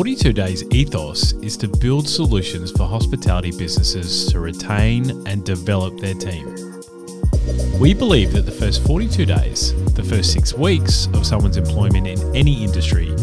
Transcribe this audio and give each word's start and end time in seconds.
42 0.00 0.32
Days 0.32 0.64
ethos 0.70 1.34
is 1.42 1.58
to 1.58 1.68
build 1.68 2.08
solutions 2.08 2.70
for 2.70 2.84
hospitality 2.84 3.50
businesses 3.50 4.32
to 4.32 4.40
retain 4.40 5.10
and 5.28 5.44
develop 5.44 6.00
their 6.00 6.14
team. 6.14 6.46
We 7.78 7.92
believe 7.92 8.32
that 8.32 8.46
the 8.46 8.50
first 8.50 8.82
42 8.86 9.26
days, 9.26 9.74
the 9.92 10.02
first 10.02 10.32
six 10.32 10.54
weeks 10.54 11.06
of 11.12 11.26
someone's 11.26 11.58
employment 11.58 12.06
in 12.06 12.34
any 12.34 12.64
industry, 12.64 13.14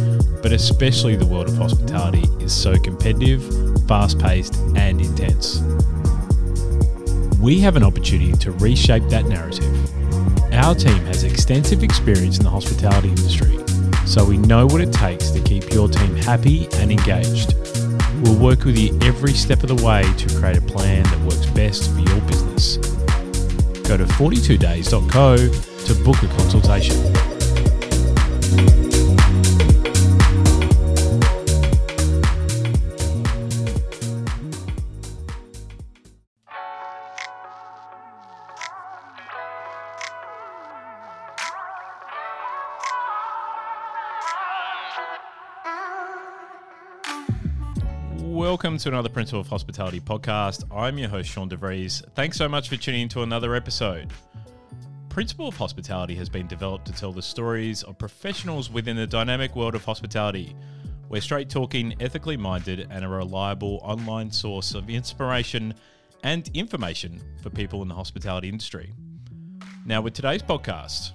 but 0.43 0.51
especially 0.51 1.15
the 1.15 1.25
world 1.25 1.49
of 1.49 1.57
hospitality, 1.57 2.25
is 2.39 2.53
so 2.53 2.77
competitive, 2.77 3.41
fast 3.87 4.19
paced, 4.19 4.53
and 4.75 5.01
intense. 5.01 5.61
We 7.39 7.59
have 7.61 7.75
an 7.75 7.83
opportunity 7.83 8.33
to 8.33 8.51
reshape 8.51 9.09
that 9.09 9.25
narrative. 9.25 9.73
Our 10.53 10.75
team 10.75 11.03
has 11.07 11.23
extensive 11.23 11.81
experience 11.81 12.37
in 12.37 12.43
the 12.43 12.51
hospitality 12.51 13.09
industry 13.09 13.57
so 14.07 14.23
we 14.23 14.37
know 14.37 14.65
what 14.65 14.79
it 14.79 14.93
takes 14.93 15.31
to 15.31 15.41
keep 15.41 15.71
your 15.71 15.89
team 15.89 16.15
happy 16.15 16.67
and 16.75 16.91
engaged. 16.91 17.53
We'll 18.23 18.39
work 18.39 18.63
with 18.63 18.77
you 18.77 18.97
every 19.01 19.33
step 19.33 19.63
of 19.63 19.69
the 19.69 19.85
way 19.85 20.03
to 20.03 20.39
create 20.39 20.57
a 20.57 20.61
plan 20.61 21.03
that 21.03 21.19
works 21.21 21.45
best 21.47 21.91
for 21.91 21.99
your 21.99 22.21
business. 22.21 22.77
Go 23.87 23.97
to 23.97 24.05
42days.co 24.05 25.37
to 25.37 26.03
book 26.03 26.23
a 26.23 26.27
consultation. 26.37 26.95
Welcome 48.57 48.79
to 48.79 48.89
another 48.89 49.09
Principle 49.09 49.41
of 49.41 49.47
Hospitality 49.49 49.99
podcast. 49.99 50.63
I'm 50.75 50.97
your 50.97 51.09
host, 51.09 51.29
Sean 51.29 51.47
DeVries. 51.47 52.03
Thanks 52.15 52.37
so 52.37 52.49
much 52.49 52.69
for 52.69 52.75
tuning 52.75 53.01
in 53.01 53.09
to 53.09 53.21
another 53.21 53.53
episode. 53.53 54.11
Principle 55.09 55.47
of 55.47 55.55
Hospitality 55.55 56.15
has 56.15 56.27
been 56.27 56.47
developed 56.47 56.87
to 56.87 56.91
tell 56.91 57.11
the 57.11 57.21
stories 57.21 57.83
of 57.83 57.99
professionals 57.99 58.71
within 58.71 58.95
the 58.95 59.05
dynamic 59.05 59.55
world 59.55 59.75
of 59.75 59.85
hospitality. 59.85 60.55
We're 61.07 61.21
straight 61.21 61.51
talking, 61.51 61.93
ethically 61.99 62.35
minded, 62.35 62.87
and 62.89 63.05
a 63.05 63.07
reliable 63.07 63.79
online 63.83 64.31
source 64.31 64.73
of 64.73 64.89
inspiration 64.89 65.75
and 66.23 66.49
information 66.55 67.21
for 67.43 67.51
people 67.51 67.83
in 67.83 67.87
the 67.87 67.93
hospitality 67.93 68.49
industry. 68.49 68.91
Now, 69.85 70.01
with 70.01 70.15
today's 70.15 70.41
podcast, 70.41 71.11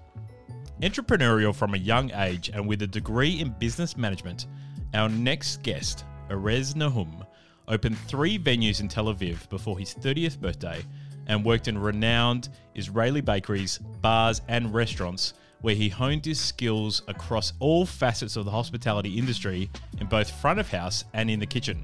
entrepreneurial 0.80 1.52
from 1.52 1.74
a 1.74 1.78
young 1.78 2.12
age 2.14 2.50
and 2.50 2.68
with 2.68 2.82
a 2.82 2.86
degree 2.86 3.40
in 3.40 3.50
business 3.58 3.96
management, 3.96 4.46
our 4.94 5.08
next 5.08 5.64
guest 5.64 6.04
Erez 6.30 6.76
Nahum, 6.76 7.24
opened 7.72 7.98
three 8.00 8.38
venues 8.38 8.80
in 8.80 8.88
Tel 8.88 9.06
Aviv 9.06 9.48
before 9.48 9.78
his 9.78 9.94
30th 9.94 10.38
birthday 10.38 10.84
and 11.26 11.42
worked 11.42 11.68
in 11.68 11.78
renowned 11.78 12.50
Israeli 12.74 13.22
bakeries, 13.22 13.78
bars, 13.78 14.42
and 14.46 14.74
restaurants 14.74 15.32
where 15.62 15.74
he 15.74 15.88
honed 15.88 16.26
his 16.26 16.38
skills 16.38 17.02
across 17.08 17.54
all 17.60 17.86
facets 17.86 18.36
of 18.36 18.44
the 18.44 18.50
hospitality 18.50 19.16
industry 19.16 19.70
in 20.00 20.06
both 20.06 20.30
front 20.30 20.60
of 20.60 20.68
house 20.68 21.04
and 21.14 21.30
in 21.30 21.40
the 21.40 21.46
kitchen. 21.46 21.82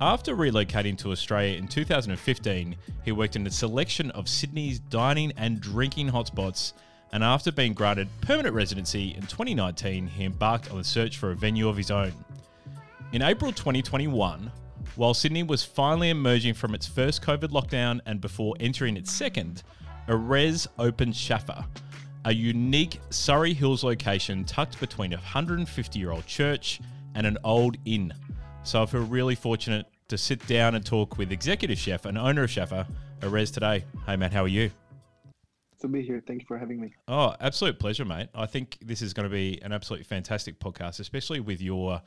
After 0.00 0.36
relocating 0.36 0.96
to 0.98 1.10
Australia 1.10 1.56
in 1.56 1.66
2015, 1.66 2.76
he 3.04 3.12
worked 3.12 3.34
in 3.34 3.46
a 3.46 3.50
selection 3.50 4.10
of 4.12 4.28
Sydney's 4.28 4.78
dining 4.78 5.32
and 5.36 5.60
drinking 5.60 6.10
hotspots. 6.10 6.74
And 7.12 7.24
after 7.24 7.50
being 7.50 7.72
granted 7.72 8.08
permanent 8.20 8.54
residency 8.54 9.14
in 9.14 9.22
2019, 9.22 10.06
he 10.06 10.24
embarked 10.24 10.70
on 10.70 10.78
the 10.78 10.84
search 10.84 11.18
for 11.18 11.30
a 11.30 11.36
venue 11.36 11.68
of 11.68 11.76
his 11.76 11.90
own. 11.90 12.12
In 13.12 13.22
April 13.22 13.52
2021, 13.52 14.50
while 14.96 15.14
Sydney 15.14 15.42
was 15.42 15.64
finally 15.64 16.10
emerging 16.10 16.54
from 16.54 16.74
its 16.74 16.86
first 16.86 17.22
COVID 17.22 17.48
lockdown 17.48 18.00
and 18.06 18.20
before 18.20 18.54
entering 18.60 18.96
its 18.96 19.10
second, 19.10 19.62
Erez 20.08 20.66
opened 20.78 21.14
Shaffa, 21.14 21.64
a 22.24 22.32
unique 22.32 23.00
Surry 23.10 23.54
Hills 23.54 23.84
location 23.84 24.44
tucked 24.44 24.78
between 24.80 25.12
a 25.12 25.16
150 25.16 25.98
year 25.98 26.10
old 26.10 26.26
church 26.26 26.80
and 27.14 27.26
an 27.26 27.38
old 27.44 27.76
inn. 27.84 28.12
So 28.64 28.82
I 28.82 28.86
feel 28.86 29.02
really 29.02 29.34
fortunate 29.34 29.86
to 30.08 30.18
sit 30.18 30.46
down 30.46 30.74
and 30.74 30.84
talk 30.84 31.18
with 31.18 31.32
executive 31.32 31.78
chef 31.78 32.04
and 32.04 32.18
owner 32.18 32.44
of 32.44 32.50
Shaffa, 32.50 32.86
Erez, 33.20 33.52
today. 33.52 33.84
Hey, 34.06 34.16
Matt, 34.16 34.32
how 34.32 34.44
are 34.44 34.48
you? 34.48 34.70
To 35.80 35.88
be 35.88 36.02
here. 36.02 36.22
Thank 36.24 36.42
you 36.42 36.46
for 36.46 36.58
having 36.58 36.80
me. 36.80 36.94
Oh, 37.08 37.34
absolute 37.40 37.78
pleasure, 37.78 38.04
mate. 38.04 38.28
I 38.34 38.46
think 38.46 38.78
this 38.82 39.02
is 39.02 39.14
going 39.14 39.28
to 39.28 39.34
be 39.34 39.60
an 39.62 39.72
absolutely 39.72 40.04
fantastic 40.04 40.60
podcast, 40.60 41.00
especially 41.00 41.40
with 41.40 41.60
your 41.60 42.00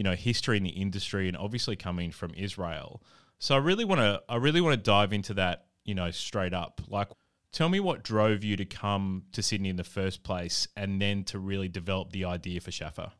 you 0.00 0.04
know 0.04 0.14
history 0.14 0.56
in 0.56 0.62
the 0.62 0.70
industry 0.70 1.28
and 1.28 1.36
obviously 1.36 1.76
coming 1.76 2.10
from 2.10 2.32
Israel. 2.34 3.02
So 3.38 3.54
I 3.54 3.58
really 3.58 3.84
want 3.84 4.00
to 4.00 4.22
I 4.30 4.36
really 4.36 4.62
want 4.62 4.72
to 4.72 4.82
dive 4.82 5.12
into 5.12 5.34
that 5.34 5.66
you 5.84 5.94
know 5.94 6.10
straight 6.10 6.54
up. 6.54 6.80
Like, 6.88 7.08
tell 7.52 7.68
me 7.68 7.80
what 7.80 8.02
drove 8.02 8.42
you 8.42 8.56
to 8.56 8.64
come 8.64 9.24
to 9.32 9.42
Sydney 9.42 9.68
in 9.68 9.76
the 9.76 9.84
first 9.84 10.22
place, 10.22 10.66
and 10.74 11.02
then 11.02 11.24
to 11.24 11.38
really 11.38 11.68
develop 11.68 12.12
the 12.12 12.24
idea 12.24 12.62
for 12.62 12.70
Shaffa. 12.70 13.10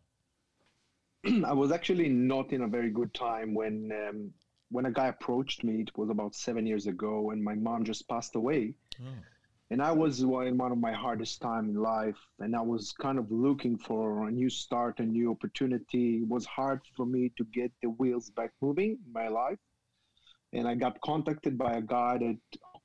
I 1.44 1.52
was 1.52 1.70
actually 1.70 2.08
not 2.08 2.50
in 2.50 2.62
a 2.62 2.66
very 2.66 2.88
good 2.88 3.12
time 3.12 3.52
when 3.52 3.92
um, 4.08 4.30
when 4.70 4.86
a 4.86 4.90
guy 4.90 5.08
approached 5.08 5.62
me. 5.62 5.82
It 5.82 5.90
was 5.98 6.08
about 6.08 6.34
seven 6.34 6.66
years 6.66 6.86
ago, 6.86 7.30
and 7.30 7.44
my 7.44 7.56
mom 7.56 7.84
just 7.84 8.08
passed 8.08 8.36
away. 8.36 8.72
Oh 9.02 9.04
and 9.70 9.80
I 9.80 9.92
was 9.92 10.20
in 10.20 10.28
one 10.28 10.72
of 10.72 10.78
my 10.78 10.92
hardest 10.92 11.40
time 11.40 11.68
in 11.68 11.76
life, 11.76 12.18
and 12.40 12.56
I 12.56 12.60
was 12.60 12.92
kind 12.92 13.18
of 13.18 13.30
looking 13.30 13.78
for 13.78 14.26
a 14.26 14.30
new 14.30 14.50
start, 14.50 14.98
a 14.98 15.04
new 15.04 15.30
opportunity. 15.30 16.18
It 16.18 16.28
was 16.28 16.44
hard 16.44 16.80
for 16.96 17.06
me 17.06 17.32
to 17.36 17.44
get 17.44 17.70
the 17.80 17.90
wheels 17.90 18.30
back 18.30 18.52
moving 18.60 18.98
in 19.06 19.12
my 19.12 19.28
life, 19.28 19.58
and 20.52 20.66
I 20.66 20.74
got 20.74 21.00
contacted 21.02 21.56
by 21.56 21.74
a 21.74 21.82
guy 21.82 22.18
that 22.18 22.38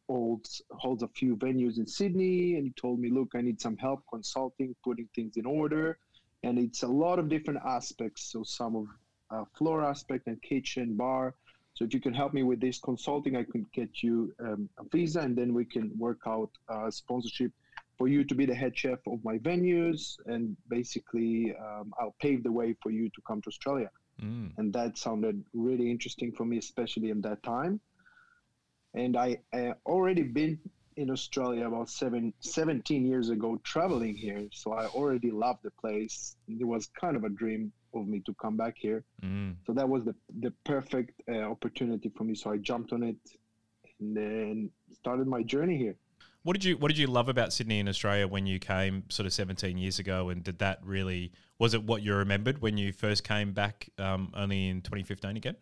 holds 0.07 0.62
holds 0.72 1.01
a 1.01 1.07
few 1.07 1.35
venues 1.38 1.79
in 1.79 1.88
Sydney, 1.88 2.56
and 2.56 2.66
he 2.66 2.72
told 2.73 3.00
me, 3.00 3.09
"Look, 3.09 3.29
I 3.34 3.41
need 3.41 3.59
some 3.59 3.78
help 3.78 4.03
consulting, 4.12 4.75
putting 4.84 5.09
things 5.16 5.38
in 5.38 5.46
order, 5.47 5.97
and 6.44 6.59
it's 6.59 6.84
a 6.84 6.88
lot 6.88 7.17
of 7.17 7.29
different 7.29 7.62
aspects. 7.66 8.31
So 8.31 8.44
some 8.44 8.75
of 8.75 8.85
uh, 9.31 9.46
floor 9.57 9.84
aspect 9.84 10.28
and 10.28 10.40
kitchen, 10.44 10.96
bar." 10.96 11.34
So 11.75 11.84
if 11.84 11.94
you 11.94 12.00
can 12.00 12.13
help 12.13 12.34
me 12.34 12.44
with 12.44 12.62
this 12.62 12.80
consulting, 12.80 13.36
I 13.36 13.44
can 13.44 13.66
get 13.74 14.02
you 14.02 14.34
um, 14.40 14.69
a 14.80 14.84
visa, 14.91 15.19
and 15.19 15.38
then 15.38 15.53
we 15.53 15.66
can 15.66 15.91
work 15.97 16.19
out 16.25 16.50
uh, 16.69 16.90
sponsorship 16.90 17.52
for 17.97 18.08
you 18.08 18.24
to 18.24 18.36
be 18.36 18.46
the 18.46 18.56
head 18.56 18.78
chef 18.78 19.00
of 19.08 19.24
my 19.24 19.38
venues, 19.40 20.16
and 20.25 20.56
basically 20.69 21.53
um, 21.59 21.94
I'll 22.00 22.16
pave 22.22 22.44
the 22.44 22.52
way 22.52 22.75
for 22.81 22.91
you 22.91 23.09
to 23.09 23.22
come 23.28 23.41
to 23.41 23.50
Australia. 23.50 23.90
Mm. 24.22 24.52
And 24.58 24.72
that 24.74 24.97
sounded 24.97 25.44
really 25.53 25.91
interesting 25.91 26.31
for 26.31 26.46
me, 26.46 26.58
especially 26.58 27.09
in 27.09 27.22
that 27.22 27.44
time. 27.44 27.81
And 28.94 29.18
I, 29.18 29.38
already 29.85 30.24
been 30.24 30.58
in 30.96 31.12
Australia 31.12 31.68
about 31.68 31.90
seven, 31.90 32.34
17 32.40 33.06
years 33.06 33.30
ago, 33.30 33.59
traveling 33.64 34.16
here. 34.16 34.47
So 34.53 34.72
I 34.72 34.85
already 34.88 35.31
loved 35.31 35.64
the 35.64 35.72
place. 35.72 36.38
It 36.47 36.64
was 36.64 36.88
kind 37.00 37.18
of 37.18 37.25
a 37.25 37.30
dream 37.30 37.74
of 37.95 38.07
me 38.07 38.22
to 38.25 38.33
come 38.35 38.57
back 38.57 38.75
here. 38.78 39.03
Mm. 39.23 39.56
So 39.66 39.73
that 39.73 39.88
was 39.88 40.03
the 40.03 40.16
the 40.41 40.51
perfect 40.63 41.22
uh, 41.29 41.39
opportunity 41.39 42.09
for 42.16 42.23
me. 42.23 42.35
So 42.35 42.51
I 42.51 42.57
jumped 42.57 42.94
on 42.94 43.03
it 43.03 43.17
and 44.00 44.16
then 44.16 44.69
started 44.94 45.28
my 45.28 45.44
journey 45.44 45.78
here. 45.78 45.95
What 46.44 46.53
did 46.53 46.63
you 46.63 46.78
What 46.78 46.89
did 46.89 46.97
you 47.00 47.07
love 47.07 47.28
about 47.28 47.53
Sydney 47.53 47.79
in 47.79 47.88
Australia 47.88 48.28
when 48.28 48.45
you 48.45 48.59
came, 48.59 49.03
sort 49.09 49.25
of 49.25 49.34
seventeen 49.34 49.78
years 49.78 49.97
ago? 50.00 50.29
And 50.29 50.44
did 50.44 50.59
that 50.59 50.79
really 50.84 51.31
was 51.57 51.73
it 51.73 51.84
what 51.84 52.03
you 52.03 52.13
remembered 52.13 52.61
when 52.61 52.78
you 52.78 52.91
first 52.91 53.23
came 53.23 53.53
back, 53.53 53.89
um, 53.97 54.31
only 54.35 54.67
in 54.67 54.81
twenty 54.81 55.03
fifteen 55.03 55.38
again? 55.38 55.55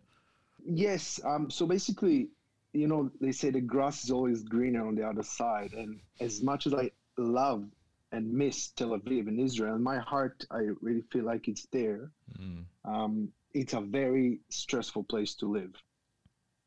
Yes. 0.66 1.22
Um, 1.24 1.50
so 1.50 1.66
basically, 1.66 2.30
you 2.74 2.88
know, 2.88 3.12
they 3.22 3.32
say 3.32 3.50
the 3.50 3.62
grass 3.62 4.04
is 4.04 4.12
always 4.12 4.44
greener 4.44 4.86
on 4.86 4.96
the 4.96 5.08
other 5.08 5.24
side, 5.24 5.72
and 5.74 6.00
as 6.20 6.42
much 6.42 6.68
as 6.68 6.74
I 6.74 6.92
love 7.18 7.66
and 8.14 8.32
miss 8.32 8.70
Tel 8.70 8.92
Aviv 8.98 9.28
in 9.28 9.40
Israel. 9.40 9.76
In 9.76 9.84
my 9.84 9.98
heart, 9.98 10.46
I 10.52 10.62
really 10.82 11.04
feel 11.12 11.26
like 11.26 11.48
it's 11.48 11.68
there. 11.72 12.12
Mm. 12.40 12.64
Um, 12.86 13.30
it's 13.54 13.74
a 13.74 13.82
very 13.82 14.40
stressful 14.50 15.04
place 15.06 15.34
to 15.36 15.48
live. 15.52 15.74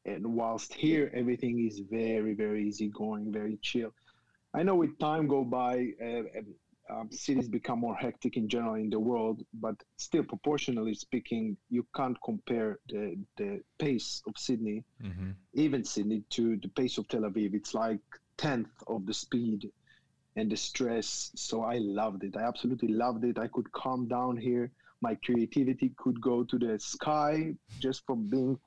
And 0.04 0.34
whilst 0.34 0.75
here, 0.75 1.10
everything 1.14 1.66
is 1.66 1.81
very, 1.90 2.34
very 2.34 2.66
easy 2.69 2.88
going, 2.88 3.32
very 3.32 3.58
chill. 3.62 3.93
I 4.54 4.62
know 4.64 4.75
with 4.75 4.98
time 4.98 5.26
go 5.28 5.44
by, 5.44 5.90
uh, 6.04 6.22
um, 6.93 7.10
cities 7.10 7.48
become 7.48 7.81
more 7.81 7.96
hectic 7.96 8.37
in 8.37 8.48
general 8.48 8.75
in 8.75 8.90
the 8.90 9.00
world, 9.00 9.43
but 9.54 9.76
still, 9.96 10.22
proportionally 10.22 10.94
speaking, 10.94 11.56
you 11.69 11.87
can't 11.94 12.16
compare 12.25 12.78
the, 12.88 13.16
the 13.37 13.60
pace 13.78 14.22
of 14.28 14.34
Sydney, 14.37 14.84
mm-hmm. 15.02 15.31
even 15.54 15.84
Sydney, 15.84 16.22
to 16.31 16.56
the 16.62 16.69
pace 16.69 16.98
of 16.98 17.08
Tel 17.08 17.22
Aviv. 17.22 17.54
It's 17.54 17.75
like 17.75 18.00
tenth 18.37 18.70
of 18.87 19.06
the 19.06 19.14
speed 19.14 19.70
and 20.37 20.50
the 20.50 20.56
stress. 20.56 21.33
So 21.35 21.62
I 21.62 21.79
loved 21.79 22.25
it. 22.25 22.37
I 22.37 22.43
absolutely 22.43 22.88
loved 22.88 23.25
it. 23.25 23.38
I 23.38 23.49
could 23.49 23.71
calm 23.73 24.06
down 24.06 24.37
here. 24.37 24.71
My 25.00 25.15
creativity 25.17 25.93
could 25.97 26.21
go 26.21 26.44
to 26.44 26.59
the 26.59 26.79
sky 26.79 27.55
just 27.81 28.05
from 28.06 28.29
being 28.29 28.59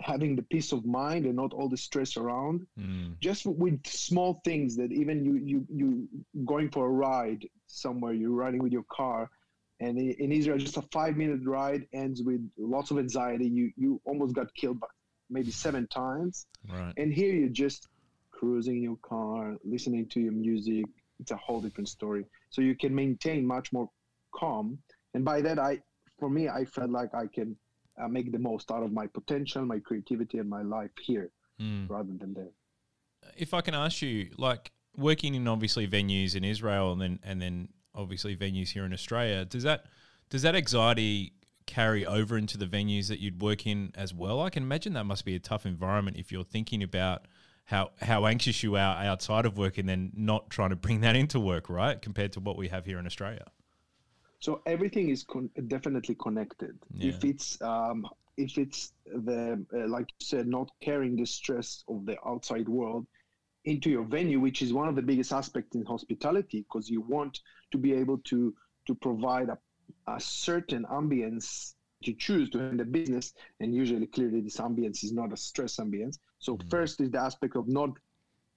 having 0.00 0.34
the 0.34 0.42
peace 0.42 0.72
of 0.72 0.84
mind 0.86 1.26
and 1.26 1.36
not 1.36 1.52
all 1.52 1.68
the 1.68 1.76
stress 1.76 2.16
around. 2.16 2.66
Mm. 2.78 3.18
Just 3.20 3.46
with 3.46 3.86
small 3.86 4.40
things 4.44 4.76
that 4.76 4.92
even 4.92 5.24
you 5.24 5.36
you 5.36 5.66
you 5.68 6.08
going 6.44 6.70
for 6.70 6.86
a 6.86 6.90
ride 6.90 7.46
somewhere, 7.66 8.12
you're 8.12 8.30
riding 8.30 8.62
with 8.62 8.72
your 8.72 8.86
car, 8.90 9.30
And 9.80 9.98
in 9.98 10.30
Israel, 10.32 10.58
just 10.58 10.76
a 10.76 10.82
five 10.92 11.16
minute 11.16 11.40
ride 11.44 11.86
ends 11.92 12.22
with 12.22 12.40
lots 12.58 12.90
of 12.90 12.98
anxiety. 12.98 13.46
You 13.48 13.72
you 13.76 14.00
almost 14.04 14.34
got 14.34 14.54
killed 14.54 14.80
by 14.80 14.88
maybe 15.30 15.50
seven 15.50 15.86
times. 15.86 16.46
Right. 16.68 16.92
And 16.96 17.12
here 17.12 17.32
you're 17.32 17.48
just 17.48 17.88
cruising 18.30 18.76
in 18.78 18.82
your 18.82 18.98
car, 19.02 19.56
listening 19.64 20.08
to 20.08 20.20
your 20.20 20.32
music. 20.32 20.84
It's 21.20 21.30
a 21.30 21.36
whole 21.36 21.60
different 21.60 21.88
story. 21.88 22.24
So 22.48 22.62
you 22.62 22.74
can 22.74 22.94
maintain 22.94 23.46
much 23.46 23.72
more 23.72 23.88
calm. 24.34 24.78
And 25.14 25.24
by 25.24 25.40
that, 25.42 25.58
I, 25.58 25.80
for 26.18 26.30
me, 26.30 26.48
I 26.48 26.64
felt 26.64 26.90
like 26.90 27.14
I 27.14 27.26
can 27.26 27.56
uh, 28.00 28.08
make 28.08 28.32
the 28.32 28.38
most 28.38 28.70
out 28.70 28.82
of 28.82 28.92
my 28.92 29.06
potential, 29.06 29.64
my 29.64 29.78
creativity, 29.80 30.38
and 30.38 30.48
my 30.48 30.62
life 30.62 30.90
here 31.00 31.30
Mm. 31.60 31.90
rather 31.90 32.14
than 32.18 32.32
there. 32.32 32.48
If 33.36 33.52
I 33.52 33.60
can 33.60 33.74
ask 33.74 34.00
you, 34.00 34.30
like 34.38 34.72
working 34.96 35.34
in 35.34 35.46
obviously 35.46 35.86
venues 35.86 36.34
in 36.34 36.42
Israel 36.42 36.92
and 36.92 37.02
then 37.02 37.18
and 37.22 37.42
then 37.42 37.68
obviously 37.94 38.34
venues 38.34 38.70
here 38.70 38.86
in 38.86 38.94
Australia, 38.94 39.44
does 39.44 39.62
that 39.64 39.84
does 40.30 40.40
that 40.40 40.56
anxiety 40.56 41.34
carry 41.66 42.06
over 42.06 42.38
into 42.38 42.56
the 42.56 42.64
venues 42.64 43.08
that 43.08 43.20
you'd 43.20 43.42
work 43.42 43.66
in 43.66 43.92
as 43.94 44.14
well? 44.14 44.40
I 44.40 44.48
can 44.48 44.62
imagine 44.62 44.94
that 44.94 45.04
must 45.04 45.26
be 45.26 45.34
a 45.34 45.38
tough 45.38 45.66
environment 45.66 46.16
if 46.16 46.32
you're 46.32 46.44
thinking 46.44 46.82
about 46.82 47.26
how 47.64 47.90
how 48.00 48.26
anxious 48.26 48.62
you 48.62 48.76
are 48.76 48.96
outside 48.96 49.46
of 49.46 49.56
work 49.56 49.78
and 49.78 49.88
then 49.88 50.12
not 50.14 50.50
trying 50.50 50.70
to 50.70 50.76
bring 50.76 51.00
that 51.00 51.16
into 51.16 51.38
work, 51.38 51.68
right? 51.68 52.00
Compared 52.02 52.32
to 52.32 52.40
what 52.40 52.56
we 52.56 52.68
have 52.68 52.84
here 52.86 52.98
in 52.98 53.06
Australia. 53.06 53.46
So 54.40 54.62
everything 54.66 55.10
is 55.10 55.22
con- 55.22 55.50
definitely 55.68 56.16
connected. 56.16 56.78
If 56.98 57.24
it's 57.24 57.60
um, 57.62 58.06
if 58.36 58.58
it's 58.58 58.92
the 59.04 59.64
uh, 59.74 59.88
like 59.88 60.06
you 60.18 60.26
said, 60.26 60.46
not 60.46 60.70
carrying 60.80 61.16
the 61.16 61.26
stress 61.26 61.84
of 61.88 62.06
the 62.06 62.16
outside 62.26 62.68
world 62.68 63.06
into 63.66 63.90
your 63.90 64.04
venue, 64.04 64.40
which 64.40 64.62
is 64.62 64.72
one 64.72 64.88
of 64.88 64.96
the 64.96 65.02
biggest 65.02 65.32
aspects 65.32 65.76
in 65.76 65.84
hospitality, 65.84 66.62
because 66.62 66.88
you 66.88 67.02
want 67.02 67.40
to 67.70 67.78
be 67.78 67.92
able 67.92 68.18
to 68.18 68.54
to 68.86 68.94
provide 68.94 69.50
a, 69.50 69.58
a 70.06 70.18
certain 70.18 70.84
ambience 70.90 71.74
to 72.02 72.14
choose 72.14 72.48
to 72.50 72.60
end 72.60 72.80
the 72.80 72.84
business, 72.84 73.34
and 73.60 73.74
usually 73.74 74.06
clearly 74.06 74.40
this 74.40 74.56
ambience 74.56 75.04
is 75.04 75.12
not 75.12 75.32
a 75.32 75.36
stress 75.36 75.76
ambience. 75.76 76.18
So 76.40 76.58
Mhm. 76.58 76.70
first 76.70 77.00
is 77.00 77.10
the 77.10 77.20
aspect 77.20 77.56
of 77.56 77.68
not 77.68 77.90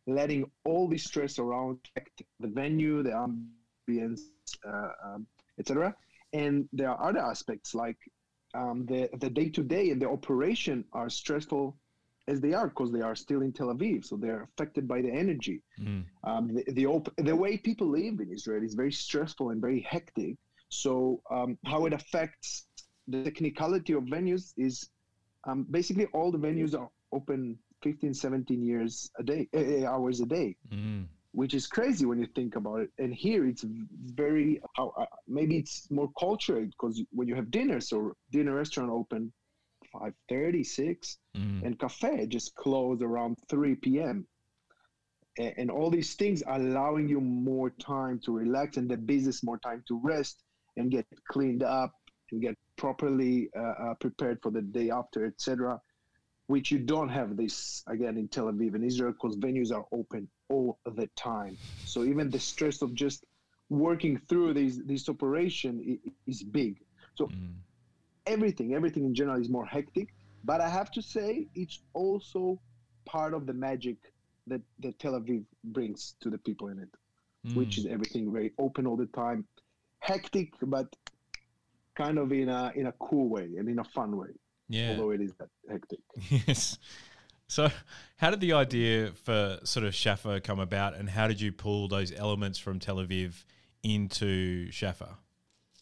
letting 0.07 0.51
all 0.65 0.87
the 0.89 0.97
stress 0.97 1.39
around 1.39 1.79
affect 1.85 2.23
the 2.39 2.47
venue, 2.49 3.03
the 3.03 3.11
ambience, 3.11 3.69
uh, 4.13 4.37
um, 4.57 4.77
etc. 5.13 5.41
And 5.87 6.19
there 6.23 6.41
are 6.41 7.09
other 7.09 7.19
aspects 7.19 7.75
like 7.75 7.97
um, 8.55 8.85
the 8.85 9.09
the 9.19 9.29
day 9.29 9.49
to 9.49 9.63
day 9.63 9.91
and 9.91 10.01
the 10.01 10.09
operation 10.09 10.85
are 10.93 11.09
stressful 11.09 11.77
as 12.27 12.39
they 12.41 12.53
are 12.53 12.67
because 12.67 12.91
they 12.91 13.01
are 13.01 13.15
still 13.15 13.41
in 13.41 13.51
Tel 13.51 13.67
Aviv, 13.73 14.03
so 14.05 14.15
they're 14.17 14.43
affected 14.43 14.87
by 14.87 15.01
the 15.01 15.11
energy. 15.11 15.61
Mm. 15.79 16.05
Um, 16.23 16.53
the 16.55 16.63
the, 16.73 16.85
op- 16.87 17.15
the 17.17 17.35
way 17.35 17.57
people 17.57 17.87
live 17.87 18.19
in 18.19 18.29
Israel 18.31 18.63
is 18.63 18.73
very 18.75 18.91
stressful 18.91 19.49
and 19.51 19.61
very 19.61 19.81
hectic. 19.81 20.37
So 20.69 21.21
um, 21.31 21.57
how 21.65 21.85
it 21.85 21.93
affects 21.93 22.67
the 23.07 23.19
technicality 23.23 23.93
of 23.93 24.03
venues 24.03 24.53
is 24.57 24.89
um, 25.47 25.65
basically 25.69 26.05
all 26.13 26.31
the 26.31 26.37
venues 26.39 26.73
are 26.77 26.89
open 27.11 27.57
15, 27.83 28.13
17 28.13 28.63
years 28.63 29.11
a 29.19 29.23
day, 29.23 29.47
uh, 29.55 29.85
hours 29.93 30.19
a 30.21 30.25
day 30.25 30.55
Mm. 30.71 31.07
which 31.33 31.53
is 31.59 31.65
crazy 31.67 32.05
when 32.05 32.19
you 32.19 32.27
think 32.35 32.55
about 32.55 32.79
it. 32.81 32.89
And 32.99 33.13
here 33.13 33.45
it's 33.51 33.65
very 34.23 34.61
how 34.75 34.87
uh, 35.01 35.05
maybe 35.27 35.57
it's 35.57 35.89
more 35.91 36.11
cultured 36.19 36.69
because 36.71 36.95
when 37.11 37.27
you 37.27 37.35
have 37.35 37.49
dinner, 37.51 37.79
so 37.81 38.13
dinner 38.31 38.53
restaurant 38.55 38.91
open 38.91 39.21
5:30, 39.93 40.63
6, 40.63 41.17
Mm. 41.35 41.63
and 41.65 41.79
cafe 41.79 42.27
just 42.27 42.53
close 42.55 43.01
around 43.01 43.33
3 43.49 43.75
p.m. 43.75 44.27
A- 45.39 45.53
And 45.59 45.71
all 45.71 45.89
these 45.89 46.13
things 46.15 46.43
allowing 46.47 47.07
you 47.09 47.19
more 47.19 47.69
time 47.71 48.19
to 48.25 48.31
relax 48.31 48.77
and 48.77 48.87
the 48.89 48.97
business 48.97 49.43
more 49.43 49.57
time 49.59 49.83
to 49.87 49.99
rest 50.03 50.43
and 50.77 50.91
get 50.91 51.05
cleaned 51.33 51.63
up 51.63 51.91
and 52.31 52.41
get 52.41 52.55
properly 52.77 53.49
uh, 53.57 53.75
uh, 53.83 53.93
prepared 53.95 54.37
for 54.43 54.51
the 54.51 54.61
day 54.61 54.89
after, 54.91 55.25
etc. 55.25 55.79
Which 56.47 56.71
you 56.71 56.79
don't 56.79 57.09
have 57.09 57.37
this 57.37 57.83
again 57.87 58.17
in 58.17 58.27
Tel 58.27 58.45
Aviv 58.51 58.75
and 58.75 58.83
Israel 58.83 59.13
because 59.13 59.37
venues 59.37 59.71
are 59.73 59.85
open 59.91 60.29
all 60.49 60.79
the 60.85 61.07
time. 61.15 61.57
So 61.85 62.03
even 62.03 62.29
the 62.29 62.39
stress 62.39 62.81
of 62.81 62.93
just 62.93 63.25
working 63.69 64.19
through 64.29 64.53
this 64.53 64.79
this 64.85 65.09
operation 65.09 65.99
is 66.27 66.43
big. 66.43 66.77
So 67.15 67.27
Mm. 67.27 67.55
everything, 68.25 68.73
everything 68.73 69.05
in 69.05 69.15
general 69.15 69.39
is 69.41 69.49
more 69.49 69.65
hectic. 69.65 70.09
But 70.43 70.61
I 70.61 70.69
have 70.69 70.91
to 70.91 71.01
say, 71.01 71.47
it's 71.55 71.81
also 71.93 72.61
part 73.05 73.33
of 73.33 73.45
the 73.45 73.53
magic 73.53 73.97
that, 74.47 74.61
that 74.79 74.99
Tel 74.99 75.13
Aviv 75.13 75.45
brings 75.63 76.15
to 76.21 76.29
the 76.29 76.37
people 76.39 76.67
in 76.67 76.79
it, 76.79 76.89
which 77.53 77.75
Mm. 77.75 77.79
is 77.79 77.85
everything 77.85 78.31
very 78.31 78.51
open 78.59 78.85
all 78.85 78.97
the 78.97 79.07
time, 79.07 79.47
hectic, 79.99 80.53
but 80.61 80.87
kind 81.95 82.17
of 82.17 82.31
in 82.31 82.49
a 82.49 82.71
in 82.75 82.87
a 82.87 82.91
cool 82.93 83.29
way 83.29 83.43
and 83.57 83.69
in 83.69 83.79
a 83.79 83.83
fun 83.83 84.17
way, 84.17 84.29
yeah. 84.73 84.91
although 84.91 85.11
it 85.11 85.21
is 85.21 85.31
hectic. 85.69 85.99
Yes. 86.47 86.77
So, 87.47 87.69
how 88.17 88.31
did 88.31 88.39
the 88.39 88.53
idea 88.53 89.11
for 89.11 89.59
sort 89.63 89.85
of 89.85 89.93
Shaffa 89.93 90.43
come 90.43 90.59
about, 90.59 90.95
and 90.95 91.09
how 91.09 91.27
did 91.27 91.39
you 91.39 91.51
pull 91.51 91.87
those 91.87 92.11
elements 92.11 92.57
from 92.57 92.79
Tel 92.79 92.95
Aviv 92.95 93.43
into 93.83 94.69
Shaffa? 94.71 95.15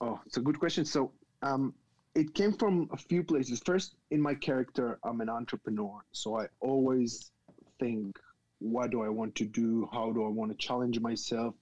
Oh, 0.01 0.19
it's 0.25 0.37
a 0.37 0.41
good 0.41 0.59
question. 0.59 0.83
So, 0.83 1.11
um, 1.41 1.73
it 2.13 2.33
came 2.33 2.51
from 2.51 2.89
a 2.91 2.97
few 2.97 3.23
places. 3.23 3.61
First, 3.65 3.95
in 4.09 4.19
my 4.19 4.33
character, 4.33 4.99
I'm 5.05 5.21
an 5.21 5.29
entrepreneur, 5.29 6.03
so 6.11 6.39
I 6.39 6.47
always 6.59 7.31
think, 7.79 8.17
what 8.59 8.91
do 8.91 9.01
I 9.01 9.09
want 9.09 9.33
to 9.35 9.45
do? 9.45 9.87
How 9.93 10.11
do 10.11 10.25
I 10.25 10.29
want 10.29 10.51
to 10.51 10.57
challenge 10.57 10.99
myself? 10.99 11.55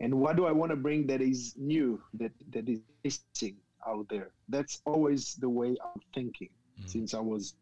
And 0.00 0.14
what 0.20 0.36
do 0.36 0.46
I 0.46 0.52
want 0.52 0.70
to 0.70 0.76
bring 0.76 1.06
that 1.08 1.20
is 1.20 1.54
new, 1.56 2.00
that 2.14 2.30
that 2.52 2.68
is 2.68 2.78
missing 3.02 3.56
out 3.84 4.06
there? 4.08 4.30
That's 4.48 4.80
always 4.84 5.34
the 5.34 5.48
way 5.48 5.76
I'm 5.82 6.00
thinking 6.14 6.50
Mm. 6.80 6.90
since 6.90 7.14
I 7.14 7.20
was 7.20 7.54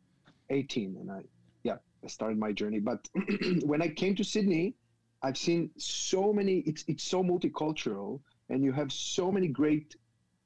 18, 0.51 0.97
and 1.01 1.11
I, 1.11 1.21
yeah, 1.65 1.77
I 2.05 2.09
started 2.09 2.39
my 2.39 2.53
journey. 2.53 2.81
But 2.81 3.09
when 3.65 3.83
I 3.83 3.89
came 3.89 4.15
to 4.17 4.25
Sydney, 4.25 4.75
I've 5.23 5.39
seen 5.39 5.71
so 5.79 6.33
many. 6.33 6.59
It's 6.67 6.85
it's 6.89 7.05
so 7.05 7.23
multicultural, 7.23 8.21
and 8.49 8.63
you 8.63 8.73
have 8.73 8.93
so 8.93 9.33
many 9.33 9.49
great 9.49 9.97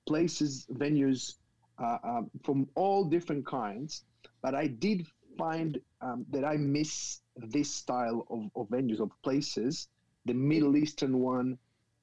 places, 0.06 0.66
venues 0.72 1.34
uh, 1.82 1.98
um, 2.04 2.30
from 2.44 2.68
all 2.74 3.04
different 3.04 3.46
kinds. 3.46 4.04
But 4.42 4.54
I 4.54 4.68
did 4.68 5.06
find 5.38 5.78
um, 6.00 6.24
that 6.30 6.44
I 6.44 6.56
miss 6.56 7.20
this 7.36 7.74
style 7.74 8.26
of, 8.30 8.50
of 8.56 8.68
venues, 8.68 9.00
of 9.00 9.10
places, 9.22 9.88
the 10.24 10.34
Middle 10.34 10.76
Eastern 10.76 11.18
one, 11.18 11.58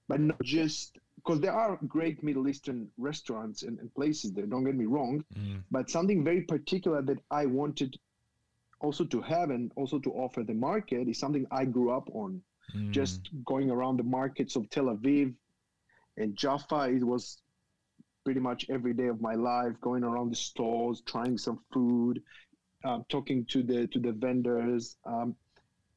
but 0.08 0.20
not 0.20 0.42
just 0.44 0.98
because 1.28 1.42
there 1.42 1.54
are 1.54 1.78
great 1.88 2.24
Middle 2.24 2.48
Eastern 2.48 2.88
restaurants 2.98 3.64
and, 3.64 3.78
and 3.80 3.94
places 3.94 4.32
there, 4.32 4.46
don't 4.46 4.64
get 4.64 4.76
me 4.76 4.86
wrong, 4.86 5.24
Mm. 5.36 5.64
but 5.72 5.90
something 5.90 6.24
very 6.24 6.42
particular 6.42 7.02
that 7.02 7.20
I 7.32 7.46
wanted 7.46 8.00
also 8.80 9.04
to 9.06 9.22
have 9.22 9.50
and 9.50 9.72
also 9.76 10.00
to 10.00 10.12
offer 10.14 10.44
the 10.44 10.54
market 10.54 11.08
is 11.10 11.20
something 11.20 11.46
I 11.52 11.66
grew 11.66 11.92
up 11.92 12.10
on 12.14 12.42
Mm. 12.76 12.92
just 12.92 13.30
going 13.46 13.70
around 13.72 13.98
the 13.98 14.04
markets 14.04 14.56
of 14.58 14.70
Tel 14.70 14.86
Aviv 14.86 15.34
and 16.18 16.36
Jaffa. 16.36 16.90
It 16.98 17.04
was 17.04 17.42
pretty 18.26 18.42
much 18.42 18.66
every 18.70 18.94
day 18.94 19.08
of 19.08 19.22
my 19.22 19.36
life, 19.36 19.74
going 19.80 20.04
around 20.04 20.30
the 20.32 20.36
stores, 20.36 21.02
trying 21.06 21.38
some 21.38 21.60
food, 21.74 22.22
um, 22.84 23.06
talking 23.08 23.46
to 23.46 23.64
the 23.64 23.88
to 23.88 24.00
the 24.00 24.12
vendors, 24.12 24.98
um, 25.06 25.36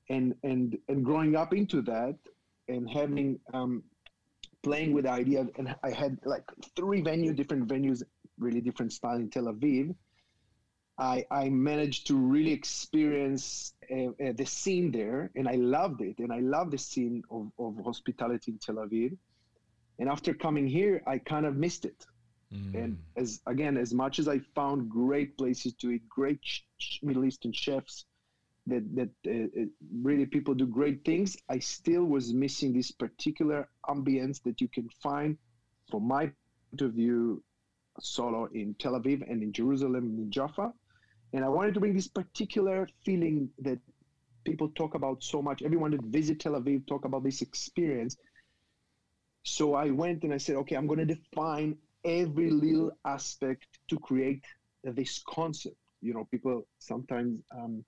and 0.09 0.35
and 0.45 0.79
and 0.89 1.05
growing 1.05 1.35
up 1.37 1.53
into 1.53 1.83
that, 1.83 2.17
and 2.69 2.89
having 2.89 3.39
um, 3.53 3.83
playing 4.63 4.93
with 4.93 5.05
the 5.05 5.11
idea. 5.11 5.47
And 5.57 5.75
I 5.83 5.91
had 5.91 6.19
like 6.25 6.45
three 6.77 7.01
venue, 7.01 7.33
different 7.33 7.67
venues, 7.69 8.03
really 8.39 8.61
different 8.61 8.93
style 8.93 9.17
in 9.17 9.31
Tel 9.31 9.45
Aviv. 9.45 9.95
I, 10.99 11.25
I 11.31 11.49
managed 11.49 12.07
to 12.09 12.17
really 12.17 12.53
experience 12.53 13.73
uh, 13.91 14.09
uh, 14.23 14.33
the 14.37 14.45
scene 14.45 14.91
there, 14.91 15.31
and 15.35 15.49
I 15.49 15.55
loved 15.55 16.03
it. 16.03 16.19
And 16.19 16.31
I 16.31 16.41
love 16.41 16.71
the 16.71 16.79
scene 16.79 17.23
of, 17.31 17.51
of 17.59 17.83
hospitality 17.83 18.53
in 18.53 18.59
Tel 18.59 18.77
Aviv. 18.77 19.17
And 19.99 20.09
after 20.09 20.35
coming 20.35 20.67
here, 20.67 21.03
I 21.07 21.19
kind 21.19 21.47
of 21.47 21.57
missed 21.57 21.85
it. 21.85 22.07
Mm. 22.53 22.75
And 22.75 22.99
as 23.17 23.41
again, 23.47 23.77
as 23.77 23.95
much 23.95 24.19
as 24.19 24.29
I 24.29 24.41
found 24.55 24.91
great 24.91 25.39
places 25.39 25.73
to 25.75 25.91
eat, 25.91 26.09
great 26.09 26.41
Middle 27.03 27.25
Eastern 27.25 27.53
chefs, 27.53 28.07
that 28.71 28.85
that 28.97 29.11
uh, 29.27 29.63
uh, 29.63 29.67
really 30.03 30.27
people 30.27 30.55
do 30.55 30.67
great 30.67 31.05
things, 31.05 31.37
I 31.49 31.59
still 31.59 32.05
was 32.05 32.33
missing 32.33 32.73
this 32.73 32.91
particular 32.91 33.69
ambience 33.89 34.43
that 34.45 34.61
you 34.61 34.69
can 34.69 34.89
find, 35.03 35.37
from 35.91 36.07
my 36.07 36.25
point 36.71 36.81
of 36.81 36.93
view, 36.93 37.43
solo 38.01 38.49
in 38.55 38.75
Tel 38.79 38.93
Aviv 38.93 39.29
and 39.31 39.43
in 39.43 39.53
Jerusalem 39.53 40.05
and 40.05 40.19
in 40.19 40.31
Jaffa. 40.31 40.73
And 41.33 41.45
I 41.45 41.49
wanted 41.49 41.75
to 41.75 41.81
bring 41.81 41.95
this 41.95 42.09
particular 42.09 42.89
feeling 43.05 43.51
that 43.61 43.79
people 44.45 44.69
talk 44.71 44.95
about 44.95 45.23
so 45.23 45.43
much. 45.43 45.63
Everyone 45.63 45.91
that 45.93 46.03
visit 46.05 46.41
Tel 46.41 46.53
Aviv 46.53 46.87
talk 46.87 47.05
about 47.05 47.23
this 47.23 47.43
experience. 47.43 48.17
So 49.45 49.75
I 49.75 49.91
went 49.91 50.25
and 50.25 50.33
I 50.35 50.39
said, 50.39 50.57
okay, 50.57 50.77
I'm 50.77 50.87
going 50.87 51.07
to 51.07 51.15
define 51.15 51.77
every 52.05 52.51
little 52.51 52.93
aspect 53.05 53.67
to 53.89 53.99
create 53.99 54.45
this 54.83 55.23
concept. 55.27 55.77
You 56.03 56.15
know, 56.15 56.27
people 56.31 56.67
sometimes 56.79 57.41
um, 57.57 57.85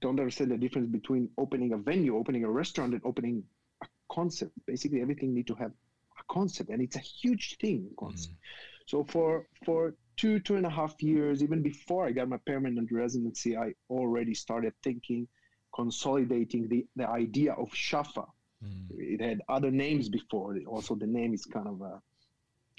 don't 0.00 0.18
understand 0.18 0.50
the 0.50 0.58
difference 0.58 0.88
between 0.88 1.28
opening 1.38 1.72
a 1.72 1.78
venue, 1.78 2.16
opening 2.16 2.44
a 2.44 2.50
restaurant, 2.50 2.92
and 2.92 3.02
opening 3.04 3.42
a 3.82 3.86
concept. 4.10 4.52
Basically, 4.66 5.00
everything 5.00 5.34
need 5.34 5.46
to 5.48 5.54
have 5.54 5.72
a 6.18 6.32
concept, 6.32 6.70
and 6.70 6.82
it's 6.82 6.96
a 6.96 7.00
huge 7.00 7.56
thing. 7.58 7.88
Concept. 7.98 8.34
Mm. 8.34 8.86
So 8.86 9.04
for 9.04 9.46
for 9.64 9.94
two 10.16 10.40
two 10.40 10.56
and 10.56 10.66
a 10.66 10.70
half 10.70 11.02
years, 11.02 11.42
even 11.42 11.62
before 11.62 12.06
I 12.06 12.12
got 12.12 12.28
my 12.28 12.38
permanent 12.38 12.90
residency, 12.92 13.56
I 13.56 13.74
already 13.90 14.34
started 14.34 14.74
thinking, 14.82 15.26
consolidating 15.74 16.68
the 16.68 16.86
the 16.96 17.08
idea 17.08 17.52
of 17.52 17.70
Shaffa. 17.70 18.26
Mm. 18.64 18.86
It 18.90 19.20
had 19.20 19.40
other 19.48 19.70
names 19.70 20.08
before. 20.08 20.56
Also, 20.66 20.94
the 20.94 21.06
name 21.06 21.34
is 21.34 21.44
kind 21.44 21.66
of 21.66 21.82
uh, 21.82 21.98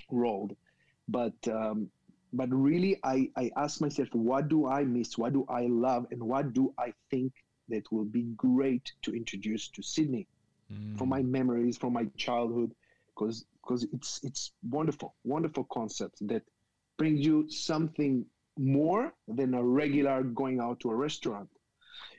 rolled, 0.09 0.55
but 1.07 1.35
um, 1.47 1.89
but 2.33 2.49
really, 2.51 2.99
I 3.03 3.29
I 3.37 3.51
asked 3.55 3.81
myself, 3.81 4.09
what 4.13 4.47
do 4.49 4.67
I 4.67 4.83
miss? 4.83 5.17
What 5.17 5.33
do 5.33 5.45
I 5.49 5.67
love? 5.67 6.07
And 6.11 6.21
what 6.23 6.53
do 6.53 6.73
I 6.77 6.93
think 7.09 7.31
that 7.69 7.91
will 7.91 8.05
be 8.05 8.23
great 8.35 8.91
to 9.03 9.15
introduce 9.15 9.69
to 9.69 9.81
Sydney? 9.81 10.27
mm. 10.73 10.97
from 10.97 11.09
my 11.09 11.21
memories 11.21 11.77
from 11.77 11.93
my 11.93 12.05
childhood 12.17 12.73
because 13.07 13.45
because 13.61 13.85
it's 13.93 14.19
it's 14.23 14.51
wonderful 14.69 15.15
wonderful 15.23 15.65
concept 15.71 16.15
that 16.27 16.43
brings 16.97 17.25
you 17.25 17.49
something 17.49 18.25
more 18.57 19.13
than 19.27 19.53
a 19.53 19.63
regular 19.63 20.23
going 20.23 20.59
out 20.59 20.79
to 20.79 20.91
a 20.91 20.95
restaurant 20.95 21.49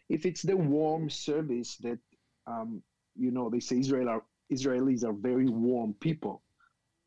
if 0.09 0.27
it's 0.27 0.43
the 0.43 0.57
warm 0.57 1.09
service 1.09 1.77
that 1.77 1.99
um, 2.47 2.83
you 3.17 3.31
know 3.31 3.49
they 3.49 3.61
say 3.61 3.79
Israel 3.79 4.09
are, 4.09 4.23
Israelis 4.53 5.05
are 5.05 5.13
very 5.13 5.49
warm 5.49 5.95
people 6.01 6.43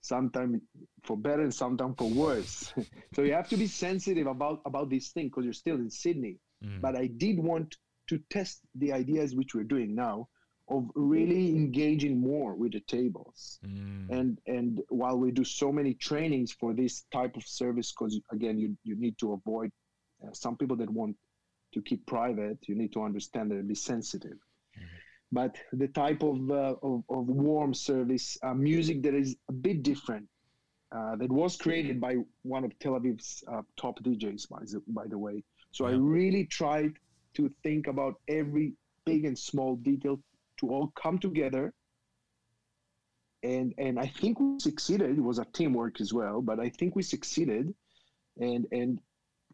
sometimes 0.07 0.61
for 1.03 1.17
better 1.17 1.41
and 1.41 1.53
sometimes 1.53 1.95
for 1.97 2.09
worse 2.09 2.73
so 3.13 3.21
you 3.21 3.33
have 3.33 3.49
to 3.49 3.57
be 3.57 3.67
sensitive 3.67 4.27
about 4.27 4.61
about 4.65 4.89
this 4.89 5.09
thing 5.09 5.27
because 5.27 5.43
you're 5.43 5.53
still 5.53 5.75
in 5.75 5.89
Sydney 5.89 6.37
mm. 6.63 6.81
but 6.81 6.95
I 6.95 7.07
did 7.07 7.39
want 7.39 7.75
to 8.09 8.19
test 8.29 8.61
the 8.75 8.93
ideas 8.93 9.35
which 9.35 9.53
we're 9.53 9.63
doing 9.63 9.95
now 9.95 10.27
of 10.69 10.89
really 10.95 11.49
engaging 11.49 12.19
more 12.19 12.55
with 12.55 12.73
the 12.73 12.81
tables 12.81 13.59
mm. 13.65 14.09
and 14.09 14.39
and 14.47 14.81
while 14.89 15.17
we 15.17 15.31
do 15.31 15.43
so 15.43 15.71
many 15.71 15.93
trainings 15.93 16.51
for 16.51 16.73
this 16.73 17.05
type 17.11 17.35
of 17.35 17.43
service 17.43 17.91
because 17.91 18.19
again 18.31 18.57
you, 18.57 18.77
you 18.83 18.95
need 18.95 19.17
to 19.17 19.33
avoid 19.33 19.71
uh, 20.23 20.33
some 20.33 20.57
people 20.57 20.77
that 20.77 20.89
want 20.89 21.15
to 21.73 21.81
keep 21.81 22.05
private 22.05 22.57
you 22.67 22.75
need 22.75 22.93
to 22.93 23.03
understand 23.03 23.51
that 23.51 23.55
and 23.55 23.67
be 23.67 23.75
sensitive. 23.75 24.37
But 25.31 25.55
the 25.73 25.89
type 25.89 26.23
of, 26.23 26.49
uh, 26.49 26.75
of, 26.81 27.03
of, 27.09 27.27
warm 27.27 27.73
service 27.73 28.37
uh, 28.43 28.53
music 28.53 29.03
that 29.03 29.13
is 29.13 29.35
a 29.49 29.53
bit 29.53 29.83
different 29.83 30.25
uh, 30.95 31.17
that 31.17 31.29
was 31.29 31.57
created 31.57 31.99
by 31.99 32.15
one 32.43 32.63
of 32.63 32.77
tel 32.79 32.93
aviv's 32.93 33.43
uh, 33.51 33.61
top 33.75 34.01
djs 34.03 34.47
by 34.47 34.59
the, 34.61 34.81
by 34.87 35.05
the 35.05 35.17
way 35.17 35.43
so 35.71 35.85
yeah. 35.85 35.93
i 35.93 35.97
really 35.97 36.45
tried 36.45 36.93
to 37.33 37.51
think 37.61 37.87
about 37.87 38.13
every 38.29 38.73
big 39.05 39.25
and 39.25 39.37
small 39.37 39.75
detail 39.75 40.17
to 40.55 40.69
all 40.69 40.93
come 40.95 41.19
together 41.19 41.73
and 43.43 43.73
and 43.77 43.99
I 43.99 44.07
think 44.07 44.39
we 44.39 44.59
succeeded. 44.59 45.17
It 45.17 45.21
was 45.21 45.39
a 45.39 45.45
teamwork 45.45 46.01
as 46.01 46.13
well, 46.13 46.41
but 46.41 46.59
I 46.59 46.69
think 46.69 46.95
we 46.95 47.03
succeeded. 47.03 47.73
And 48.39 48.65
and 48.71 48.99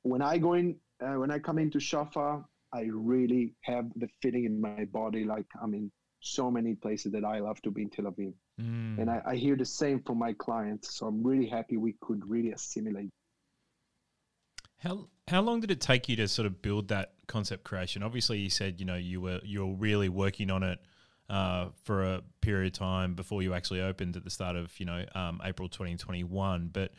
when 0.04 0.22
I 0.22 0.38
go 0.38 0.54
in, 0.54 0.76
uh, 1.02 1.16
when 1.20 1.32
I 1.32 1.40
come 1.40 1.60
into 1.60 1.80
Shaffa, 1.80 2.44
I 2.74 2.90
really 2.92 3.54
have 3.62 3.86
the 3.96 4.08
feeling 4.22 4.46
in 4.46 4.60
my 4.60 4.86
body 4.86 5.24
like 5.24 5.46
I'm 5.62 5.74
in 5.74 5.92
so 6.20 6.50
many 6.50 6.74
places 6.74 7.12
that 7.12 7.24
I 7.24 7.40
love 7.40 7.62
to 7.64 7.72
be 7.72 7.84
in 7.84 7.90
Tel 7.90 8.06
Aviv. 8.06 8.34
Mm. 8.60 9.00
And 9.00 9.10
I, 9.10 9.22
I 9.26 9.36
hear 9.36 9.56
the 9.56 9.66
same 9.66 10.02
from 10.02 10.18
my 10.18 10.34
clients. 10.34 10.96
So 10.96 11.06
I'm 11.06 11.22
really 11.24 11.48
happy 11.48 11.78
we 11.78 11.96
could 12.02 12.28
really 12.28 12.52
assimilate. 12.52 13.12
How 14.80 15.08
how 15.28 15.42
long 15.42 15.62
did 15.62 15.72
it 15.72 15.80
take 15.80 16.10
you 16.10 16.16
to 16.18 16.28
sort 16.28 16.46
of 16.46 16.62
build 16.62 16.90
that 16.90 17.14
concept 17.28 17.64
creation? 17.64 18.04
Obviously, 18.04 18.40
you 18.40 18.50
said 18.50 18.80
you 18.80 18.86
know 18.86 18.96
you 18.96 19.22
were 19.22 19.40
you 19.44 19.66
were 19.66 19.76
really 19.76 20.10
working 20.10 20.52
on 20.52 20.64
it 20.64 20.80
uh, 21.30 21.68
for 21.84 22.04
a 22.04 22.22
period 22.42 22.74
of 22.74 22.78
time 22.78 23.16
before 23.16 23.42
you 23.42 23.54
actually 23.54 23.82
opened 23.82 24.18
at 24.18 24.24
the 24.26 24.30
start 24.30 24.56
of 24.58 24.78
you 24.80 24.86
know 24.86 25.06
um, 25.16 25.42
April 25.46 25.70
2021. 25.70 26.70
But 26.74 26.92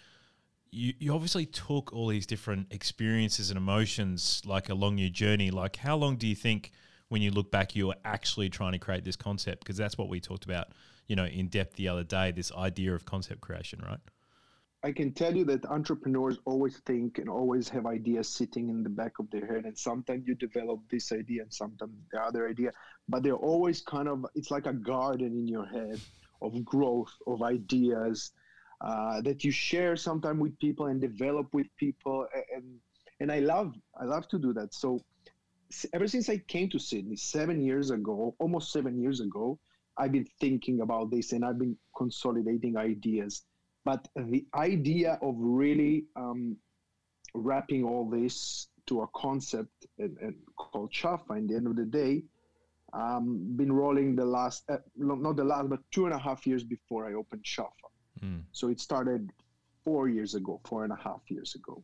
you, 0.74 0.92
you 0.98 1.14
obviously 1.14 1.46
took 1.46 1.92
all 1.92 2.08
these 2.08 2.26
different 2.26 2.72
experiences 2.72 3.50
and 3.50 3.56
emotions 3.56 4.42
like 4.44 4.68
along 4.68 4.98
your 4.98 5.08
journey. 5.08 5.50
Like 5.50 5.76
how 5.76 5.96
long 5.96 6.16
do 6.16 6.26
you 6.26 6.34
think 6.34 6.72
when 7.08 7.22
you 7.22 7.30
look 7.30 7.50
back 7.50 7.76
you 7.76 7.86
were 7.86 7.96
actually 8.04 8.50
trying 8.50 8.72
to 8.72 8.78
create 8.78 9.04
this 9.04 9.16
concept? 9.16 9.60
Because 9.60 9.76
that's 9.76 9.96
what 9.96 10.08
we 10.08 10.20
talked 10.20 10.44
about 10.44 10.68
you 11.06 11.16
know 11.16 11.24
in 11.24 11.48
depth 11.48 11.76
the 11.76 11.88
other 11.88 12.04
day. 12.04 12.32
This 12.32 12.52
idea 12.52 12.94
of 12.94 13.04
concept 13.04 13.40
creation, 13.40 13.80
right? 13.86 14.00
I 14.82 14.92
can 14.92 15.12
tell 15.12 15.34
you 15.34 15.46
that 15.46 15.64
entrepreneurs 15.64 16.38
always 16.44 16.76
think 16.84 17.18
and 17.18 17.30
always 17.30 17.70
have 17.70 17.86
ideas 17.86 18.28
sitting 18.28 18.68
in 18.68 18.82
the 18.82 18.90
back 18.90 19.18
of 19.18 19.30
their 19.30 19.46
head. 19.46 19.64
And 19.64 19.78
sometimes 19.78 20.26
you 20.26 20.34
develop 20.34 20.80
this 20.90 21.10
idea 21.10 21.40
and 21.40 21.54
sometimes 21.54 21.92
the 22.12 22.20
other 22.20 22.46
idea, 22.46 22.70
but 23.08 23.22
they're 23.22 23.32
always 23.32 23.80
kind 23.80 24.08
of, 24.08 24.26
it's 24.34 24.50
like 24.50 24.66
a 24.66 24.74
garden 24.74 25.38
in 25.38 25.48
your 25.48 25.64
head 25.64 26.00
of 26.42 26.62
growth, 26.66 27.14
of 27.26 27.40
ideas 27.40 28.32
uh, 28.84 29.20
that 29.22 29.42
you 29.44 29.50
share 29.50 29.96
sometimes 29.96 30.40
with 30.40 30.58
people 30.58 30.86
and 30.86 31.00
develop 31.00 31.46
with 31.52 31.66
people. 31.76 32.26
And, 32.54 32.64
and 33.20 33.32
I 33.32 33.40
love, 33.40 33.74
I 34.00 34.04
love 34.04 34.28
to 34.28 34.38
do 34.38 34.52
that. 34.52 34.74
So 34.74 35.00
ever 35.92 36.06
since 36.06 36.28
I 36.28 36.38
came 36.38 36.68
to 36.70 36.78
Sydney 36.78 37.16
seven 37.16 37.60
years 37.60 37.90
ago, 37.90 38.34
almost 38.38 38.70
seven 38.70 39.00
years 39.00 39.20
ago, 39.20 39.58
I've 39.96 40.12
been 40.12 40.28
thinking 40.40 40.80
about 40.82 41.10
this 41.10 41.32
and 41.32 41.44
I've 41.44 41.58
been 41.58 41.76
consolidating 41.96 42.76
ideas 42.76 43.42
but 43.84 44.08
the 44.16 44.44
idea 44.54 45.18
of 45.20 45.34
really 45.38 46.06
um, 46.16 46.56
wrapping 47.34 47.84
all 47.84 48.08
this 48.08 48.68
to 48.86 49.02
a 49.02 49.06
concept 49.14 49.86
and, 49.98 50.16
and 50.20 50.34
called 50.56 50.92
Shaffa, 50.92 51.36
in 51.36 51.46
the 51.46 51.54
end 51.54 51.66
of 51.66 51.76
the 51.76 51.84
day, 51.84 52.22
um, 52.92 53.56
been 53.56 53.72
rolling 53.72 54.16
the 54.16 54.24
last, 54.24 54.64
uh, 54.70 54.78
not 54.96 55.36
the 55.36 55.44
last, 55.44 55.68
but 55.68 55.80
two 55.90 56.06
and 56.06 56.14
a 56.14 56.18
half 56.18 56.46
years 56.46 56.64
before 56.64 57.06
I 57.06 57.14
opened 57.14 57.44
Shaffa. 57.44 57.83
Mm. 58.24 58.42
So 58.52 58.68
it 58.68 58.80
started 58.80 59.30
four 59.84 60.08
years 60.08 60.34
ago, 60.34 60.60
four 60.64 60.84
and 60.84 60.92
a 60.92 60.96
half 60.96 61.20
years 61.28 61.54
ago. 61.54 61.82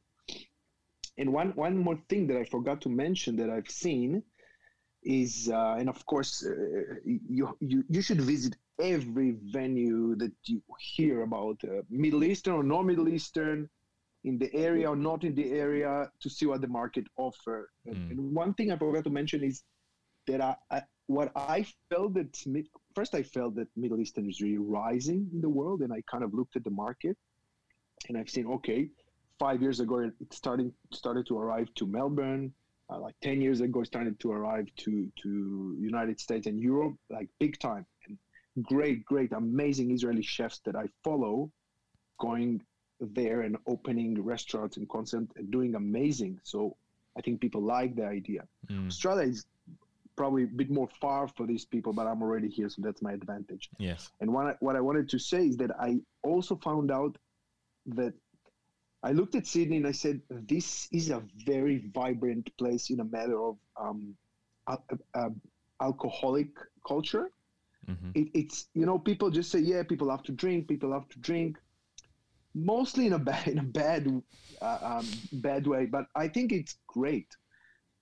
And 1.19 1.33
one, 1.33 1.51
one 1.51 1.77
more 1.77 1.99
thing 2.09 2.27
that 2.29 2.39
I 2.39 2.45
forgot 2.45 2.81
to 2.83 2.89
mention 2.89 3.37
that 3.37 3.51
I've 3.51 3.69
seen 3.69 4.23
is, 5.03 5.51
uh, 5.53 5.77
and 5.79 5.89
of 5.89 6.05
course, 6.07 6.45
uh, 6.47 6.95
you, 7.05 7.57
you, 7.61 7.85
you 7.89 8.03
should 8.03 8.21
visit 8.21 8.57
every 8.81 9.37
venue 9.53 10.17
that 10.17 10.33
you 10.45 10.63
hear 10.79 11.23
about, 11.23 11.59
uh, 11.65 11.83
Middle 11.91 12.25
Eastern 12.25 12.55
or 12.55 12.63
non 12.63 12.87
Middle 12.87 13.09
Eastern, 13.09 13.69
in 14.25 14.39
the 14.39 14.55
area 14.55 14.89
or 14.89 14.97
not 14.97 15.25
in 15.25 15.35
the 15.35 15.51
area, 15.53 16.11
to 16.21 16.29
see 16.29 16.47
what 16.47 16.61
the 16.61 16.69
market 16.69 17.07
offer. 17.17 17.71
Mm. 17.89 18.11
And 18.11 18.35
one 18.35 18.55
thing 18.55 18.71
I 18.71 18.77
forgot 18.77 19.05
to 19.05 19.11
mention 19.11 19.43
is 19.43 19.63
that 20.27 20.41
I, 20.41 20.55
I 20.71 20.83
what 21.07 21.33
I 21.35 21.67
felt 21.89 22.15
that 22.15 22.37
first 23.01 23.15
I 23.15 23.23
felt 23.23 23.55
that 23.57 23.69
Middle 23.77 24.01
Eastern 24.01 24.29
is 24.29 24.41
really 24.41 24.59
rising 24.59 25.21
in 25.33 25.41
the 25.41 25.49
world, 25.49 25.81
and 25.83 25.93
I 25.93 26.01
kind 26.13 26.25
of 26.25 26.35
looked 26.35 26.55
at 26.57 26.65
the 26.65 26.77
market, 26.85 27.17
and 28.09 28.19
I've 28.19 28.33
seen 28.37 28.47
okay, 28.57 28.81
five 29.39 29.63
years 29.65 29.81
ago 29.81 29.97
it 30.01 30.13
starting 30.31 30.73
started 30.93 31.25
to 31.31 31.39
arrive 31.39 31.69
to 31.79 31.87
Melbourne. 31.87 32.53
Uh, 32.91 32.99
like 33.07 33.15
10 33.23 33.41
years 33.41 33.61
ago, 33.61 33.83
it 33.83 33.87
started 33.87 34.19
to 34.19 34.29
arrive 34.33 34.67
to 34.83 34.93
to 35.23 35.31
United 35.93 36.19
States 36.27 36.47
and 36.51 36.59
Europe, 36.71 36.97
like 37.17 37.29
big 37.39 37.55
time 37.59 37.87
great, 38.63 39.05
great, 39.05 39.33
amazing 39.33 39.91
Israeli 39.91 40.23
chefs 40.23 40.59
that 40.65 40.77
I 40.77 40.87
follow 41.05 41.51
going 42.19 42.63
there 43.01 43.43
and 43.43 43.57
opening 43.67 44.21
restaurants 44.23 44.77
and 44.77 44.89
concept 44.89 45.33
and 45.37 45.51
doing 45.51 45.75
amazing. 45.75 46.39
So 46.43 46.77
I 47.17 47.21
think 47.23 47.41
people 47.41 47.63
like 47.63 47.97
the 47.97 48.07
idea. 48.07 48.43
Mm. 48.69 48.89
Australia 48.89 49.29
is 49.29 49.47
probably 50.17 50.45
a 50.45 50.47
bit 50.47 50.71
more 50.71 50.89
far 51.01 51.29
for 51.29 51.47
these 51.47 51.65
people, 51.65 51.93
but 51.93 52.07
I'm 52.07 52.23
already 52.23 52.49
here, 52.49 52.69
so 52.69 52.83
that's 52.83 53.03
my 53.03 53.13
advantage. 53.13 53.71
Yes. 53.79 54.11
And 54.21 54.33
what 54.33 54.47
I, 54.47 54.55
what 54.61 54.77
I 54.77 54.81
wanted 54.81 55.09
to 55.11 55.19
say 55.19 55.47
is 55.47 55.57
that 55.59 55.71
I 55.81 55.99
also 56.23 56.57
found 56.57 56.91
out 56.91 57.17
that 57.87 58.13
I 59.03 59.13
looked 59.13 59.35
at 59.35 59.47
Sydney 59.47 59.79
and 59.79 59.87
I 59.87 59.93
said, 59.93 60.21
this 60.29 60.89
is 60.93 61.11
a 61.11 61.23
very 61.47 61.91
vibrant 61.95 62.55
place 62.59 62.91
in 62.91 63.01
a 63.01 63.05
matter 63.05 63.43
of 63.43 63.57
um, 63.81 64.15
alcoholic 65.81 66.51
culture. 66.87 67.31
Mm-hmm. 67.89 68.11
It, 68.15 68.29
it's 68.35 68.69
you 68.75 68.87
know 68.87 68.99
people 68.99 69.31
just 69.31 69.51
say 69.51 69.59
yeah 69.59 69.83
people 69.83 70.11
have 70.11 70.23
to 70.25 70.33
drink 70.33 70.69
people 70.69 70.93
have 70.93 71.09
to 71.09 71.19
drink 71.19 71.57
mostly 72.55 73.07
in 73.07 73.15
a 73.15 73.19
bad 73.31 73.49
in 73.49 73.59
a 73.59 73.63
bad 73.63 74.07
uh, 74.61 74.79
um, 74.83 75.07
bad 75.33 75.67
way 75.67 75.87
but 75.87 76.05
I 76.15 76.29
think 76.29 76.53
it's 76.53 76.77
great 76.87 77.29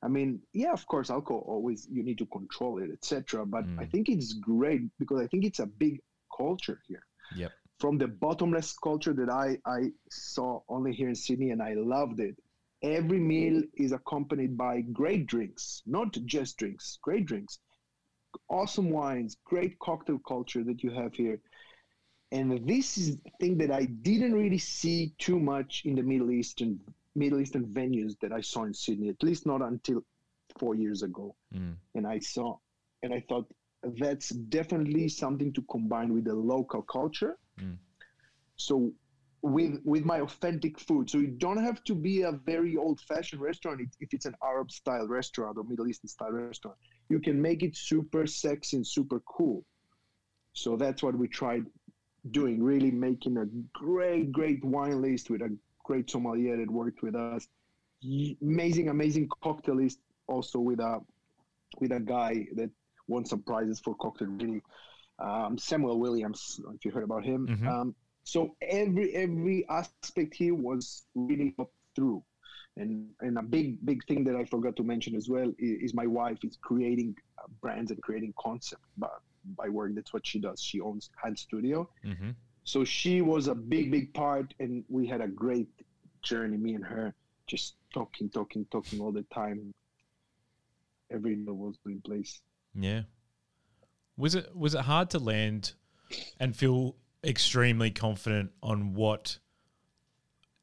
I 0.02 0.08
mean 0.08 0.40
yeah 0.52 0.72
of 0.72 0.86
course 0.86 1.10
alcohol 1.10 1.44
always 1.46 1.86
you 1.90 2.02
need 2.02 2.18
to 2.18 2.26
control 2.26 2.78
it 2.78 2.90
etc 2.92 3.44
but 3.46 3.64
mm. 3.64 3.80
I 3.80 3.86
think 3.86 4.08
it's 4.08 4.32
great 4.34 4.82
because 4.98 5.20
I 5.20 5.26
think 5.26 5.44
it's 5.44 5.58
a 5.60 5.66
big 5.66 6.00
culture 6.36 6.80
here 6.86 7.04
yep 7.34 7.52
from 7.78 7.98
the 7.98 8.08
bottomless 8.08 8.76
culture 8.82 9.12
that 9.12 9.30
I 9.30 9.58
I 9.66 9.90
saw 10.10 10.60
only 10.68 10.92
here 10.92 11.08
in 11.08 11.14
Sydney 11.14 11.50
and 11.50 11.62
I 11.62 11.74
loved 11.74 12.20
it 12.20 12.36
every 12.82 13.18
meal 13.18 13.62
is 13.76 13.92
accompanied 13.92 14.56
by 14.56 14.80
great 14.80 15.26
drinks 15.26 15.82
not 15.86 16.12
just 16.26 16.58
drinks 16.58 16.98
great 17.02 17.26
drinks 17.26 17.58
awesome 18.48 18.90
wines, 18.90 19.36
great 19.44 19.78
cocktail 19.78 20.18
culture 20.26 20.64
that 20.64 20.82
you 20.82 20.90
have 20.90 21.14
here. 21.14 21.40
And 22.30 22.66
this 22.66 22.98
is 22.98 23.16
the 23.16 23.30
thing 23.40 23.58
that 23.58 23.70
I 23.70 23.86
didn't 23.86 24.34
really 24.34 24.58
see 24.58 25.14
too 25.18 25.38
much 25.40 25.82
in 25.84 25.94
the 25.94 26.02
Middle 26.02 26.30
Eastern 26.30 26.80
Middle 27.18 27.40
Eastern 27.40 27.66
venues 27.66 28.14
that 28.20 28.32
I 28.32 28.40
saw 28.40 28.64
in 28.64 28.74
Sydney, 28.74 29.08
at 29.08 29.22
least 29.22 29.46
not 29.46 29.60
until 29.62 30.02
four 30.58 30.74
years 30.74 31.02
ago. 31.02 31.34
Mm. 31.54 31.76
And 31.94 32.06
I 32.06 32.18
saw 32.18 32.56
and 33.02 33.12
I 33.12 33.24
thought 33.28 33.46
that's 34.00 34.30
definitely 34.30 35.08
something 35.08 35.52
to 35.52 35.62
combine 35.70 36.12
with 36.12 36.24
the 36.24 36.34
local 36.34 36.82
culture 36.82 37.38
So 38.56 38.92
with 39.42 39.80
with 39.84 40.04
my 40.04 40.20
authentic 40.20 40.78
food. 40.80 41.08
So 41.08 41.18
you 41.18 41.28
don't 41.28 41.62
have 41.62 41.82
to 41.84 41.94
be 41.94 42.22
a 42.22 42.32
very 42.32 42.76
old 42.76 43.00
fashioned 43.00 43.40
restaurant 43.40 43.80
if 44.00 44.12
it's 44.12 44.26
an 44.26 44.34
Arab 44.42 44.70
style 44.70 45.06
restaurant 45.06 45.56
or 45.58 45.64
Middle 45.64 45.88
Eastern 45.88 46.08
style 46.08 46.32
restaurant. 46.32 46.76
You 47.08 47.20
can 47.20 47.40
make 47.40 47.62
it 47.62 47.76
super 47.76 48.26
sexy 48.26 48.76
and 48.78 48.86
super 48.86 49.20
cool. 49.20 49.64
So 50.54 50.76
that's 50.76 51.02
what 51.02 51.16
we 51.16 51.28
tried 51.28 51.66
doing, 52.32 52.62
really 52.62 52.90
making 52.90 53.36
a 53.38 53.46
great, 53.72 54.32
great 54.32 54.64
wine 54.64 55.00
list 55.00 55.30
with 55.30 55.42
a 55.42 55.56
great 55.88 56.08
sommelier 56.10 56.56
that 56.60 56.70
worked 56.70 57.00
with 57.02 57.16
us. 57.16 57.48
Amazing, 58.42 58.86
amazing 58.90 59.26
cocktailist 59.42 59.98
also 60.34 60.58
with 60.68 60.80
a 60.80 61.00
with 61.80 61.92
a 61.92 62.02
guy 62.16 62.32
that 62.58 62.70
won 63.12 63.24
some 63.24 63.42
prizes 63.50 63.80
for 63.84 63.94
cocktail 63.96 64.28
really. 64.28 64.62
Um, 65.18 65.58
Samuel 65.58 65.98
Williams, 66.04 66.40
if 66.76 66.84
you 66.84 66.90
heard 66.96 67.08
about 67.10 67.24
him. 67.24 67.40
Mhm. 67.48 67.66
Um, 67.72 67.88
so 68.32 68.40
every 68.82 69.08
every 69.24 69.58
aspect 69.80 70.32
here 70.42 70.54
was 70.68 70.84
really 71.14 71.48
up 71.58 71.72
through. 71.96 72.22
And, 72.80 72.90
and 73.26 73.34
a 73.38 73.42
big 73.56 73.68
big 73.90 74.00
thing 74.08 74.20
that 74.26 74.36
I 74.36 74.44
forgot 74.54 74.74
to 74.76 74.84
mention 74.84 75.12
as 75.20 75.26
well 75.34 75.50
is, 75.68 75.74
is 75.84 75.90
my 76.02 76.08
wife 76.20 76.40
is 76.48 76.54
creating 76.68 77.10
uh, 77.38 77.48
brands 77.62 77.90
and 77.92 78.00
creating 78.06 78.32
concept 78.46 78.82
by, 78.96 79.08
by 79.60 79.68
work. 79.78 79.90
That's 79.96 80.12
what 80.12 80.24
she 80.30 80.38
does. 80.38 80.58
She 80.68 80.78
owns 80.88 81.10
Hand 81.22 81.36
Studio. 81.46 81.76
Mm-hmm. 82.04 82.30
So 82.72 82.84
she 82.84 83.14
was 83.22 83.48
a 83.48 83.54
big, 83.54 83.90
big 83.90 84.06
part, 84.12 84.48
and 84.60 84.84
we 84.96 85.02
had 85.12 85.20
a 85.28 85.30
great 85.44 85.70
journey, 86.22 86.56
me 86.56 86.74
and 86.74 86.84
her, 86.84 87.14
just 87.46 87.74
talking, 87.92 88.28
talking, 88.30 88.66
talking 88.70 89.00
all 89.00 89.12
the 89.12 89.24
time. 89.34 89.72
Everything 91.10 91.44
was 91.46 91.76
in 91.86 92.00
place. 92.02 92.40
Yeah. 92.74 93.02
Was 94.16 94.34
it 94.34 94.54
was 94.54 94.74
it 94.74 94.82
hard 94.82 95.10
to 95.10 95.18
land 95.18 95.72
and 96.38 96.54
feel 96.54 96.96
extremely 97.24 97.90
confident 97.90 98.50
on 98.62 98.94
what 98.94 99.38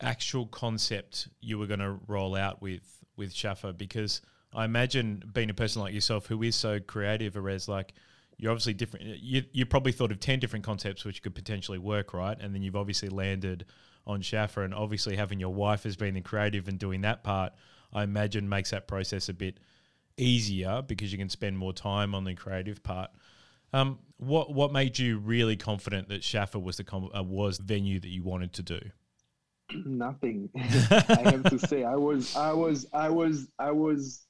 actual 0.02 0.46
concept 0.46 1.30
you 1.40 1.58
were 1.58 1.68
going 1.68 1.80
to 1.80 1.98
roll 2.08 2.36
out 2.36 2.62
with 2.62 3.04
with 3.18 3.34
Shaffa? 3.34 3.76
Because 3.76 4.22
I 4.54 4.66
imagine 4.66 5.24
being 5.34 5.50
a 5.50 5.54
person 5.54 5.82
like 5.82 5.94
yourself 5.94 6.28
who 6.28 6.42
is 6.44 6.56
so 6.56 6.80
creative, 6.80 7.34
Erez, 7.34 7.68
like 7.68 7.94
you're 8.38 8.52
obviously 8.52 8.74
different. 8.74 9.06
You 9.22 9.44
you 9.52 9.66
probably 9.66 9.92
thought 9.92 10.12
of 10.12 10.20
ten 10.20 10.40
different 10.40 10.66
concepts 10.66 11.06
which 11.06 11.22
could 11.24 11.36
potentially 11.36 11.78
work, 11.78 12.14
right? 12.14 12.38
And 12.40 12.54
then 12.54 12.62
you've 12.62 12.76
obviously 12.76 13.10
landed 13.10 13.66
on 14.08 14.22
Shaffa, 14.22 14.64
and 14.64 14.74
obviously 14.74 15.16
having 15.16 15.40
your 15.40 15.54
wife 15.54 15.86
as 15.86 15.96
being 15.96 16.14
the 16.14 16.22
creative 16.22 16.68
and 16.68 16.78
doing 16.78 17.02
that 17.02 17.24
part, 17.24 17.54
I 17.94 18.04
imagine 18.04 18.48
makes 18.48 18.72
that 18.72 18.88
process 18.88 19.30
a 19.30 19.34
bit 19.34 19.60
easier 20.18 20.82
because 20.82 21.12
you 21.12 21.18
can 21.18 21.30
spend 21.30 21.58
more 21.58 21.74
time 21.74 22.14
on 22.14 22.24
the 22.24 22.36
creative 22.36 22.84
part. 22.84 23.10
Um, 23.74 24.00
what 24.18 24.54
what 24.54 24.72
made 24.72 24.98
you 24.98 25.18
really 25.18 25.58
confident 25.58 26.10
that 26.10 26.22
Shaffa 26.22 26.62
was 26.62 26.78
the 26.78 26.84
com- 26.84 27.10
uh, 27.16 27.24
was 27.24 27.58
the 27.58 27.64
venue 27.64 28.00
that 28.00 28.10
you 28.10 28.24
wanted 28.24 28.54
to 28.54 28.64
do? 28.64 28.80
Nothing. 29.86 30.50
I 30.56 31.22
have 31.24 31.44
to 31.46 31.60
say, 31.60 31.84
I 31.84 31.96
was, 31.96 32.36
I 32.36 32.54
was, 32.54 32.86
I 32.94 33.10
was, 33.10 33.48
I 33.60 33.72
was. 33.72 34.26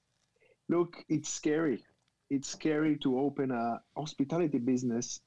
Look, 0.68 0.98
it's 1.10 1.30
scary. 1.30 1.84
It's 2.30 2.50
scary 2.50 2.98
to 2.98 3.20
open 3.20 3.52
a 3.52 3.82
hospitality 3.98 4.58
business. 4.60 5.22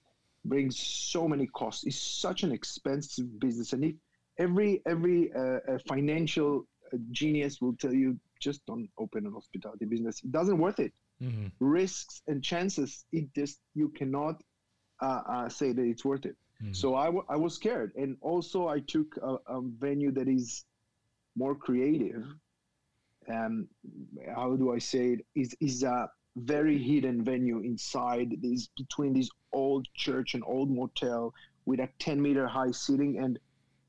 Brings 0.44 0.78
so 0.78 1.28
many 1.28 1.46
costs. 1.48 1.84
It's 1.84 2.00
such 2.00 2.42
an 2.42 2.52
expensive 2.52 3.38
business, 3.40 3.72
and 3.72 3.84
if 3.84 3.94
every 4.38 4.80
every 4.86 5.32
uh, 5.32 5.78
financial 5.86 6.64
uh, 6.92 6.96
genius 7.10 7.60
will 7.60 7.74
tell 7.76 7.92
you 7.92 8.16
just 8.40 8.64
don't 8.66 8.88
open 8.98 9.26
an 9.26 9.32
hospitality 9.32 9.84
business. 9.84 10.22
It 10.22 10.30
doesn't 10.30 10.58
worth 10.58 10.78
it. 10.78 10.92
Mm-hmm. 11.20 11.48
Risks 11.58 12.22
and 12.28 12.42
chances, 12.42 13.04
it 13.12 13.26
just 13.34 13.58
you 13.74 13.88
cannot 13.88 14.40
uh, 15.02 15.22
uh, 15.28 15.48
say 15.48 15.72
that 15.72 15.82
it's 15.82 16.04
worth 16.04 16.24
it. 16.24 16.36
Mhm. 16.62 16.74
So 16.74 16.94
I, 16.94 17.06
w- 17.06 17.26
I 17.28 17.36
was 17.36 17.54
scared, 17.54 17.92
and 17.96 18.16
also 18.20 18.68
I 18.68 18.78
took 18.80 19.16
a, 19.22 19.32
a 19.56 19.60
venue 19.62 20.12
that 20.12 20.28
is 20.28 20.64
more 21.36 21.54
creative. 21.54 22.24
And 23.26 23.66
how 24.34 24.56
do 24.56 24.72
I 24.72 24.78
say 24.78 25.12
it? 25.14 25.26
Is 25.34 25.54
is 25.60 25.82
a 25.82 26.08
very 26.44 26.78
hidden 26.78 27.24
venue 27.24 27.60
inside 27.60 28.34
these 28.40 28.68
between 28.76 29.12
this 29.12 29.28
old 29.52 29.86
church 29.94 30.34
and 30.34 30.42
old 30.46 30.70
motel 30.70 31.32
with 31.66 31.80
a 31.80 31.88
10 31.98 32.20
meter 32.20 32.46
high 32.46 32.70
ceiling 32.70 33.18
and 33.18 33.38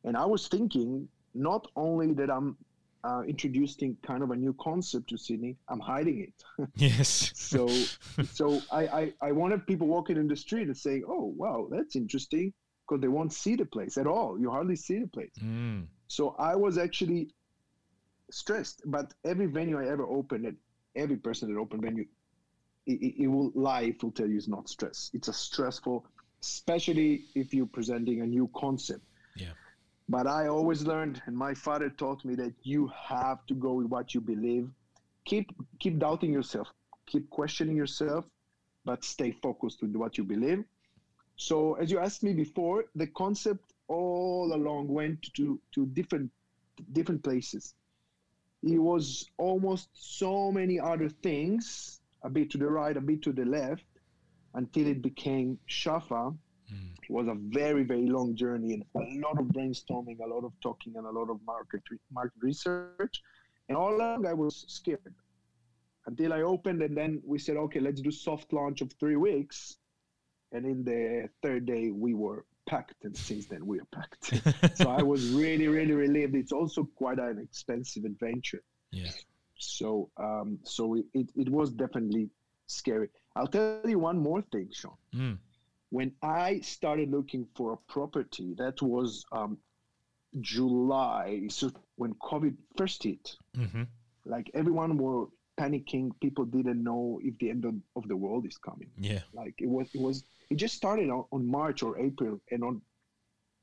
and 0.04 0.16
I 0.16 0.26
was 0.26 0.48
thinking 0.48 1.08
not 1.34 1.68
only 1.76 2.14
that 2.14 2.30
I'm 2.32 2.58
uh, 3.04 3.22
introducing 3.28 3.96
kind 4.06 4.24
of 4.24 4.32
a 4.32 4.36
new 4.36 4.56
concept 4.60 5.10
to 5.10 5.18
Sydney, 5.18 5.56
I'm 5.70 5.80
hiding 5.80 6.20
it. 6.28 6.70
Yes. 6.76 7.32
So 7.36 7.68
so 8.32 8.62
I, 8.72 8.88
I, 8.88 9.14
I 9.22 9.32
wanted 9.32 9.66
people 9.68 9.88
walking 9.88 10.18
in 10.18 10.28
the 10.28 10.36
street 10.36 10.68
and 10.68 10.78
saying, 10.78 11.04
oh, 11.08 11.34
wow, 11.36 11.68
that's 11.72 11.96
interesting 11.96 12.54
because 12.88 13.02
they 13.02 13.08
won't 13.08 13.34
see 13.34 13.56
the 13.56 13.66
place 13.66 13.98
at 13.98 14.08
all. 14.08 14.40
You 14.40 14.50
hardly 14.50 14.76
see 14.76 15.00
the 15.00 15.08
place. 15.08 15.32
Mm. 15.42 15.88
So 16.08 16.36
I 16.40 16.56
was 16.56 16.78
actually 16.78 17.30
stressed. 18.32 18.82
But 18.86 19.14
every 19.24 19.46
venue 19.46 19.80
I 19.80 19.90
ever 19.90 20.06
opened, 20.06 20.46
and 20.46 20.58
every 20.96 21.18
person 21.18 21.54
that 21.54 21.60
opened 21.60 21.84
venue, 21.84 22.06
it, 22.86 23.24
it, 23.24 23.28
will 23.28 23.52
life 23.56 24.02
will 24.02 24.12
tell 24.12 24.28
you 24.28 24.38
it's 24.38 24.48
not 24.48 24.70
stress. 24.70 25.12
It's 25.14 25.28
a 25.28 25.34
stressful, 25.34 26.06
especially 26.42 27.26
if 27.36 27.54
you're 27.54 27.66
presenting 27.66 28.22
a 28.22 28.26
new 28.26 28.50
concept. 28.56 29.04
Yeah. 29.36 29.54
But 30.08 30.26
I 30.26 30.48
always 30.48 30.84
learned, 30.84 31.22
and 31.28 31.38
my 31.38 31.54
father 31.54 31.90
taught 31.90 32.26
me 32.26 32.36
that 32.36 32.54
you 32.64 32.92
have 32.96 33.46
to 33.46 33.54
go 33.54 33.74
with 33.74 33.88
what 33.88 34.14
you 34.16 34.22
believe. 34.22 34.70
Keep 35.26 35.52
keep 35.80 36.00
doubting 36.00 36.34
yourself, 36.34 36.68
keep 37.06 37.30
questioning 37.30 37.76
yourself, 37.76 38.26
but 38.86 39.04
stay 39.04 39.32
focused 39.32 39.82
with 39.82 39.96
what 39.96 40.18
you 40.18 40.24
believe. 40.24 40.64
So, 41.36 41.76
as 41.76 41.92
you 41.92 42.00
asked 42.00 42.24
me 42.24 42.34
before, 42.34 42.86
the 42.96 43.08
concept 43.08 43.74
all 43.88 44.52
along 44.54 44.88
went 44.88 45.22
to 45.36 45.60
to 45.74 45.86
different 45.88 46.32
different 46.94 47.24
places. 47.24 47.76
It 48.64 48.80
was 48.80 49.30
almost 49.38 49.90
so 49.94 50.52
many 50.52 50.80
other 50.80 51.10
things, 51.10 51.99
a 52.24 52.30
bit 52.30 52.50
to 52.52 52.58
the 52.58 52.68
right, 52.68 52.96
a 52.96 53.02
bit 53.02 53.22
to 53.24 53.32
the 53.32 53.46
left, 53.46 53.86
until 54.54 54.88
it 54.88 55.02
became 55.02 55.58
Shaffa. 55.70 56.36
Mm. 56.74 56.94
It 57.02 57.10
was 57.10 57.28
a 57.28 57.36
very, 57.36 57.84
very 57.84 58.08
long 58.08 58.36
journey 58.36 58.74
and 58.74 58.84
a 58.96 59.28
lot 59.28 59.40
of 59.40 59.46
brainstorming, 59.48 60.20
a 60.24 60.28
lot 60.28 60.44
of 60.44 60.54
talking, 60.62 60.96
and 60.96 61.06
a 61.06 61.12
lot 61.12 61.30
of 61.30 61.40
market 61.46 61.82
re- 61.90 61.98
market 62.12 62.42
research. 62.42 63.22
And 63.68 63.78
all 63.78 63.96
along, 63.96 64.26
I 64.26 64.34
was 64.34 64.66
scared 64.68 65.16
until 66.06 66.34
I 66.34 66.42
opened, 66.42 66.82
and 66.82 66.98
then 66.98 67.22
we 67.26 67.40
said, 67.40 67.58
okay, 67.58 67.80
let's 67.80 68.02
do 68.02 68.12
soft 68.12 68.52
launch 68.54 68.82
of 68.82 68.92
three 69.00 69.16
weeks. 69.16 69.78
And 70.52 70.66
in 70.66 70.84
the 70.84 71.30
third 71.44 71.68
day, 71.68 71.92
we 71.92 72.16
were 72.16 72.46
packed, 72.68 73.04
and 73.04 73.16
since 73.16 73.46
then 73.46 73.66
we 73.66 73.80
are 73.80 73.88
packed. 73.94 74.78
so 74.78 74.90
I 74.90 75.04
was 75.04 75.30
really, 75.30 75.68
really 75.68 75.94
relieved. 75.94 76.36
It's 76.36 76.52
also 76.52 76.90
quite 76.96 77.20
an 77.20 77.40
expensive 77.40 78.06
adventure. 78.06 78.64
Yeah. 78.92 79.12
So, 79.60 80.10
um, 80.18 80.60
so 80.64 80.96
it, 80.96 81.06
it, 81.14 81.30
it 81.36 81.50
was 81.50 81.72
definitely 81.72 82.30
scary. 82.68 83.10
I'll 83.36 83.48
tell 83.48 83.82
you 83.86 84.00
one 84.00 84.18
more 84.18 84.42
thing, 84.52 84.70
Sean 84.72 84.98
Mm. 85.14 85.38
when 85.92 86.12
I 86.22 86.60
started 86.62 87.10
looking 87.12 87.48
for 87.56 87.74
a 87.74 87.78
property, 87.92 88.54
that 88.58 88.82
was 88.82 89.26
um, 89.32 89.58
July. 90.42 91.48
So 91.50 91.72
when 91.96 92.14
COVID 92.16 92.56
first 92.78 93.04
hit, 93.04 93.36
Mm-hmm. 93.58 93.84
like 94.26 94.50
everyone 94.54 94.98
were 94.98 95.26
panicking. 95.60 96.12
People 96.22 96.46
didn't 96.46 96.82
know 96.84 97.20
if 97.24 97.38
the 97.40 97.50
end 97.50 97.66
of, 97.66 97.76
of 97.96 98.08
the 98.08 98.16
world 98.16 98.46
is 98.46 98.58
coming. 98.58 98.90
Yeah. 98.98 99.22
Like 99.34 99.56
it 99.60 99.68
was, 99.70 99.88
it 99.94 100.02
was, 100.02 100.24
it 100.50 100.56
just 100.56 100.76
started 100.76 101.10
on, 101.10 101.26
on 101.32 101.46
March 101.46 101.84
or 101.84 102.00
April, 102.00 102.40
and 102.52 102.64
on 102.64 102.82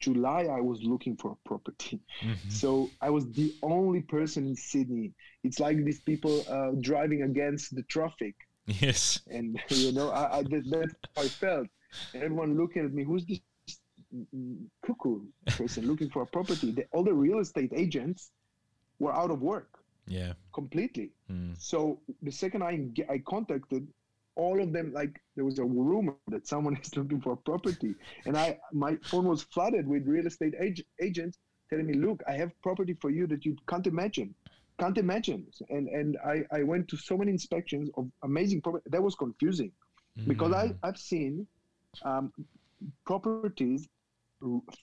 July 0.06 0.42
I 0.58 0.60
was 0.70 0.78
looking 0.92 1.14
for 1.20 1.28
a 1.36 1.38
property. 1.50 1.96
Mhm. 2.22 2.50
So 2.62 2.68
I 3.08 3.10
was 3.16 3.24
the 3.40 3.48
only 3.76 4.02
person 4.16 4.40
in 4.50 4.56
Sydney. 4.70 5.08
It's 5.46 5.58
like 5.66 5.76
these 5.88 6.00
people 6.10 6.34
uh, 6.56 6.72
driving 6.90 7.20
against 7.30 7.64
the 7.76 7.84
traffic 7.94 8.34
Yes. 8.84 9.00
and 9.36 9.48
you 9.86 9.92
know 9.96 10.08
I, 10.20 10.24
I 10.38 10.40
that, 10.52 10.62
that's 10.72 10.94
how 11.14 11.22
I 11.26 11.28
felt. 11.44 11.68
And 12.14 12.20
everyone 12.26 12.50
looking 12.62 12.82
at 12.86 12.92
me, 12.98 13.02
who's 13.08 13.24
this 13.30 13.40
cuckoo 14.84 15.16
person 15.60 15.82
looking 15.90 16.10
for 16.14 16.22
a 16.22 16.26
property? 16.36 16.68
The, 16.78 16.84
all 16.92 17.04
the 17.10 17.18
real 17.26 17.38
estate 17.46 17.72
agents 17.84 18.20
were 19.02 19.14
out 19.22 19.30
of 19.34 19.38
work 19.52 19.70
Yeah. 20.18 20.32
completely. 20.60 21.08
Mm. 21.30 21.54
So 21.58 22.00
the 22.28 22.32
second 22.42 22.60
I 22.70 22.74
I 23.14 23.18
contacted 23.34 23.82
all 24.36 24.60
of 24.62 24.72
them, 24.72 24.92
like 24.92 25.20
there 25.34 25.44
was 25.44 25.58
a 25.58 25.64
rumor 25.64 26.14
that 26.28 26.46
someone 26.46 26.76
is 26.82 26.96
looking 26.96 27.20
for 27.20 27.32
a 27.32 27.36
property, 27.36 27.94
and 28.26 28.36
I 28.36 28.58
my 28.72 28.96
phone 29.10 29.26
was 29.26 29.42
flooded 29.42 29.86
with 29.88 30.06
real 30.06 30.26
estate 30.26 30.54
ag- 30.60 30.86
agents 31.00 31.38
telling 31.70 31.86
me, 31.86 31.94
"Look, 31.94 32.22
I 32.28 32.34
have 32.42 32.50
property 32.62 32.94
for 33.00 33.10
you 33.10 33.26
that 33.28 33.44
you 33.44 33.56
can't 33.68 33.86
imagine." 33.86 34.34
Can't 34.78 34.98
imagine, 34.98 35.46
and 35.70 35.88
and 35.88 36.16
I, 36.32 36.44
I 36.58 36.62
went 36.62 36.88
to 36.88 36.96
so 36.98 37.16
many 37.16 37.30
inspections 37.32 37.88
of 37.96 38.10
amazing 38.22 38.60
property. 38.60 38.84
That 38.90 39.02
was 39.02 39.14
confusing 39.14 39.72
because 40.26 40.52
I, 40.52 40.68
Mm. 40.68 40.76
I've 40.82 40.98
seen 40.98 41.46
um, 42.04 42.32
properties 43.06 43.88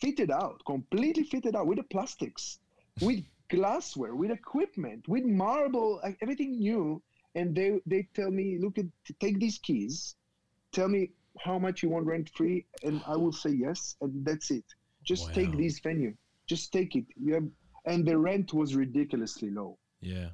fitted 0.01 0.31
out, 0.31 0.61
completely 0.65 1.23
fitted 1.23 1.55
out 1.55 1.67
with 1.67 1.77
the 1.77 1.83
plastics, 1.83 2.59
with 3.01 3.23
glassware, 3.49 4.15
with 4.15 4.31
equipment, 4.31 5.07
with 5.07 5.25
marble, 5.25 5.99
like 6.03 6.17
everything 6.21 6.57
new. 6.57 7.01
And 7.35 7.55
they, 7.55 7.79
they 7.85 8.07
tell 8.13 8.31
me, 8.31 8.57
look 8.59 8.77
at, 8.77 8.85
take 9.19 9.39
these 9.39 9.57
keys, 9.59 10.15
tell 10.71 10.87
me 10.87 11.11
how 11.39 11.57
much 11.57 11.81
you 11.81 11.89
want 11.89 12.05
rent 12.05 12.29
free, 12.35 12.65
and 12.83 13.01
I 13.07 13.15
will 13.15 13.31
say 13.31 13.49
yes, 13.51 13.95
and 14.01 14.25
that's 14.25 14.51
it. 14.51 14.65
Just 15.03 15.27
Wow. 15.27 15.33
take 15.33 15.57
this 15.57 15.79
venue. 15.79 16.13
Just 16.47 16.71
take 16.71 16.95
it. 16.95 17.05
You 17.15 17.33
have, 17.35 17.47
and 17.85 18.05
the 18.05 18.17
rent 18.17 18.53
was 18.53 18.75
ridiculously 18.75 19.49
low. 19.49 19.77
Yeah. 20.01 20.29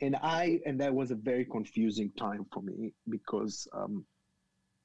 And 0.00 0.16
I 0.22 0.60
and 0.66 0.80
that 0.80 0.94
was 0.94 1.10
a 1.10 1.16
very 1.16 1.44
confusing 1.44 2.12
time 2.18 2.46
for 2.52 2.62
me 2.62 2.92
because 3.08 3.66
um, 3.72 4.04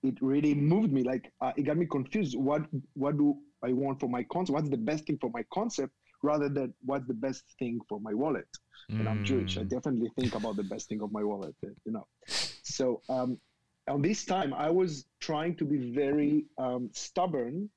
it 0.01 0.21
really 0.21 0.53
moved 0.55 0.91
me. 0.91 1.03
Like 1.03 1.31
uh, 1.41 1.51
it 1.55 1.63
got 1.63 1.77
me 1.77 1.85
confused. 1.85 2.37
What 2.37 2.63
what 2.93 3.17
do 3.17 3.37
I 3.63 3.73
want 3.73 3.99
for 3.99 4.09
my 4.09 4.23
concept? 4.23 4.53
What's 4.55 4.69
the 4.69 4.77
best 4.77 5.05
thing 5.05 5.17
for 5.19 5.29
my 5.33 5.43
concept? 5.53 5.93
Rather 6.23 6.49
than 6.49 6.73
what's 6.83 7.07
the 7.07 7.13
best 7.13 7.43
thing 7.59 7.79
for 7.87 7.99
my 7.99 8.13
wallet? 8.13 8.47
And 8.89 9.07
I'm 9.09 9.23
Jewish. 9.23 9.57
I 9.57 9.63
Mm. 9.63 9.69
definitely 9.69 10.09
think 10.17 10.35
about 10.35 10.55
the 10.55 10.63
best 10.63 10.89
thing 10.89 11.01
of 11.01 11.11
my 11.11 11.23
wallet, 11.23 11.55
uh, 11.65 11.69
you 11.85 11.91
know. 11.91 12.05
So 12.27 13.01
um, 13.09 13.39
on 13.87 14.01
this 14.01 14.25
time, 14.25 14.53
I 14.53 14.69
was 14.69 15.05
trying 15.19 15.55
to 15.57 15.65
be 15.65 15.77
very 16.03 16.45
um, 16.57 16.89
stubborn 16.93 17.69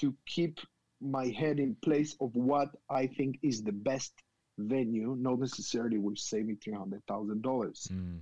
to 0.00 0.14
keep 0.26 0.58
my 1.00 1.26
head 1.28 1.58
in 1.60 1.74
place 1.76 2.16
of 2.20 2.34
what 2.34 2.68
I 2.90 3.06
think 3.06 3.38
is 3.42 3.62
the 3.62 3.72
best 3.72 4.12
venue, 4.58 5.14
not 5.18 5.38
necessarily 5.38 5.98
will 5.98 6.16
save 6.16 6.46
me 6.46 6.56
three 6.56 6.74
hundred 6.74 7.02
thousand 7.06 7.42
dollars. 7.42 7.86
Mm. 7.92 8.18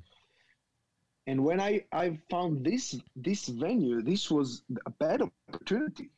And 1.27 1.43
when 1.45 1.61
I 1.61 1.85
I 1.93 2.19
found 2.31 2.65
this 2.65 2.99
this 3.17 3.49
venue, 3.49 4.03
this 4.03 4.31
was 4.31 4.63
a 4.85 4.91
bad 4.91 5.23
opportunity. 5.23 6.11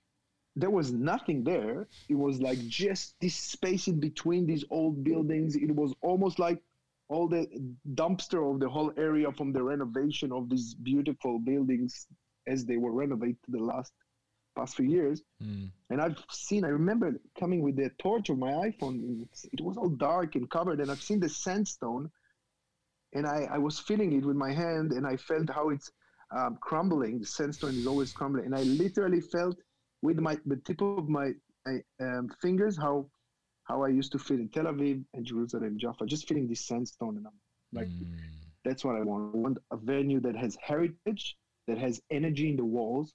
There 0.59 0.71
was 0.71 0.92
nothing 0.92 1.44
there. 1.44 1.87
It 2.09 2.18
was 2.27 2.40
like 2.40 2.59
just 2.66 3.14
this 3.21 3.37
space 3.37 3.87
in 3.87 4.01
between 4.01 4.47
these 4.47 4.64
old 4.71 5.05
buildings. 5.05 5.55
It 5.55 5.73
was 5.75 5.94
almost 6.01 6.38
like 6.38 6.61
all 7.09 7.29
the 7.29 7.47
dumpster 7.94 8.40
of 8.53 8.61
the 8.61 8.68
whole 8.68 8.92
area 8.97 9.31
from 9.33 9.53
the 9.53 9.62
renovation 9.62 10.33
of 10.33 10.51
these 10.51 10.75
beautiful 10.75 11.38
buildings 11.38 12.07
as 12.47 12.64
they 12.64 12.77
were 12.77 12.92
renovated 12.92 13.38
the 13.49 13.62
last 13.62 13.92
past 14.57 14.77
few 14.77 14.87
years. 14.87 15.23
Mm. 15.42 15.71
And 15.90 16.01
I've 16.01 16.18
seen, 16.31 16.64
I 16.64 16.68
remember 16.68 17.14
coming 17.38 17.62
with 17.62 17.77
the 17.77 17.90
torch 17.99 18.29
of 18.29 18.38
my 18.38 18.53
iPhone. 18.53 18.97
and 19.05 19.29
It 19.53 19.61
was 19.61 19.77
all 19.77 19.88
dark 19.88 20.35
and 20.35 20.51
covered, 20.51 20.81
and 20.81 20.90
I've 20.90 21.03
seen 21.03 21.21
the 21.21 21.29
sandstone, 21.29 22.11
and 23.12 23.27
I, 23.27 23.47
I 23.53 23.59
was 23.59 23.79
feeling 23.79 24.12
it 24.12 24.25
with 24.25 24.37
my 24.37 24.53
hand, 24.53 24.92
and 24.92 25.07
I 25.07 25.16
felt 25.16 25.49
how 25.51 25.71
it's 25.71 25.92
um, 26.37 26.59
crumbling. 26.61 27.21
The 27.21 27.27
sandstone 27.27 27.77
is 27.77 27.87
always 27.87 28.12
crumbling, 28.12 28.47
and 28.47 28.57
I 28.57 28.62
literally 28.62 29.21
felt 29.21 29.57
with 30.03 30.19
my 30.19 30.39
the 30.47 30.57
tip 30.57 30.81
of 30.83 31.09
my 31.09 31.33
um, 32.01 32.29
fingers 32.41 32.77
how 32.77 33.07
how 33.65 33.83
I 33.83 33.89
used 33.89 34.13
to 34.13 34.19
feel 34.19 34.39
in 34.39 34.49
Tel 34.49 34.65
Aviv 34.65 35.05
and 35.15 35.25
Jerusalem, 35.27 35.77
Jaffa, 35.79 36.07
just 36.07 36.27
feeling 36.27 36.49
this 36.49 36.67
sandstone, 36.67 37.17
and 37.19 37.27
I'm 37.27 37.41
like, 37.73 37.89
Mm. 37.89 38.07
that's 38.65 38.85
what 38.85 38.97
I 38.97 39.03
want. 39.03 39.35
I 39.35 39.39
want 39.39 39.59
a 39.71 39.77
venue 39.77 40.21
that 40.21 40.37
has 40.37 40.57
heritage, 40.63 41.37
that 41.67 41.79
has 41.79 42.01
energy 42.11 42.49
in 42.51 42.57
the 42.57 42.65
walls, 42.65 43.13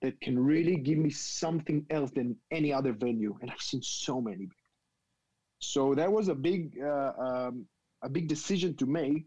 that 0.00 0.20
can 0.20 0.38
really 0.38 0.76
give 0.76 0.98
me 0.98 1.10
something 1.10 1.84
else 1.90 2.10
than 2.12 2.36
any 2.50 2.72
other 2.72 2.92
venue. 2.92 3.36
And 3.40 3.50
I've 3.50 3.60
seen 3.60 3.82
so 3.82 4.20
many. 4.20 4.48
So 5.58 5.94
that 5.94 6.10
was 6.10 6.28
a 6.28 6.34
big, 6.34 6.78
uh, 6.82 7.12
um, 7.18 7.66
a 8.02 8.08
big 8.08 8.28
decision 8.28 8.74
to 8.76 8.86
make, 8.86 9.26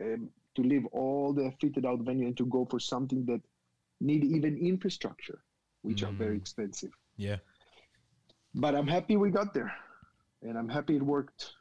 um, 0.00 0.28
to 0.56 0.62
leave 0.62 0.86
all 0.92 1.32
the 1.32 1.52
fitted 1.60 1.86
out 1.86 2.00
venue 2.00 2.26
and 2.26 2.36
to 2.36 2.46
go 2.46 2.66
for 2.70 2.80
something 2.80 3.24
that 3.26 3.40
need 4.00 4.24
even 4.24 4.56
infrastructure, 4.58 5.38
which 5.82 6.02
are 6.02 6.12
very 6.12 6.36
Mm. 6.36 6.40
expensive. 6.40 6.92
Yeah. 7.16 7.36
But 8.54 8.74
I'm 8.74 8.86
happy 8.86 9.16
we 9.16 9.30
got 9.30 9.54
there, 9.54 9.72
and 10.42 10.58
I'm 10.58 10.68
happy 10.68 10.96
it 10.96 11.02
worked. 11.02 11.54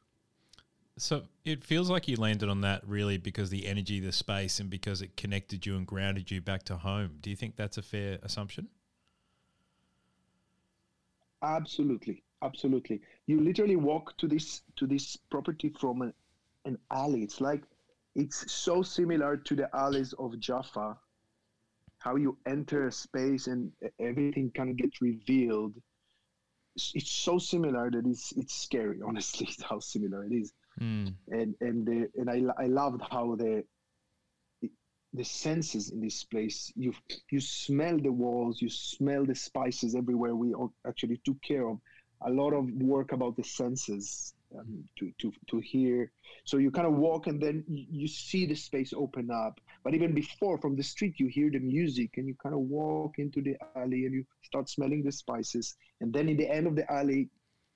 So 0.98 1.28
it 1.46 1.64
feels 1.64 1.90
like 1.90 2.08
you 2.10 2.18
landed 2.18 2.50
on 2.50 2.62
that 2.62 2.86
really 2.86 3.18
because 3.18 3.50
the 3.50 3.68
energy, 3.68 4.00
the 4.02 4.12
space, 4.12 4.60
and 4.60 4.70
because 4.70 5.02
it 5.02 5.16
connected 5.16 5.66
you 5.66 5.78
and 5.78 5.88
grounded 5.88 6.30
you 6.30 6.42
back 6.42 6.64
to 6.64 6.76
home. 6.78 7.18
Do 7.22 7.30
you 7.30 7.36
think 7.38 7.56
that's 7.56 7.78
a 7.78 7.82
fair 7.82 8.20
assumption? 8.22 8.68
Absolutely, 11.42 12.24
absolutely. 12.42 13.02
You 13.28 13.40
literally 13.40 13.78
walk 13.78 14.18
to 14.18 14.28
this 14.28 14.62
to 14.76 14.86
this 14.88 15.16
property 15.16 15.70
from 15.80 16.02
an, 16.02 16.14
an 16.66 16.78
alley. 16.92 17.24
It's 17.24 17.40
like 17.40 17.64
it's 18.16 18.52
so 18.52 18.82
similar 18.82 19.38
to 19.38 19.56
the 19.56 19.74
alleys 19.74 20.12
of 20.14 20.38
Jaffa. 20.40 20.98
How 22.00 22.16
you 22.16 22.38
enter 22.46 22.88
a 22.88 22.92
space 22.92 23.48
and 23.48 23.72
everything 24.00 24.52
kind 24.56 24.70
of 24.70 24.78
gets 24.78 25.02
revealed. 25.02 25.76
It's, 26.76 27.12
so 27.12 27.38
similar 27.40 27.92
that 27.92 28.06
it's 28.06 28.32
it's 28.38 28.56
scary. 28.56 29.00
Honestly, 29.06 29.50
how 29.70 29.80
similar 29.80 30.24
it 30.26 30.34
is 30.34 30.54
Mm. 30.82 31.14
and 31.30 31.56
and 31.62 31.86
the, 31.86 32.10
and 32.16 32.30
I, 32.30 32.64
I 32.64 32.68
loved 32.68 33.02
how 33.12 33.36
the 33.36 33.64
the 35.14 35.24
senses 35.24 35.90
in 35.90 36.00
this 36.00 36.24
place 36.24 36.72
you 36.76 36.94
you 37.32 37.40
smell 37.40 37.98
the 37.98 38.12
walls 38.12 38.62
you 38.62 38.70
smell 38.70 39.26
the 39.26 39.34
spices 39.34 39.96
everywhere 39.96 40.36
we 40.36 40.54
all 40.54 40.72
actually 40.88 41.20
took 41.26 41.42
care 41.42 41.68
of 41.68 41.80
a 42.28 42.30
lot 42.30 42.54
of 42.54 42.70
work 42.74 43.12
about 43.12 43.36
the 43.36 43.44
senses 43.44 44.36
um, 44.58 44.84
to, 44.98 45.12
to 45.20 45.32
to 45.50 45.60
hear 45.60 46.12
so 46.44 46.58
you 46.58 46.70
kind 46.70 46.88
of 46.88 46.94
walk 46.94 47.26
and 47.26 47.42
then 47.42 47.64
you 47.68 48.08
see 48.08 48.46
the 48.46 48.56
space 48.56 48.94
open 48.96 49.30
up 49.32 49.60
but 49.84 49.94
even 49.94 50.14
before 50.14 50.58
from 50.58 50.76
the 50.76 50.84
street 50.84 51.20
you 51.20 51.28
hear 51.28 51.50
the 51.50 51.60
music 51.60 52.12
and 52.18 52.28
you 52.28 52.36
kind 52.42 52.54
of 52.54 52.62
walk 52.62 53.20
into 53.20 53.42
the 53.42 53.56
alley 53.76 54.06
and 54.06 54.14
you 54.14 54.24
start 54.44 54.70
smelling 54.70 55.04
the 55.04 55.12
spices 55.12 55.76
and 56.02 56.14
then 56.14 56.30
in 56.30 56.38
the 56.38 56.50
end 56.50 56.68
of 56.68 56.76
the 56.76 56.92
alley 56.92 57.30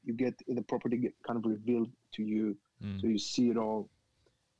you 0.03 0.13
get 0.13 0.33
the 0.47 0.61
property 0.61 0.97
get 0.97 1.13
kind 1.25 1.37
of 1.37 1.49
revealed 1.49 1.89
to 2.13 2.23
you 2.23 2.57
Mm. 2.83 2.99
so 2.99 3.07
you 3.07 3.17
see 3.17 3.49
it 3.49 3.57
all. 3.57 3.89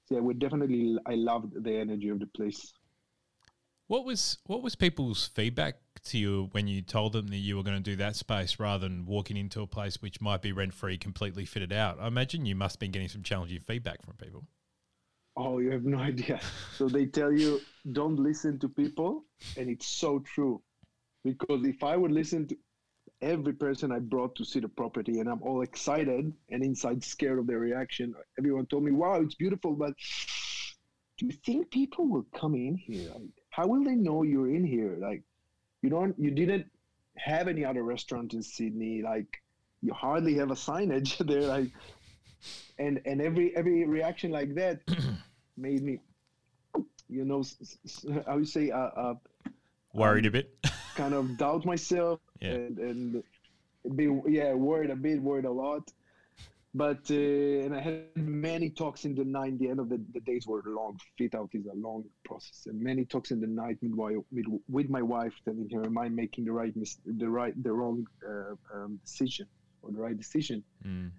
So 0.06 0.16
yeah, 0.16 0.22
we 0.22 0.34
definitely. 0.34 0.98
I 1.06 1.16
loved 1.16 1.64
the 1.64 1.76
energy 1.76 2.10
of 2.10 2.20
the 2.20 2.28
place. 2.28 2.74
What 3.88 4.06
was 4.06 4.38
what 4.46 4.64
was 4.64 4.76
people's 4.76 5.28
feedback 5.28 5.76
to 6.06 6.18
you 6.18 6.50
when 6.52 6.68
you 6.68 6.82
told 6.82 7.14
them 7.14 7.28
that 7.28 7.38
you 7.38 7.56
were 7.58 7.64
going 7.64 7.78
to 7.78 7.84
do 7.84 7.96
that 7.98 8.16
space 8.16 8.60
rather 8.60 8.88
than 8.88 9.06
walking 9.06 9.38
into 9.38 9.62
a 9.62 9.68
place 9.68 10.02
which 10.02 10.22
might 10.22 10.42
be 10.42 10.52
rent 10.52 10.74
free, 10.74 10.98
completely 10.98 11.46
fitted 11.46 11.74
out? 11.74 12.00
I 12.00 12.08
imagine 12.08 12.46
you 12.46 12.56
must 12.56 12.76
have 12.76 12.80
been 12.80 12.92
getting 12.92 13.10
some 13.10 13.24
challenging 13.24 13.60
feedback 13.60 14.02
from 14.04 14.16
people. 14.16 14.46
Oh, 15.36 15.60
you 15.60 15.72
have 15.72 15.84
no 15.84 15.98
idea. 15.98 16.40
So 16.76 16.88
they 16.88 17.06
tell 17.06 17.32
you 17.32 17.62
don't 17.92 18.18
listen 18.18 18.60
to 18.60 18.70
people, 18.70 19.26
and 19.58 19.70
it's 19.70 19.88
so 19.88 20.20
true. 20.20 20.62
Because 21.24 21.66
if 21.66 21.84
I 21.84 21.98
would 21.98 22.12
listen 22.12 22.48
to 22.48 22.58
every 23.22 23.54
person 23.54 23.92
I 23.92 24.00
brought 24.00 24.36
to 24.36 24.46
see 24.46 24.60
the 24.60 24.68
property, 24.68 25.20
and 25.20 25.30
I'm 25.30 25.42
all 25.42 25.62
excited 25.62 26.32
and 26.50 26.64
inside 26.64 27.04
scared 27.04 27.40
of 27.40 27.48
their 27.48 27.60
reaction, 27.60 28.14
everyone 28.38 28.66
told 28.68 28.84
me, 28.84 28.92
"Wow, 28.92 29.22
it's 29.22 29.36
beautiful," 29.36 29.74
but 29.74 29.94
do 31.18 31.26
you 31.26 31.32
think 31.32 31.72
people 31.72 32.08
will 32.08 32.26
come 32.36 32.56
in 32.56 32.76
here? 32.76 33.10
Like, 33.14 33.30
how 33.50 33.68
will 33.68 33.84
they 33.84 33.96
know 33.96 34.24
you're 34.24 34.50
in 34.50 34.66
here? 34.66 34.98
Like, 35.00 35.24
you 35.82 35.90
don't, 35.90 36.18
you 36.18 36.32
didn't 36.32 36.66
have 37.18 37.48
any 37.48 37.64
other 37.64 37.84
restaurant 37.84 38.34
in 38.34 38.42
Sydney. 38.42 39.02
Like, 39.02 39.28
you 39.82 39.94
hardly 39.94 40.36
have 40.36 40.52
a 40.52 40.56
signage 40.56 41.18
there. 41.28 41.48
Like, 41.48 41.72
and 42.80 43.02
and 43.06 43.22
every 43.22 43.56
every 43.56 43.86
reaction 43.86 44.32
like 44.32 44.56
that 44.56 44.82
made 45.58 45.84
me, 45.84 46.00
you 47.10 47.26
know, 47.26 47.44
I 48.28 48.36
would 48.36 48.48
say, 48.48 48.72
uh, 48.72 48.78
uh, 48.78 49.14
Worried 49.94 50.26
a 50.26 50.32
bit. 50.32 50.56
kind 50.96 51.14
of 51.14 51.38
doubt 51.38 51.66
myself 51.66 52.20
Yeah. 52.40 52.52
and, 52.54 52.78
and 52.80 53.24
be 53.96 54.06
yeah 54.28 54.54
worried 54.54 54.92
a 54.92 54.96
bit 54.96 55.22
worried 55.22 55.46
a 55.46 55.52
lot 55.52 55.92
but 56.74 57.02
uh, 57.12 57.64
and 57.66 57.76
i 57.76 57.82
had 57.82 58.06
many 58.16 58.70
talks 58.70 59.04
in 59.04 59.14
the 59.14 59.26
night 59.26 59.58
the 59.60 59.68
end 59.70 59.80
of 59.80 59.90
the, 59.90 60.00
the 60.14 60.22
days 60.22 60.48
were 60.48 60.62
long 60.66 60.98
fit 61.18 61.36
out 61.36 61.50
is 61.54 61.66
a 61.66 61.76
long 61.76 62.06
process 62.24 62.68
and 62.68 62.80
many 62.80 63.04
talks 63.04 63.32
in 63.32 63.42
the 63.42 63.48
night 63.48 63.78
meanwhile 63.82 64.24
with, 64.32 64.46
with 64.70 64.90
my 64.90 65.02
wife 65.02 65.34
telling 65.44 65.68
her 65.74 65.84
am 65.86 65.98
i 65.98 66.08
making 66.08 66.46
the 66.46 66.52
right 66.52 66.74
mis- 66.78 67.00
the 67.06 67.30
right 67.30 67.62
the 67.62 67.74
wrong 67.74 68.06
uh, 68.26 68.56
um, 68.74 68.98
decision 69.04 69.46
or 69.82 69.92
the 69.92 69.98
right 70.00 70.18
decision 70.18 70.64
Mm. 70.88 71.12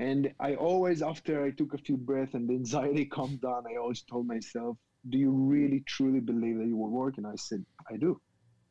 And 0.00 0.32
I 0.40 0.54
always, 0.54 1.02
after 1.02 1.44
I 1.44 1.50
took 1.50 1.74
a 1.74 1.78
few 1.78 1.96
breaths 1.96 2.34
and 2.34 2.48
the 2.48 2.54
anxiety 2.54 3.04
calmed 3.16 3.42
down, 3.42 3.64
I 3.70 3.76
always 3.76 4.02
told 4.02 4.26
myself, 4.26 4.76
"Do 5.08 5.18
you 5.18 5.30
really 5.30 5.80
truly 5.86 6.20
believe 6.20 6.58
that 6.58 6.66
you 6.66 6.76
will 6.76 6.90
work?" 6.90 7.18
And 7.18 7.26
I 7.26 7.36
said, 7.36 7.64
"I 7.90 7.96
do." 7.96 8.20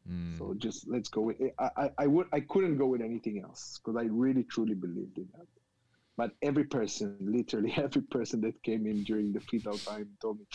Mm. 0.10 0.38
So 0.38 0.56
just 0.58 0.88
let's 0.88 1.10
go 1.10 1.22
with 1.22 1.40
it. 1.40 1.54
I, 1.60 1.70
I, 1.78 1.90
I 2.00 2.08
would 2.08 2.28
I 2.34 2.40
couldn't 2.40 2.78
go 2.78 2.88
with 2.88 3.02
anything 3.02 3.42
else 3.44 3.80
because 3.80 3.98
I 4.00 4.08
really 4.10 4.44
truly 4.44 4.74
believed 4.74 5.18
in 5.18 5.28
that. 5.38 5.48
But 6.18 6.32
every 6.42 6.66
person, 6.66 7.16
literally 7.22 7.74
every 7.78 8.02
person 8.02 8.42
that 8.42 8.62
came 8.64 8.88
in 8.88 9.04
during 9.04 9.32
the 9.32 9.42
out 9.70 9.80
time 9.86 10.10
told 10.22 10.40
me, 10.40 10.46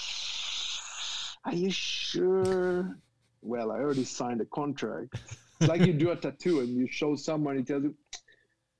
Are 1.45 1.55
you 1.55 1.71
sure? 1.71 2.99
Well, 3.43 3.71
I 3.71 3.77
already 3.77 4.05
signed 4.05 4.41
a 4.41 4.47
contract. 4.47 5.15
It's 5.61 5.69
like 5.69 5.83
you 5.83 5.93
do 5.93 6.11
a 6.11 6.17
tattoo 6.17 6.61
and 6.61 6.77
you 6.77 6.89
show 6.91 7.15
someone, 7.15 7.57
he 7.57 7.63
tells 7.63 7.85
you, 7.85 7.95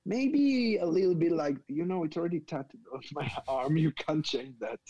maybe 0.05 0.79
a 0.79 0.87
little 0.87 1.15
bit 1.15 1.33
like, 1.33 1.57
you 1.69 1.85
know, 1.85 2.05
it's 2.05 2.17
already 2.17 2.41
tattooed 2.41 2.81
on 2.93 3.01
my 3.13 3.31
arm. 3.49 3.77
You 3.77 3.93
can't 3.93 4.25
change 4.25 4.59
that. 4.61 4.81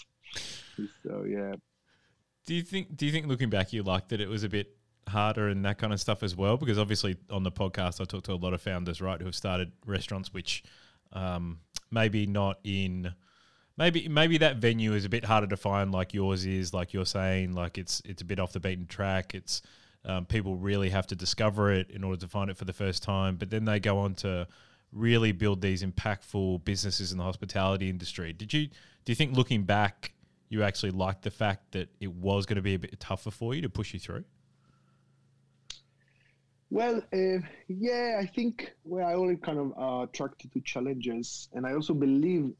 So 1.03 1.25
yeah. 1.25 1.55
Do 2.47 2.55
you 2.55 2.63
think? 2.63 2.97
Do 2.97 3.07
you 3.07 3.13
think, 3.13 3.27
looking 3.27 3.51
back, 3.51 3.73
you 3.73 3.83
liked 3.83 4.11
that 4.11 4.21
it 4.21 4.29
was 4.29 4.45
a 4.45 4.49
bit 4.49 4.77
harder 5.09 5.49
and 5.49 5.65
that 5.65 5.79
kind 5.79 5.93
of 5.93 6.01
stuff 6.01 6.23
as 6.23 6.37
well? 6.37 6.57
Because 6.57 6.79
obviously, 6.79 7.17
on 7.31 7.43
the 7.43 7.53
podcast, 7.53 8.01
I 8.01 8.05
talked 8.05 8.27
to 8.27 8.33
a 8.33 8.35
lot 8.35 8.53
of 8.53 8.61
founders, 8.61 9.01
right, 9.01 9.19
who 9.19 9.27
have 9.27 9.35
started 9.35 9.73
restaurants, 9.87 10.35
which 10.35 10.63
um, 11.13 11.61
maybe 11.91 12.27
not 12.27 12.59
in. 12.65 13.15
Maybe 13.77 14.09
maybe 14.09 14.39
that 14.39 14.59
venue 14.59 14.93
is 14.93 15.05
a 15.05 15.09
bit 15.09 15.25
harder 15.25 15.47
to 15.49 15.57
find, 15.57 15.91
like 15.91 16.15
yours 16.15 16.45
is, 16.47 16.73
like 16.75 16.93
you're 16.93 17.07
saying, 17.07 17.55
like 17.55 17.79
it's 17.79 18.03
it's 18.05 18.23
a 18.23 18.25
bit 18.25 18.39
off 18.39 18.53
the 18.53 18.61
beaten 18.61 18.87
track. 18.87 19.35
It's 19.35 19.63
Um, 20.05 20.27
people 20.27 20.57
really 20.57 20.91
have 20.91 21.07
to 21.07 21.17
discover 21.17 21.73
it 21.73 21.91
in 21.91 22.05
order 22.05 22.21
to 22.21 22.29
find 22.29 22.51
it 22.51 22.59
for 22.59 22.67
the 22.67 22.75
first 22.75 23.03
time, 23.03 23.37
but 23.37 23.49
then 23.49 23.65
they 23.65 23.81
go 23.81 23.99
on 23.99 24.15
to 24.17 24.47
really 24.95 25.33
build 25.33 25.61
these 25.61 25.83
impactful 25.83 26.65
businesses 26.65 27.13
in 27.13 27.19
the 27.19 27.25
hospitality 27.25 27.91
industry. 27.91 28.33
Did 28.33 28.53
you 28.53 28.69
do 28.69 29.13
you 29.13 29.15
think 29.15 29.37
looking 29.37 29.65
back, 29.65 30.13
you 30.49 30.63
actually 30.63 30.93
liked 30.93 31.23
the 31.23 31.31
fact 31.31 31.73
that 31.73 31.89
it 32.01 32.13
was 32.13 32.47
going 32.47 32.57
to 32.57 32.63
be 32.63 32.75
a 32.75 32.79
bit 32.79 32.99
tougher 33.01 33.31
for 33.31 33.55
you 33.55 33.63
to 33.63 33.69
push 33.69 33.93
you 33.93 34.01
through? 34.01 34.25
Well, 36.71 37.03
uh, 37.13 37.47
yeah, 37.69 38.19
I 38.19 38.27
think 38.27 38.73
well, 38.85 39.07
I 39.07 39.15
only 39.15 39.37
kind 39.37 39.59
of 39.59 39.73
uh, 39.79 40.03
attracted 40.05 40.53
to 40.53 40.61
challenges, 40.61 41.49
and 41.53 41.67
I 41.67 41.75
also 41.75 41.95
believe 41.95 42.53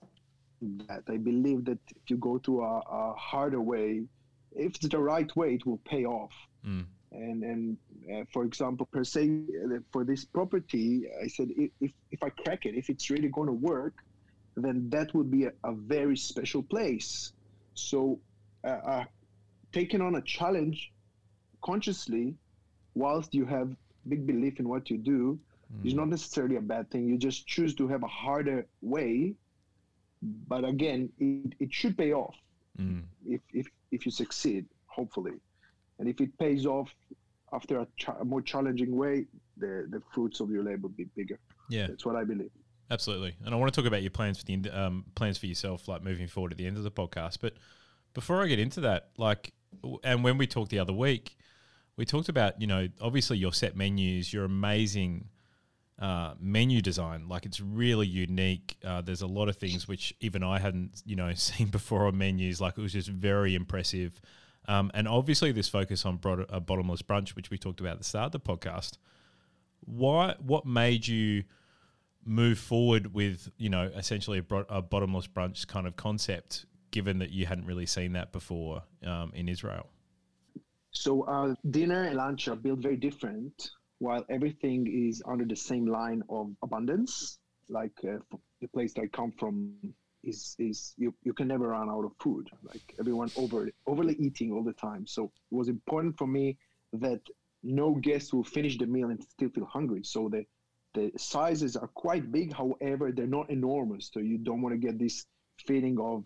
that 0.87 1.03
I 1.09 1.17
believe 1.17 1.65
that 1.65 1.79
if 1.91 2.11
you 2.11 2.17
go 2.17 2.39
to 2.39 2.63
a, 2.63 2.79
a 2.79 3.15
harder 3.15 3.61
way, 3.61 4.05
if 4.53 4.77
it's 4.77 4.89
the 4.89 4.99
right 4.99 5.35
way, 5.37 5.55
it 5.55 5.67
will 5.67 5.81
pay 5.85 6.05
off. 6.05 6.33
Mm. 6.67 6.87
And 7.15 7.43
and 7.43 7.77
uh, 8.13 8.25
for 8.33 8.45
example, 8.45 8.87
per 8.87 9.05
se, 9.05 9.23
uh, 9.65 9.79
for 9.93 10.05
this 10.05 10.25
property, 10.25 11.07
I 11.23 11.29
said 11.29 11.49
if 11.57 11.93
if 12.11 12.23
I 12.23 12.31
crack 12.31 12.67
it, 12.67 12.75
if 12.75 12.91
it's 12.91 13.09
really 13.11 13.29
going 13.29 13.47
to 13.47 13.53
work, 13.53 13.95
then 14.57 14.89
that 14.91 15.15
would 15.15 15.31
be 15.31 15.45
a, 15.45 15.53
a 15.65 15.73
very 15.73 16.17
special 16.17 16.63
place. 16.63 17.33
So, 17.75 18.19
uh, 18.65 18.69
uh, 18.69 19.05
taking 19.73 20.01
on 20.01 20.17
a 20.17 20.23
challenge 20.23 20.93
consciously, 21.63 22.35
whilst 22.95 23.35
you 23.35 23.45
have 23.47 23.75
big 24.09 24.27
belief 24.27 24.61
in 24.61 24.69
what 24.69 24.91
you 24.91 24.99
do 24.99 25.39
mm. 25.73 25.87
is 25.87 25.95
not 25.95 26.09
necessarily 26.09 26.57
a 26.57 26.61
bad 26.61 26.91
thing. 26.91 27.09
You 27.09 27.17
just 27.17 27.47
choose 27.47 27.75
to 27.77 27.89
have 27.89 28.03
a 28.03 28.09
harder 28.09 28.67
way, 28.83 29.35
but 30.49 30.65
again, 30.65 31.11
it, 31.19 31.55
it 31.61 31.73
should 31.73 31.97
pay 31.97 32.13
off 32.13 32.37
mm. 32.81 33.03
if, 33.27 33.41
if 33.53 33.67
if 33.91 34.07
you 34.07 34.13
succeed, 34.13 34.67
hopefully, 34.87 35.35
and 35.99 36.09
if 36.09 36.21
it 36.21 36.37
pays 36.39 36.67
off 36.67 36.95
after 37.55 37.81
a, 37.81 37.87
ch- 37.97 38.09
a 38.21 38.25
more 38.25 38.43
challenging 38.43 38.97
way, 38.97 39.27
the 39.57 39.87
the 39.91 40.03
fruits 40.13 40.41
of 40.41 40.51
your 40.51 40.63
labor 40.63 40.89
will 40.89 40.91
be 40.91 41.05
bigger. 41.17 41.39
Yeah, 41.69 41.87
that's 41.87 42.05
what 42.05 42.17
I 42.17 42.25
believe. 42.25 42.51
Absolutely, 42.91 43.35
and 43.45 43.55
I 43.55 43.59
want 43.59 43.73
to 43.73 43.81
talk 43.81 43.87
about 43.87 44.03
your 44.03 44.11
plans 44.11 44.39
for 44.39 44.45
the 44.45 44.69
um, 44.71 45.05
plans 45.15 45.39
for 45.39 45.47
yourself, 45.47 45.89
like 45.89 46.03
moving 46.03 46.29
forward 46.29 46.53
at 46.53 46.59
the 46.59 46.67
end 46.67 46.77
of 46.77 46.83
the 46.83 46.91
podcast. 46.91 47.39
But 47.41 47.55
before 48.13 48.43
I 48.43 48.47
get 48.47 48.59
into 48.59 48.81
that, 48.83 49.11
like, 49.17 49.53
and 50.03 50.23
when 50.23 50.37
we 50.37 50.47
talked 50.47 50.71
the 50.71 50.79
other 50.79 50.93
week, 50.93 51.37
we 51.97 52.05
talked 52.05 52.29
about 52.29 52.61
you 52.61 52.67
know 52.67 52.89
obviously 53.01 53.39
your 53.39 53.53
set 53.53 53.77
menus, 53.77 54.33
your 54.33 54.45
amazing 54.45 55.29
uh, 55.99 56.35
menu 56.41 56.81
design. 56.83 57.29
Like 57.29 57.47
it's 57.47 57.61
really 57.61 58.07
unique. 58.07 58.77
Uh, 58.85 59.01
there's 59.01 59.23
a 59.23 59.27
lot 59.27 59.49
of 59.49 59.57
things 59.57 59.87
which 59.87 60.15
even 60.21 60.43
I 60.43 60.59
hadn't 60.59 61.03
you 61.07 61.17
know 61.17 61.33
seen 61.35 61.69
before 61.69 62.07
on 62.07 62.19
menus. 62.19 62.61
Like 62.61 62.77
it 62.77 62.83
was 62.83 62.93
just 62.93 63.09
very 63.09 63.55
impressive. 63.55 64.21
Um, 64.67 64.91
and 64.95 65.07
obviously 65.07 65.53
this 65.53 65.69
focus 65.69 66.07
on 66.07 66.17
broad, 66.17 66.47
uh, 66.49 66.61
bottomless 66.61 67.03
brunch, 67.03 67.31
which 67.31 67.51
we 67.51 67.59
talked 67.59 67.81
about 67.81 67.93
at 67.93 67.99
the 67.99 68.05
start 68.05 68.27
of 68.27 68.33
the 68.33 68.41
podcast. 68.41 68.99
Why? 69.81 70.35
What 70.41 70.67
made 70.67 71.07
you? 71.07 71.45
move 72.27 72.59
forward 72.59 73.13
with 73.13 73.51
you 73.59 73.69
know 73.69 73.83
essentially 73.95 74.39
a, 74.39 74.43
bro- 74.43 74.65
a, 74.71 74.81
bottomless 74.81 75.27
brunch 75.27 75.67
kind 75.67 75.87
of 75.87 75.95
concept 75.95 76.65
given 76.91 77.19
that 77.19 77.29
you 77.29 77.45
hadn't 77.45 77.67
really 77.67 77.85
seen 77.85 78.15
that 78.15 78.33
before 78.33 78.83
um, 79.05 79.31
in 79.35 79.47
israel 79.47 79.91
so 80.95 81.23
uh, 81.23 81.55
dinner 81.71 82.05
and 82.05 82.17
lunch 82.17 82.49
are 82.49 82.57
built 82.57 82.79
very 82.79 82.97
different, 82.97 83.71
while 83.99 84.25
everything 84.31 84.87
is 84.87 85.23
under 85.27 85.45
the 85.45 85.57
same 85.57 85.87
line 85.87 86.23
of 86.29 86.55
abundance. 86.63 87.39
Like 87.69 87.93
uh, 88.05 88.19
the 88.61 88.69
place 88.69 88.95
that 88.95 89.03
I 89.03 89.07
come 89.09 89.33
from 89.33 89.75
is 90.25 90.57
is 90.59 90.95
you, 90.97 91.15
you 91.23 91.33
can 91.33 91.49
never 91.49 91.69
run 91.69 91.89
out 91.91 92.05
of 92.05 92.13
food. 92.21 92.49
Like 92.63 92.95
everyone 92.99 93.31
over 93.37 93.71
overly 93.87 94.15
eating 94.19 94.53
all 94.53 94.63
the 94.63 94.73
time. 94.73 95.07
So 95.07 95.25
it 95.25 95.55
was 95.55 95.69
important 95.69 96.17
for 96.19 96.27
me 96.27 96.57
that 96.93 97.21
no 97.63 97.95
guest 97.95 98.33
will 98.33 98.45
finish 98.45 98.79
the 98.79 98.87
meal 98.87 99.11
and 99.11 99.23
still 99.23 99.51
feel 99.51 99.67
hungry. 99.67 100.03
So 100.05 100.29
the 100.29 100.45
the 100.95 101.11
sizes 101.17 101.77
are 101.77 101.89
quite 101.89 102.31
big, 102.31 102.53
however, 102.53 103.11
they're 103.11 103.27
not 103.27 103.51
enormous. 103.51 104.11
So 104.13 104.21
you 104.21 104.39
don't 104.39 104.63
want 104.63 104.75
to 104.75 104.79
get 104.79 104.99
this 104.99 105.27
feeling 105.67 105.99
of 106.01 106.25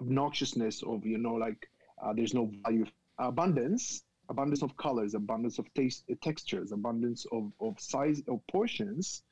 obnoxiousness 0.00 0.82
of 0.82 1.04
you 1.04 1.18
know 1.18 1.34
like 1.34 1.68
uh, 2.02 2.12
there's 2.12 2.34
no 2.34 2.50
value 2.64 2.84
abundance 3.18 4.04
abundance 4.30 4.62
of 4.62 4.76
colors 4.76 5.14
abundance 5.14 5.58
of 5.58 5.66
taste 5.74 6.04
textures 6.22 6.72
abundance 6.72 7.26
of, 7.32 7.52
of 7.60 7.78
size 7.78 8.22
of 8.28 8.40
portions 8.50 9.22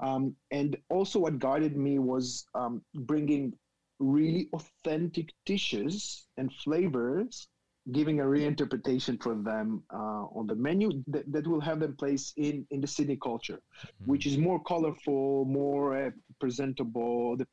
um, 0.00 0.34
and 0.50 0.76
also 0.90 1.18
what 1.18 1.38
guided 1.38 1.76
me 1.76 1.98
was 1.98 2.46
um, 2.54 2.82
bringing 2.94 3.52
really 3.98 4.48
authentic 4.52 5.32
dishes 5.44 6.26
and 6.36 6.52
flavors 6.52 7.48
giving 7.92 8.20
a 8.20 8.24
reinterpretation 8.24 9.20
for 9.22 9.34
them 9.34 9.82
uh, 9.92 10.24
on 10.36 10.46
the 10.46 10.54
menu 10.54 10.90
that, 11.06 11.30
that 11.32 11.46
will 11.46 11.60
have 11.60 11.80
them 11.80 11.96
place 11.96 12.32
in, 12.36 12.66
in 12.70 12.80
the 12.80 12.86
Sydney 12.86 13.16
culture, 13.16 13.60
mm-hmm. 13.78 14.10
which 14.10 14.26
is 14.26 14.36
more 14.36 14.62
colorful, 14.64 15.44
more 15.46 16.06
uh, 16.06 16.10
presentable, 16.38 17.36
the, 17.36 17.46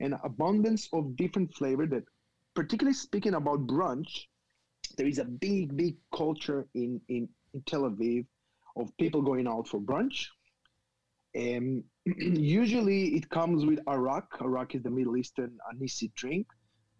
an 0.00 0.16
abundance 0.24 0.88
of 0.92 1.16
different 1.16 1.52
flavor 1.54 1.86
that, 1.86 2.04
particularly 2.54 2.94
speaking 2.94 3.34
about 3.34 3.66
brunch, 3.66 4.26
there 4.96 5.06
is 5.06 5.18
a 5.18 5.24
big, 5.24 5.76
big 5.76 5.96
culture 6.14 6.66
in, 6.74 7.00
in, 7.08 7.28
in 7.54 7.62
Tel 7.66 7.82
Aviv 7.82 8.26
of 8.76 8.96
people 8.96 9.22
going 9.22 9.46
out 9.46 9.66
for 9.66 9.80
brunch. 9.80 10.26
Um, 11.36 11.84
usually 12.16 13.14
it 13.14 13.28
comes 13.28 13.64
with 13.64 13.80
arak. 13.86 14.40
Arak 14.40 14.74
is 14.74 14.82
the 14.82 14.90
Middle 14.90 15.16
Eastern 15.16 15.58
anisi 15.72 16.12
drink. 16.14 16.46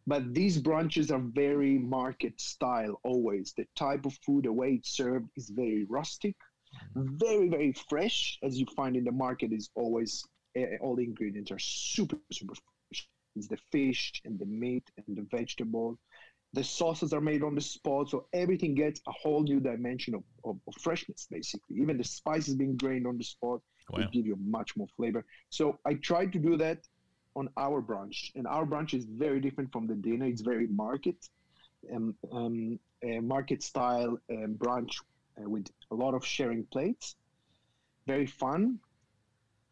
But 0.07 0.35
these 0.35 0.61
brunches 0.61 1.11
are 1.11 1.21
very 1.21 1.79
market 1.79 2.41
style 2.41 3.01
always. 3.05 3.53
The 3.57 3.67
type 3.77 4.07
of 4.07 4.15
food, 4.25 4.45
the 4.45 4.53
way 4.53 4.75
it's 4.75 4.97
served 4.97 5.29
is 5.37 5.51
very 5.51 5.85
rustic, 5.89 6.35
very, 6.95 7.49
very 7.49 7.73
fresh. 7.89 8.39
As 8.43 8.59
you 8.59 8.67
find 8.75 8.97
in 8.97 9.05
the 9.05 9.13
market, 9.13 9.53
is 9.53 9.71
always 9.75 10.25
uh, 10.59 10.77
all 10.81 10.97
the 10.97 11.05
ingredients 11.05 11.51
are 11.51 11.59
super, 11.59 12.17
super 12.33 12.55
fresh. 12.55 13.09
It's 13.37 13.47
the 13.47 13.59
fish 13.71 14.21
and 14.25 14.39
the 14.39 14.47
meat 14.47 14.91
and 14.97 15.17
the 15.17 15.27
vegetable 15.31 15.99
the 16.53 16.65
sauces 16.65 17.13
are 17.13 17.21
made 17.21 17.45
on 17.45 17.55
the 17.55 17.61
spot 17.61 18.11
so 18.11 18.27
everything 18.33 18.75
gets 18.75 19.01
a 19.07 19.13
whole 19.13 19.43
new 19.43 19.61
dimension 19.61 20.15
of, 20.15 20.23
of, 20.45 20.57
of 20.67 20.75
freshness 20.81 21.29
basically 21.31 21.77
even 21.77 21.97
the 21.97 22.05
spices 22.05 22.57
being 22.57 22.77
drained 22.77 23.07
on 23.07 23.17
the 23.17 23.25
spot 23.25 23.61
wow. 23.99 24.09
give 24.13 24.27
you 24.27 24.37
much 24.45 24.77
more 24.77 24.87
flavor 24.97 25.25
so 25.51 25.79
i 25.85 25.95
tried 25.95 26.33
to 26.33 26.39
do 26.39 26.57
that 26.57 26.79
on 27.37 27.49
our 27.57 27.81
brunch 27.81 28.31
and 28.35 28.47
our 28.47 28.67
brunch 28.67 28.95
is 28.95 29.05
very 29.05 29.41
different 29.41 29.71
from 29.73 29.87
the 29.87 29.95
dinner 29.95 30.27
it's 30.27 30.43
very 30.43 30.67
market 30.67 31.29
um, 31.95 32.15
um, 32.33 32.79
market 33.23 33.63
style 33.63 34.19
um, 34.31 34.55
brunch 34.59 34.97
uh, 35.39 35.49
with 35.49 35.67
a 35.91 35.95
lot 35.95 36.15
of 36.15 36.25
sharing 36.25 36.65
plates 36.65 37.17
very 38.07 38.27
fun 38.27 38.79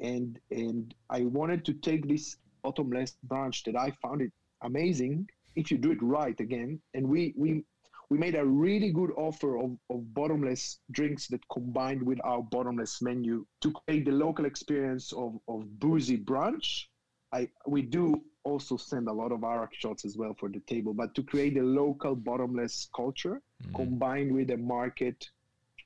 and 0.00 0.38
and 0.50 0.94
i 1.10 1.22
wanted 1.22 1.64
to 1.64 1.72
take 1.72 2.08
this 2.08 2.36
bottomless 2.62 3.16
brunch 3.26 3.64
that 3.64 3.76
i 3.76 3.90
found 4.02 4.22
it 4.22 4.32
amazing 4.62 5.28
if 5.58 5.72
you 5.72 5.76
do 5.76 5.90
it 5.90 6.00
right 6.00 6.38
again. 6.40 6.80
And 6.94 7.08
we 7.08 7.34
we 7.36 7.64
we 8.10 8.18
made 8.18 8.34
a 8.34 8.44
really 8.44 8.90
good 8.90 9.10
offer 9.16 9.58
of, 9.58 9.76
of 9.90 10.14
bottomless 10.14 10.80
drinks 10.90 11.26
that 11.28 11.46
combined 11.48 12.02
with 12.02 12.18
our 12.24 12.42
bottomless 12.42 13.02
menu 13.02 13.44
to 13.60 13.72
create 13.72 14.06
the 14.06 14.12
local 14.12 14.46
experience 14.46 15.12
of, 15.12 15.38
of 15.46 15.78
boozy 15.78 16.16
brunch. 16.16 16.84
I 17.32 17.48
we 17.66 17.82
do 17.82 18.22
also 18.44 18.78
send 18.78 19.08
a 19.08 19.12
lot 19.12 19.32
of 19.32 19.44
arak 19.44 19.74
shots 19.74 20.06
as 20.06 20.16
well 20.16 20.34
for 20.40 20.48
the 20.48 20.60
table, 20.60 20.94
but 20.94 21.14
to 21.14 21.22
create 21.22 21.58
a 21.58 21.62
local 21.62 22.16
bottomless 22.16 22.88
culture 22.96 23.42
mm-hmm. 23.62 23.74
combined 23.74 24.32
with 24.34 24.50
a 24.50 24.56
market 24.56 25.28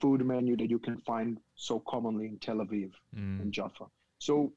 food 0.00 0.24
menu 0.24 0.56
that 0.56 0.70
you 0.70 0.78
can 0.78 0.98
find 0.98 1.38
so 1.56 1.80
commonly 1.80 2.26
in 2.26 2.38
Tel 2.38 2.56
Aviv 2.56 2.90
mm. 3.16 3.40
and 3.40 3.52
Jaffa. 3.52 3.86
So 4.18 4.52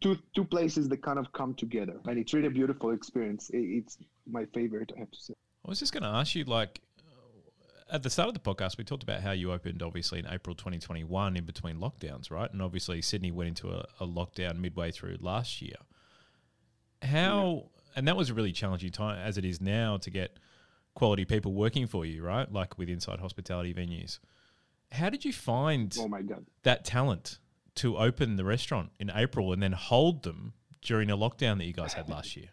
two 0.00 0.16
two 0.34 0.44
places 0.44 0.88
that 0.88 1.02
kind 1.02 1.18
of 1.18 1.32
come 1.32 1.54
together, 1.54 1.96
and 2.06 2.18
it's 2.18 2.32
really 2.32 2.48
a 2.48 2.50
beautiful 2.50 2.92
experience. 2.92 3.50
It's 3.52 3.98
my 4.30 4.44
favorite, 4.46 4.92
I 4.96 5.00
have 5.00 5.10
to 5.10 5.20
say. 5.20 5.34
I 5.64 5.68
was 5.68 5.78
just 5.78 5.92
going 5.92 6.02
to 6.02 6.08
ask 6.08 6.34
you, 6.34 6.44
like, 6.44 6.80
at 7.92 8.02
the 8.02 8.10
start 8.10 8.28
of 8.28 8.34
the 8.34 8.40
podcast, 8.40 8.78
we 8.78 8.84
talked 8.84 9.02
about 9.02 9.20
how 9.20 9.32
you 9.32 9.52
opened 9.52 9.82
obviously 9.82 10.18
in 10.18 10.26
April 10.26 10.56
2021 10.56 11.36
in 11.36 11.44
between 11.44 11.76
lockdowns, 11.76 12.30
right? 12.30 12.50
And 12.50 12.62
obviously 12.62 13.02
Sydney 13.02 13.30
went 13.30 13.48
into 13.48 13.68
a, 13.68 13.84
a 14.00 14.06
lockdown 14.06 14.58
midway 14.58 14.90
through 14.90 15.18
last 15.20 15.60
year. 15.60 15.76
How, 17.02 17.64
yeah. 17.64 17.80
and 17.96 18.08
that 18.08 18.16
was 18.16 18.30
a 18.30 18.34
really 18.34 18.52
challenging 18.52 18.90
time 18.90 19.18
as 19.18 19.36
it 19.36 19.44
is 19.44 19.60
now 19.60 19.98
to 19.98 20.10
get 20.10 20.38
quality 20.94 21.26
people 21.26 21.52
working 21.52 21.86
for 21.86 22.06
you, 22.06 22.22
right? 22.22 22.50
Like 22.50 22.78
with 22.78 22.88
inside 22.88 23.20
hospitality 23.20 23.74
venues. 23.74 24.18
How 24.90 25.10
did 25.10 25.24
you 25.24 25.32
find 25.32 25.94
oh 26.00 26.08
my 26.08 26.22
God. 26.22 26.46
that 26.62 26.86
talent 26.86 27.40
to 27.76 27.98
open 27.98 28.36
the 28.36 28.44
restaurant 28.44 28.90
in 28.98 29.10
April 29.14 29.52
and 29.52 29.62
then 29.62 29.72
hold 29.72 30.22
them 30.22 30.54
during 30.80 31.10
a 31.10 31.16
lockdown 31.16 31.58
that 31.58 31.66
you 31.66 31.74
guys 31.74 31.92
had 31.92 32.08
last 32.08 32.36
year? 32.36 32.48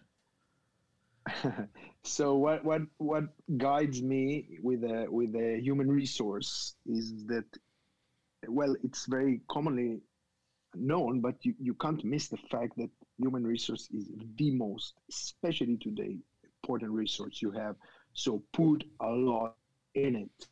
so 2.09 2.35
what 2.35 2.63
what 2.65 2.81
what 2.97 3.25
guides 3.57 4.01
me 4.01 4.57
with 4.61 4.83
a 4.83 5.07
with 5.09 5.35
a 5.35 5.59
human 5.61 5.89
resource 5.89 6.75
is 6.85 7.25
that 7.27 7.45
well 8.47 8.75
it's 8.83 9.05
very 9.05 9.41
commonly 9.49 9.99
known 10.75 11.19
but 11.19 11.35
you, 11.45 11.53
you 11.59 11.73
can't 11.75 12.03
miss 12.03 12.27
the 12.27 12.37
fact 12.51 12.75
that 12.77 12.89
human 13.17 13.45
resource 13.45 13.89
is 13.93 14.05
the 14.37 14.51
most 14.51 14.93
especially 15.09 15.77
today 15.77 16.17
important 16.63 16.91
resource 16.91 17.41
you 17.41 17.51
have 17.51 17.75
so 18.13 18.41
put 18.53 18.83
a 19.01 19.09
lot 19.09 19.55
in 19.95 20.15
it 20.15 20.47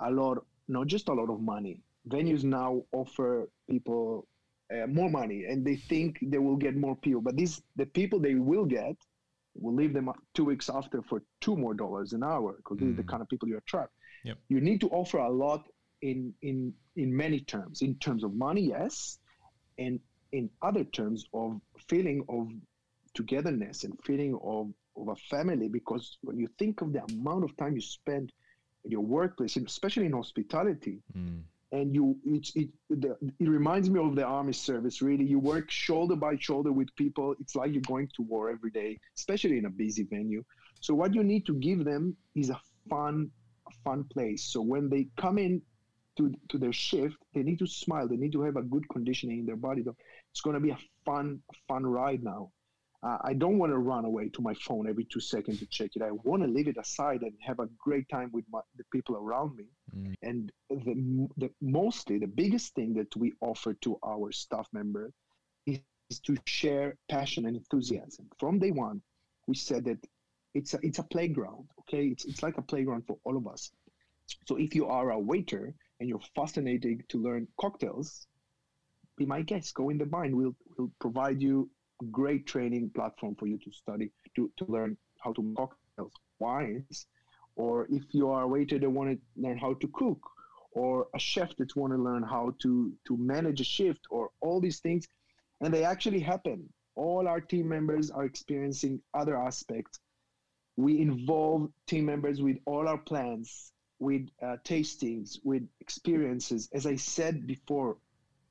a 0.00 0.10
lot 0.10 0.38
not 0.70 0.86
just 0.86 1.08
a 1.08 1.12
lot 1.12 1.30
of 1.30 1.40
money. 1.40 1.82
Venues 2.08 2.44
now 2.44 2.82
offer 2.92 3.48
people 3.68 4.26
uh, 4.72 4.86
more 4.86 5.10
money, 5.10 5.44
and 5.44 5.66
they 5.66 5.76
think 5.76 6.18
they 6.22 6.38
will 6.38 6.56
get 6.56 6.76
more 6.76 6.96
people. 6.96 7.20
But 7.20 7.36
these 7.36 7.60
the 7.76 7.86
people 7.86 8.20
they 8.20 8.36
will 8.36 8.64
get 8.64 8.96
will 9.60 9.74
leave 9.74 9.92
them 9.92 10.10
two 10.34 10.44
weeks 10.44 10.68
after 10.68 11.02
for 11.02 11.22
two 11.40 11.56
more 11.56 11.74
dollars 11.74 12.12
an 12.12 12.22
hour 12.22 12.54
because 12.56 12.78
mm. 12.78 12.80
these 12.80 12.92
are 12.94 13.02
the 13.02 13.08
kind 13.08 13.22
of 13.22 13.28
people 13.28 13.48
you 13.48 13.58
attract. 13.58 13.92
Yep. 14.24 14.38
You 14.48 14.60
need 14.60 14.80
to 14.80 14.88
offer 14.88 15.18
a 15.18 15.30
lot 15.30 15.66
in 16.02 16.34
in 16.42 16.72
in 16.96 17.16
many 17.16 17.40
terms. 17.40 17.82
In 17.82 17.94
terms 17.96 18.24
of 18.24 18.34
money, 18.34 18.62
yes, 18.62 19.18
and 19.78 20.00
in 20.32 20.50
other 20.62 20.84
terms 20.84 21.26
of 21.34 21.60
feeling 21.88 22.24
of 22.28 22.48
togetherness 23.14 23.84
and 23.84 23.98
feeling 24.04 24.38
of 24.42 24.72
of 24.96 25.08
a 25.08 25.16
family 25.16 25.68
because 25.68 26.18
when 26.22 26.38
you 26.38 26.48
think 26.58 26.80
of 26.82 26.92
the 26.92 27.02
amount 27.12 27.44
of 27.44 27.56
time 27.56 27.74
you 27.74 27.80
spend 27.80 28.32
in 28.84 28.90
your 28.90 29.00
workplace, 29.02 29.56
especially 29.56 30.06
in 30.06 30.12
hospitality, 30.12 31.02
mm. 31.16 31.42
And 31.72 31.94
you 31.94 32.16
it, 32.24 32.48
it, 32.54 32.68
it 33.38 33.48
reminds 33.48 33.88
me 33.90 34.00
of 34.00 34.16
the 34.16 34.24
army 34.24 34.52
service 34.52 35.02
really. 35.02 35.24
You 35.24 35.38
work 35.38 35.70
shoulder 35.70 36.16
by 36.16 36.36
shoulder 36.36 36.72
with 36.72 36.94
people. 36.96 37.34
It's 37.40 37.54
like 37.54 37.72
you're 37.72 37.82
going 37.82 38.08
to 38.16 38.22
war 38.22 38.50
every 38.50 38.70
day 38.70 38.98
especially 39.16 39.58
in 39.58 39.66
a 39.66 39.70
busy 39.70 40.04
venue. 40.04 40.42
So 40.80 40.94
what 40.94 41.14
you 41.14 41.22
need 41.22 41.46
to 41.46 41.54
give 41.54 41.84
them 41.84 42.16
is 42.34 42.50
a 42.50 42.60
fun 42.88 43.30
a 43.68 43.72
fun 43.84 44.04
place. 44.12 44.44
So 44.44 44.60
when 44.60 44.88
they 44.88 45.08
come 45.16 45.38
in 45.38 45.62
to, 46.18 46.34
to 46.48 46.58
their 46.58 46.72
shift 46.72 47.16
they 47.34 47.42
need 47.42 47.58
to 47.60 47.66
smile. 47.66 48.08
They 48.08 48.16
need 48.16 48.32
to 48.32 48.42
have 48.42 48.56
a 48.56 48.62
good 48.62 48.88
conditioning 48.90 49.40
in 49.40 49.46
their 49.46 49.56
body. 49.56 49.84
It's 50.32 50.40
going 50.40 50.54
to 50.54 50.60
be 50.60 50.70
a 50.70 50.78
fun 51.04 51.40
fun 51.68 51.86
ride 51.86 52.22
now 52.22 52.50
uh, 53.02 53.16
I 53.22 53.32
don't 53.32 53.58
want 53.58 53.72
to 53.72 53.78
run 53.78 54.04
away 54.04 54.28
to 54.30 54.42
my 54.42 54.52
phone 54.54 54.88
every 54.88 55.04
two 55.04 55.20
seconds 55.20 55.58
to 55.60 55.66
check 55.66 55.92
it. 55.96 56.02
I 56.02 56.10
want 56.10 56.42
to 56.42 56.48
leave 56.48 56.68
it 56.68 56.76
aside 56.76 57.22
and 57.22 57.32
have 57.40 57.58
a 57.58 57.68
great 57.78 58.08
time 58.10 58.30
with 58.32 58.44
my, 58.52 58.60
the 58.76 58.84
people 58.92 59.16
around 59.16 59.56
me. 59.56 59.64
Mm. 59.96 60.14
And 60.22 60.52
the, 60.68 61.28
the 61.38 61.50
mostly 61.62 62.18
the 62.18 62.26
biggest 62.26 62.74
thing 62.74 62.92
that 62.94 63.14
we 63.16 63.32
offer 63.40 63.72
to 63.74 63.98
our 64.04 64.30
staff 64.32 64.68
members 64.72 65.12
is, 65.66 65.78
is 66.10 66.20
to 66.20 66.36
share 66.44 66.96
passion 67.08 67.46
and 67.46 67.56
enthusiasm. 67.56 68.26
From 68.38 68.58
day 68.58 68.70
one, 68.70 69.00
we 69.46 69.54
said 69.54 69.84
that 69.86 69.98
it's 70.52 70.74
a, 70.74 70.78
it's 70.82 70.98
a 70.98 71.04
playground. 71.04 71.68
Okay, 71.80 72.08
it's 72.08 72.26
it's 72.26 72.42
like 72.42 72.58
a 72.58 72.62
playground 72.62 73.04
for 73.06 73.16
all 73.24 73.36
of 73.36 73.46
us. 73.46 73.70
So 74.46 74.56
if 74.56 74.74
you 74.74 74.86
are 74.86 75.10
a 75.10 75.18
waiter 75.18 75.74
and 75.98 76.08
you're 76.08 76.20
fascinated 76.36 77.08
to 77.08 77.18
learn 77.18 77.48
cocktails, 77.58 78.26
be 79.16 79.24
my 79.24 79.40
guest. 79.42 79.74
Go 79.74 79.88
in 79.88 79.96
the 79.96 80.04
bar. 80.04 80.26
We'll 80.30 80.54
we'll 80.76 80.92
provide 81.00 81.40
you 81.40 81.70
great 82.04 82.46
training 82.46 82.90
platform 82.94 83.34
for 83.34 83.46
you 83.46 83.58
to 83.58 83.72
study 83.72 84.10
to, 84.36 84.50
to 84.56 84.64
learn 84.68 84.96
how 85.18 85.32
to 85.32 85.54
cocktails, 85.56 86.12
wines, 86.38 87.06
or 87.56 87.86
if 87.90 88.02
you 88.12 88.28
are 88.30 88.42
a 88.42 88.48
waiter 88.48 88.78
that 88.78 88.90
want 88.90 89.10
to 89.10 89.18
learn 89.36 89.58
how 89.58 89.74
to 89.74 89.88
cook, 89.88 90.20
or 90.72 91.08
a 91.14 91.18
chef 91.18 91.56
that 91.56 91.74
want 91.76 91.92
to 91.92 91.98
learn 91.98 92.22
how 92.22 92.54
to 92.60 92.92
to 93.06 93.16
manage 93.16 93.60
a 93.60 93.64
shift, 93.64 94.00
or 94.10 94.30
all 94.40 94.60
these 94.60 94.80
things, 94.80 95.06
and 95.60 95.74
they 95.74 95.84
actually 95.84 96.20
happen. 96.20 96.68
All 96.96 97.28
our 97.28 97.40
team 97.40 97.68
members 97.68 98.10
are 98.10 98.24
experiencing 98.24 99.00
other 99.14 99.36
aspects. 99.36 99.98
We 100.76 101.00
involve 101.00 101.70
team 101.86 102.06
members 102.06 102.40
with 102.40 102.58
all 102.66 102.88
our 102.88 102.98
plans, 102.98 103.72
with 103.98 104.28
uh, 104.42 104.56
tastings, 104.64 105.38
with 105.44 105.62
experiences. 105.80 106.68
As 106.72 106.86
I 106.86 106.96
said 106.96 107.46
before, 107.46 107.96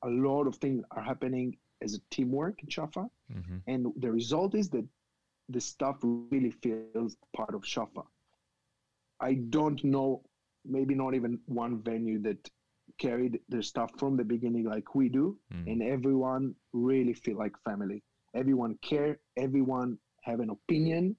a 0.02 0.08
lot 0.08 0.46
of 0.46 0.56
things 0.56 0.84
are 0.90 1.02
happening 1.02 1.56
as 1.82 1.94
a 1.94 2.00
teamwork 2.10 2.62
in 2.62 2.68
Shaffa. 2.68 3.08
Mm-hmm. 3.32 3.56
And 3.66 3.86
the 3.96 4.10
result 4.10 4.54
is 4.54 4.68
that 4.70 4.84
the 5.48 5.60
staff 5.60 5.96
really 6.02 6.50
feels 6.50 7.16
part 7.34 7.54
of 7.54 7.62
Shaffa. 7.62 8.04
I 9.20 9.34
don't 9.34 9.82
know, 9.84 10.22
maybe 10.64 10.94
not 10.94 11.14
even 11.14 11.40
one 11.46 11.82
venue 11.82 12.20
that 12.22 12.50
carried 12.98 13.40
their 13.48 13.62
stuff 13.62 13.90
from 13.98 14.16
the 14.16 14.24
beginning 14.24 14.64
like 14.64 14.94
we 14.94 15.08
do, 15.08 15.36
mm. 15.52 15.66
and 15.70 15.82
everyone 15.82 16.54
really 16.72 17.14
feel 17.14 17.38
like 17.38 17.52
family. 17.64 18.02
Everyone 18.34 18.76
care, 18.82 19.18
everyone 19.36 19.98
have 20.22 20.40
an 20.40 20.50
opinion 20.50 21.16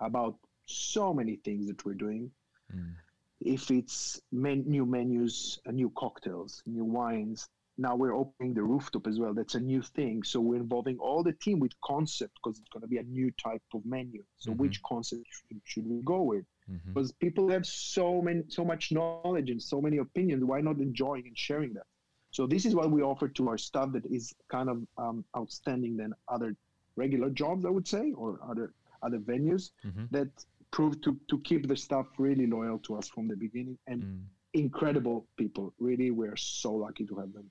about 0.00 0.36
so 0.66 1.12
many 1.12 1.36
things 1.36 1.66
that 1.66 1.84
we're 1.84 1.94
doing. 1.94 2.30
Mm. 2.74 2.94
If 3.40 3.70
it's 3.70 4.20
men- 4.32 4.64
new 4.66 4.84
menus, 4.86 5.58
uh, 5.66 5.70
new 5.70 5.90
cocktails, 5.96 6.62
new 6.66 6.84
wines, 6.84 7.48
now 7.78 7.94
we're 7.96 8.14
opening 8.14 8.54
the 8.54 8.62
rooftop 8.62 9.06
as 9.06 9.18
well. 9.20 9.32
That's 9.34 9.54
a 9.54 9.60
new 9.60 9.82
thing. 9.82 10.22
So 10.24 10.40
we're 10.40 10.56
involving 10.56 10.98
all 10.98 11.22
the 11.22 11.32
team 11.32 11.60
with 11.60 11.72
concept 11.80 12.32
because 12.42 12.58
it's 12.58 12.68
going 12.68 12.82
to 12.82 12.88
be 12.88 12.98
a 12.98 13.04
new 13.04 13.30
type 13.32 13.62
of 13.74 13.84
menu. 13.86 14.22
So 14.38 14.52
Mhm. 14.52 14.58
which 14.58 14.82
concept 14.82 15.24
should, 15.30 15.60
should 15.64 15.86
we 15.86 16.00
go 16.02 16.22
with? 16.22 16.44
Mhm. 16.68 16.92
Because 16.94 17.12
people 17.12 17.48
have 17.48 17.64
so 17.66 18.20
many, 18.22 18.42
so 18.48 18.64
much 18.64 18.92
knowledge 18.92 19.28
and 19.28 19.40
so 19.44 19.58
many 19.58 19.78
opinions. 19.78 20.22
Why 20.24 20.38
not 20.38 20.56
enjoying 20.58 21.06
and 21.08 21.16
sharing 21.20 21.56
that? 21.60 21.72
So 22.30 22.32
this 22.34 22.54
is 22.56 22.74
what 22.74 22.90
we 22.90 23.02
offer 23.02 23.28
to 23.28 23.48
our 23.48 23.56
staff 23.58 23.92
that 23.92 24.04
is 24.06 24.34
kind 24.48 24.68
of 24.68 24.86
um, 24.96 25.24
outstanding 25.36 25.96
than 25.96 26.12
other 26.28 26.54
regular 26.96 27.30
jobs, 27.30 27.64
I 27.64 27.70
would 27.70 27.86
say, 27.86 28.12
or 28.12 28.38
other 28.50 28.74
other 29.02 29.18
venues 29.18 29.70
Mhm. 29.84 30.10
that 30.10 30.28
prove 30.70 31.00
to 31.02 31.18
to 31.30 31.38
keep 31.40 31.66
the 31.68 31.76
staff 31.76 32.06
really 32.18 32.46
loyal 32.46 32.78
to 32.80 32.96
us 32.96 33.08
from 33.08 33.28
the 33.28 33.36
beginning 33.36 33.78
and 33.86 34.02
Mm. 34.02 34.24
incredible 34.54 35.26
people. 35.36 35.72
Really, 35.78 36.10
we're 36.10 36.36
so 36.36 36.74
lucky 36.74 37.06
to 37.06 37.14
have 37.16 37.32
them. 37.32 37.50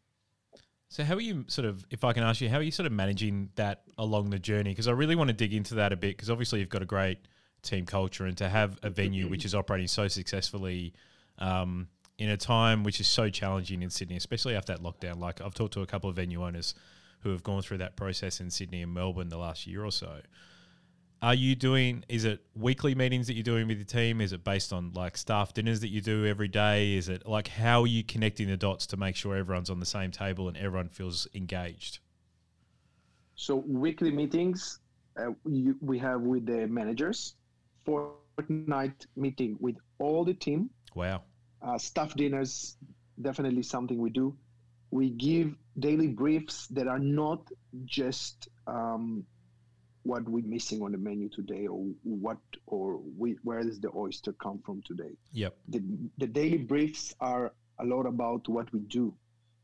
So 0.89 1.03
how 1.03 1.15
are 1.15 1.21
you 1.21 1.45
sort 1.47 1.65
of, 1.65 1.85
if 1.89 2.03
I 2.03 2.13
can 2.13 2.23
ask 2.23 2.39
you, 2.39 2.49
how 2.49 2.57
are 2.57 2.63
you 2.63 2.71
sort 2.71 2.85
of 2.85 2.93
managing 2.93 3.49
that 3.55 3.83
along 3.97 4.29
the 4.29 4.39
journey? 4.39 4.71
Because 4.71 4.87
I 4.87 4.91
really 4.91 5.15
want 5.15 5.27
to 5.29 5.33
dig 5.33 5.53
into 5.53 5.75
that 5.75 5.91
a 5.91 5.97
bit 5.97 6.15
because 6.15 6.29
obviously 6.29 6.59
you've 6.59 6.69
got 6.69 6.81
a 6.81 6.85
great 6.85 7.19
team 7.61 7.85
culture 7.85 8.25
and 8.25 8.37
to 8.37 8.47
have 8.47 8.79
a 8.83 8.89
venue 8.89 9.27
which 9.27 9.43
is 9.43 9.53
operating 9.53 9.87
so 9.87 10.07
successfully 10.07 10.93
um, 11.39 11.87
in 12.17 12.29
a 12.29 12.37
time 12.37 12.83
which 12.83 13.01
is 13.01 13.07
so 13.07 13.29
challenging 13.29 13.81
in 13.81 13.89
Sydney, 13.89 14.15
especially 14.15 14.55
after 14.55 14.73
that 14.73 14.81
lockdown. 14.81 15.19
Like 15.19 15.41
I've 15.41 15.53
talked 15.53 15.73
to 15.73 15.81
a 15.81 15.85
couple 15.85 16.09
of 16.09 16.15
venue 16.15 16.43
owners 16.43 16.73
who 17.21 17.31
have 17.31 17.43
gone 17.43 17.61
through 17.61 17.79
that 17.79 17.95
process 17.97 18.39
in 18.39 18.49
Sydney 18.49 18.81
and 18.81 18.93
Melbourne 18.93 19.29
the 19.29 19.37
last 19.37 19.67
year 19.67 19.83
or 19.83 19.91
so. 19.91 20.21
Are 21.21 21.33
you 21.33 21.55
doing? 21.55 22.03
Is 22.09 22.25
it 22.25 22.41
weekly 22.55 22.93
meetings 22.93 23.25
that 23.27 23.33
you're 23.33 23.43
doing 23.43 23.67
with 23.67 23.77
your 23.77 23.85
team? 23.85 24.21
Is 24.21 24.33
it 24.33 24.43
based 24.43 24.71
on 24.71 24.91
like 24.93 25.17
staff 25.17 25.53
dinners 25.53 25.79
that 25.79 25.89
you 25.89 25.99
do 25.99 26.25
every 26.25 26.47
day? 26.47 26.93
Is 26.95 27.09
it 27.09 27.25
like 27.25 27.47
how 27.47 27.81
are 27.81 27.87
you 27.87 28.03
connecting 28.03 28.47
the 28.47 28.57
dots 28.57 28.85
to 28.87 28.97
make 28.97 29.15
sure 29.15 29.35
everyone's 29.35 29.69
on 29.71 29.79
the 29.79 29.85
same 29.85 30.11
table 30.11 30.47
and 30.47 30.55
everyone 30.57 30.89
feels 30.89 31.27
engaged? 31.33 31.99
So 33.35 33.55
weekly 33.55 34.11
meetings 34.11 34.79
uh, 35.19 35.31
you, 35.45 35.75
we 35.81 35.97
have 35.99 36.21
with 36.21 36.45
the 36.45 36.67
managers, 36.67 37.33
fortnight 37.83 39.07
meeting 39.15 39.57
with 39.59 39.75
all 39.99 40.23
the 40.23 40.33
team, 40.35 40.69
Wow. 40.93 41.23
uh, 41.63 41.77
staff 41.79 42.13
dinners, 42.13 42.77
definitely 43.21 43.63
something 43.63 43.97
we 43.99 44.11
do. 44.11 44.35
We 44.91 45.09
give 45.09 45.55
daily 45.79 46.07
briefs 46.07 46.67
that 46.67 46.87
are 46.87 46.99
not 46.99 47.47
just 47.85 48.47
um, 48.67 49.25
what 50.11 50.23
we're 50.33 50.45
missing 50.57 50.79
on 50.85 50.91
the 50.95 50.97
menu 51.09 51.27
today, 51.39 51.63
or 51.73 51.79
what, 52.25 52.37
or 52.65 52.85
we, 53.21 53.29
where 53.47 53.61
does 53.67 53.79
the 53.85 53.91
oyster 54.03 54.31
come 54.45 54.59
from 54.65 54.77
today. 54.89 55.13
Yep. 55.33 55.53
The, 55.73 55.81
the 56.17 56.27
daily 56.27 56.57
briefs 56.71 57.03
are 57.19 57.45
a 57.83 57.85
lot 57.93 58.05
about 58.15 58.43
what 58.55 58.67
we 58.73 58.81
do 58.99 59.05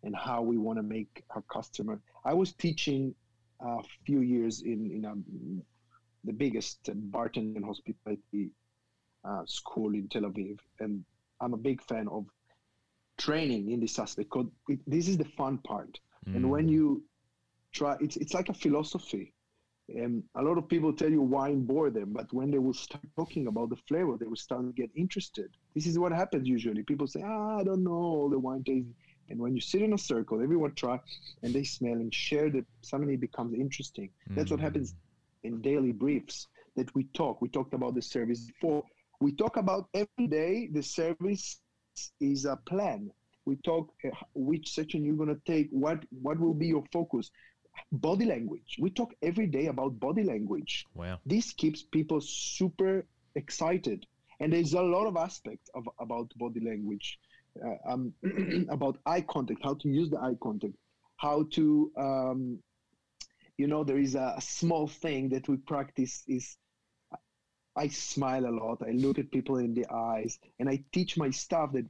and 0.03 0.13
how 0.27 0.39
we 0.51 0.57
want 0.65 0.77
to 0.81 0.83
make 0.97 1.13
our 1.33 1.43
customer. 1.57 1.95
I 2.25 2.33
was 2.41 2.49
teaching 2.65 3.15
a 3.61 3.81
few 4.05 4.21
years 4.33 4.55
in 4.71 4.79
in 4.95 5.01
a, 5.11 5.13
the 6.29 6.33
biggest 6.43 6.77
bartending 7.15 7.63
hospitality 7.71 8.43
uh, 9.29 9.43
school 9.45 9.91
in 9.99 10.07
Tel 10.09 10.23
Aviv, 10.23 10.57
and 10.81 10.93
I'm 11.41 11.53
a 11.53 11.61
big 11.69 11.79
fan 11.89 12.07
of 12.09 12.25
training 13.17 13.71
in 13.71 13.79
this 13.79 13.97
aspect. 13.99 14.29
Because 14.29 14.47
it, 14.67 14.79
this 14.87 15.07
is 15.07 15.17
the 15.17 15.29
fun 15.39 15.57
part, 15.59 15.93
and 16.25 16.43
Mm. 16.45 16.49
when 16.55 16.65
you 16.75 16.85
try, 17.71 17.93
it's 18.05 18.17
it's 18.17 18.33
like 18.33 18.49
a 18.49 18.53
philosophy. 18.63 19.25
And 19.89 20.23
a 20.35 20.41
lot 20.41 20.57
of 20.57 20.67
people 20.69 20.93
tell 20.93 21.09
you 21.11 21.21
wine 21.21 21.65
bore 21.65 21.89
them, 21.89 22.13
but 22.13 22.31
when 22.33 22.49
they 22.51 22.57
will 22.57 22.73
start 22.73 23.03
talking 23.17 23.47
about 23.47 23.69
the 23.69 23.75
flavor, 23.87 24.17
they 24.17 24.25
will 24.27 24.35
start 24.37 24.65
to 24.65 24.71
get 24.71 24.89
interested. 24.95 25.49
This 25.75 25.85
is 25.87 25.99
what 25.99 26.11
happens 26.13 26.47
usually. 26.47 26.83
People 26.83 27.07
say, 27.07 27.21
ah, 27.25 27.57
I 27.59 27.63
don't 27.63 27.83
know 27.83 27.91
all 27.91 28.29
the 28.29 28.39
wine 28.39 28.63
tasting. 28.63 28.95
And 29.29 29.39
when 29.39 29.55
you 29.55 29.61
sit 29.61 29.81
in 29.81 29.93
a 29.93 29.97
circle, 29.97 30.41
everyone 30.41 30.73
try 30.75 30.99
and 31.43 31.53
they 31.53 31.63
smell 31.63 31.93
and 31.93 32.13
share 32.13 32.49
that 32.51 32.65
suddenly 32.81 33.15
it 33.15 33.21
becomes 33.21 33.53
interesting. 33.55 34.09
That's 34.35 34.51
what 34.51 34.59
Mm. 34.59 34.63
happens 34.63 34.95
in 35.43 35.61
daily 35.61 35.91
briefs 35.91 36.47
that 36.75 36.93
we 36.95 37.03
talk. 37.13 37.41
We 37.41 37.49
talked 37.49 37.73
about 37.73 37.93
the 37.95 38.01
service 38.01 38.39
before. 38.41 38.83
We 39.21 39.33
talk 39.33 39.57
about 39.57 39.89
every 39.93 40.27
day 40.27 40.67
the 40.71 40.81
service 40.83 41.59
is 42.19 42.45
a 42.45 42.55
plan. 42.55 43.11
We 43.45 43.57
talk 43.57 43.91
uh, 44.05 44.09
which 44.33 44.73
section 44.73 45.03
you're 45.03 45.15
going 45.17 45.35
to 45.35 45.41
take, 45.45 45.69
what 45.71 46.05
what 46.21 46.39
will 46.39 46.53
be 46.53 46.67
your 46.67 46.83
focus. 46.91 47.29
Body 47.91 48.25
language. 48.25 48.77
We 48.79 48.89
talk 48.89 49.13
every 49.21 49.47
day 49.47 49.67
about 49.67 49.99
body 49.99 50.23
language 50.23 50.85
Wow. 50.95 51.19
this 51.25 51.53
keeps 51.53 51.83
people 51.83 52.21
super 52.21 53.05
excited 53.35 54.05
and 54.39 54.51
there's 54.51 54.73
a 54.73 54.81
lot 54.81 55.07
of 55.07 55.15
aspects 55.17 55.69
of 55.73 55.87
about 55.99 56.31
body 56.37 56.59
language 56.59 57.19
uh, 57.63 57.91
um, 57.91 58.13
about 58.69 58.97
eye 59.05 59.21
contact 59.21 59.61
how 59.63 59.73
to 59.75 59.89
use 59.89 60.09
the 60.09 60.19
eye 60.19 60.35
contact 60.41 60.73
how 61.17 61.45
to 61.51 61.91
um, 61.97 62.59
you 63.57 63.67
know 63.67 63.83
there 63.83 63.97
is 63.97 64.15
a, 64.15 64.35
small 64.39 64.87
thing 64.87 65.29
that 65.29 65.47
we 65.47 65.57
practice 65.57 66.23
is 66.27 66.57
i 67.75 67.87
smile 67.87 68.45
a 68.45 68.53
lot 68.61 68.79
i 68.87 68.91
look 68.91 69.17
at 69.17 69.31
people 69.31 69.57
in 69.57 69.73
the 69.73 69.85
eyes 69.91 70.39
and 70.59 70.69
i 70.69 70.83
teach 70.91 71.17
my 71.17 71.29
staff 71.29 71.71
that 71.71 71.85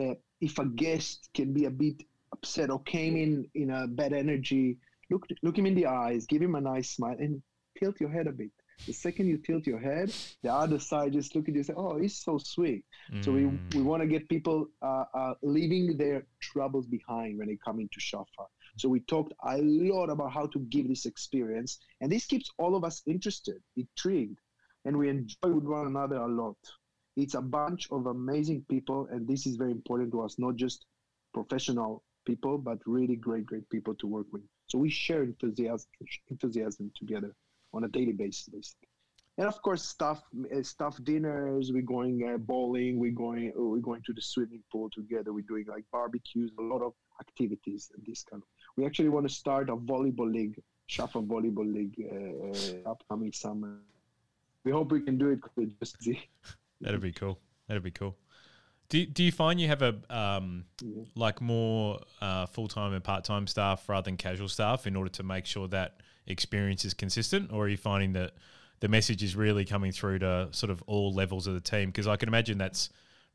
uh, 0.00 0.14
if 0.40 0.58
a 0.58 0.64
guest 0.64 1.28
can 1.34 1.52
be 1.52 1.66
a 1.66 1.70
bit 1.70 2.02
upset 2.32 2.70
or 2.70 2.82
came 2.82 3.16
in 3.16 3.46
in 3.54 3.70
a 3.70 3.86
bad 3.86 4.12
energy, 4.12 4.78
look 5.12 5.26
look 5.42 5.58
him 5.58 5.66
in 5.66 5.74
the 5.74 5.86
eyes, 5.86 6.26
give 6.26 6.42
him 6.42 6.54
a 6.54 6.60
nice 6.60 6.90
smile, 6.96 7.16
and 7.18 7.42
tilt 7.78 8.00
your 8.00 8.10
head 8.10 8.26
a 8.26 8.32
bit. 8.32 8.50
The 8.86 8.92
second 8.92 9.28
you 9.28 9.38
tilt 9.38 9.66
your 9.66 9.78
head, 9.78 10.12
the 10.42 10.52
other 10.52 10.78
side 10.78 11.12
just 11.12 11.36
look 11.36 11.48
at 11.48 11.54
you 11.54 11.60
and 11.60 11.66
say, 11.66 11.74
"Oh, 11.76 11.98
he's 11.98 12.18
so 12.18 12.38
sweet." 12.38 12.84
Mm. 13.12 13.24
So 13.24 13.32
we 13.32 13.46
we 13.46 13.82
mm. 13.82 13.84
want 13.84 14.02
to 14.02 14.08
get 14.08 14.28
people 14.28 14.66
uh, 14.82 15.04
uh, 15.14 15.34
leaving 15.42 15.96
their 15.96 16.26
troubles 16.40 16.86
behind 16.86 17.38
when 17.38 17.48
they 17.48 17.58
come 17.64 17.78
into 17.80 18.00
Shaffa. 18.00 18.46
So 18.78 18.88
we 18.88 19.00
talked 19.00 19.34
a 19.44 19.58
lot 19.58 20.08
about 20.08 20.32
how 20.32 20.46
to 20.46 20.58
give 20.74 20.88
this 20.88 21.06
experience, 21.06 21.78
and 22.00 22.10
this 22.10 22.26
keeps 22.26 22.50
all 22.58 22.74
of 22.74 22.84
us 22.84 23.02
interested, 23.06 23.58
intrigued, 23.76 24.38
and 24.84 24.96
we 24.96 25.08
enjoy 25.08 25.50
with 25.58 25.64
one 25.64 25.86
another 25.86 26.16
a 26.16 26.28
lot. 26.28 26.56
It's 27.16 27.34
a 27.34 27.42
bunch 27.42 27.88
of 27.90 28.06
amazing 28.06 28.64
people, 28.70 29.06
and 29.12 29.28
this 29.28 29.46
is 29.46 29.56
very 29.56 29.72
important 29.72 30.10
to 30.12 30.22
us, 30.22 30.38
not 30.38 30.56
just 30.56 30.86
professional 31.34 32.02
people, 32.24 32.56
but 32.56 32.78
really 32.86 33.16
great, 33.16 33.44
great 33.44 33.68
people 33.68 33.94
to 33.96 34.06
work 34.06 34.26
with. 34.32 34.42
So 34.72 34.78
we 34.78 34.88
share 34.88 35.22
enthusiasm, 35.22 35.90
enthusiasm 36.30 36.90
together 36.98 37.34
on 37.74 37.84
a 37.84 37.88
daily 37.88 38.12
basis, 38.12 38.48
basically. 38.48 38.88
And 39.36 39.46
of 39.46 39.60
course, 39.60 39.84
stuff, 39.84 40.22
uh, 40.50 40.62
stuff 40.62 40.96
dinners. 41.04 41.70
We're 41.70 41.82
going 41.82 42.26
uh, 42.26 42.38
bowling. 42.38 42.98
We're 42.98 43.12
going, 43.12 43.52
we're 43.54 43.86
going 43.90 44.00
to 44.06 44.14
the 44.14 44.22
swimming 44.22 44.62
pool 44.72 44.88
together. 44.88 45.34
We're 45.34 45.44
doing 45.46 45.66
like 45.68 45.84
barbecues, 45.92 46.52
a 46.58 46.62
lot 46.62 46.80
of 46.80 46.94
activities 47.20 47.90
and 47.94 48.02
this 48.06 48.24
kind 48.24 48.42
of. 48.42 48.48
We 48.78 48.86
actually 48.86 49.10
want 49.10 49.28
to 49.28 49.34
start 49.34 49.68
a 49.68 49.76
volleyball 49.76 50.32
league, 50.32 50.58
Shaffa 50.88 51.20
volleyball 51.26 51.70
league, 51.70 51.98
uh, 52.10 52.88
upcoming 52.88 53.32
summer. 53.32 53.76
We 54.64 54.72
hope 54.72 54.90
we 54.90 55.02
can 55.02 55.18
do 55.18 55.28
it. 55.32 55.76
That'd 56.80 57.02
be 57.02 57.12
cool. 57.12 57.38
That'd 57.68 57.82
be 57.82 57.90
cool. 57.90 58.16
Do, 58.92 59.06
do 59.06 59.24
you 59.24 59.32
find 59.32 59.58
you 59.58 59.68
have 59.68 59.80
a 59.80 59.94
um, 60.10 60.66
like 61.16 61.40
more 61.40 62.00
uh, 62.20 62.44
full 62.44 62.68
time 62.68 62.92
and 62.92 63.02
part 63.02 63.24
time 63.24 63.46
staff 63.46 63.88
rather 63.88 64.04
than 64.04 64.18
casual 64.18 64.48
staff 64.48 64.86
in 64.86 64.96
order 64.96 65.08
to 65.12 65.22
make 65.22 65.46
sure 65.46 65.66
that 65.68 66.02
experience 66.26 66.84
is 66.84 66.92
consistent, 66.92 67.50
or 67.54 67.64
are 67.64 67.68
you 67.68 67.78
finding 67.78 68.12
that 68.12 68.32
the 68.80 68.88
message 68.88 69.22
is 69.22 69.34
really 69.34 69.64
coming 69.64 69.92
through 69.92 70.18
to 70.18 70.48
sort 70.50 70.68
of 70.68 70.82
all 70.82 71.10
levels 71.10 71.46
of 71.46 71.54
the 71.54 71.60
team? 71.60 71.88
Because 71.88 72.06
I 72.06 72.16
can 72.16 72.28
imagine 72.28 72.58
that's 72.58 72.90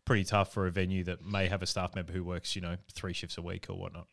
pretty 0.06 0.26
tough 0.26 0.54
for 0.54 0.68
a 0.68 0.72
venue 0.72 1.04
that 1.06 1.26
may 1.26 1.48
have 1.48 1.64
a 1.64 1.66
staff 1.66 1.96
member 1.96 2.14
who 2.14 2.24
works, 2.24 2.56
you 2.56 2.62
know, 2.62 2.76
three 2.94 3.14
shifts 3.14 3.40
a 3.40 3.42
week 3.42 3.66
or 3.68 3.80
whatnot. 3.80 4.06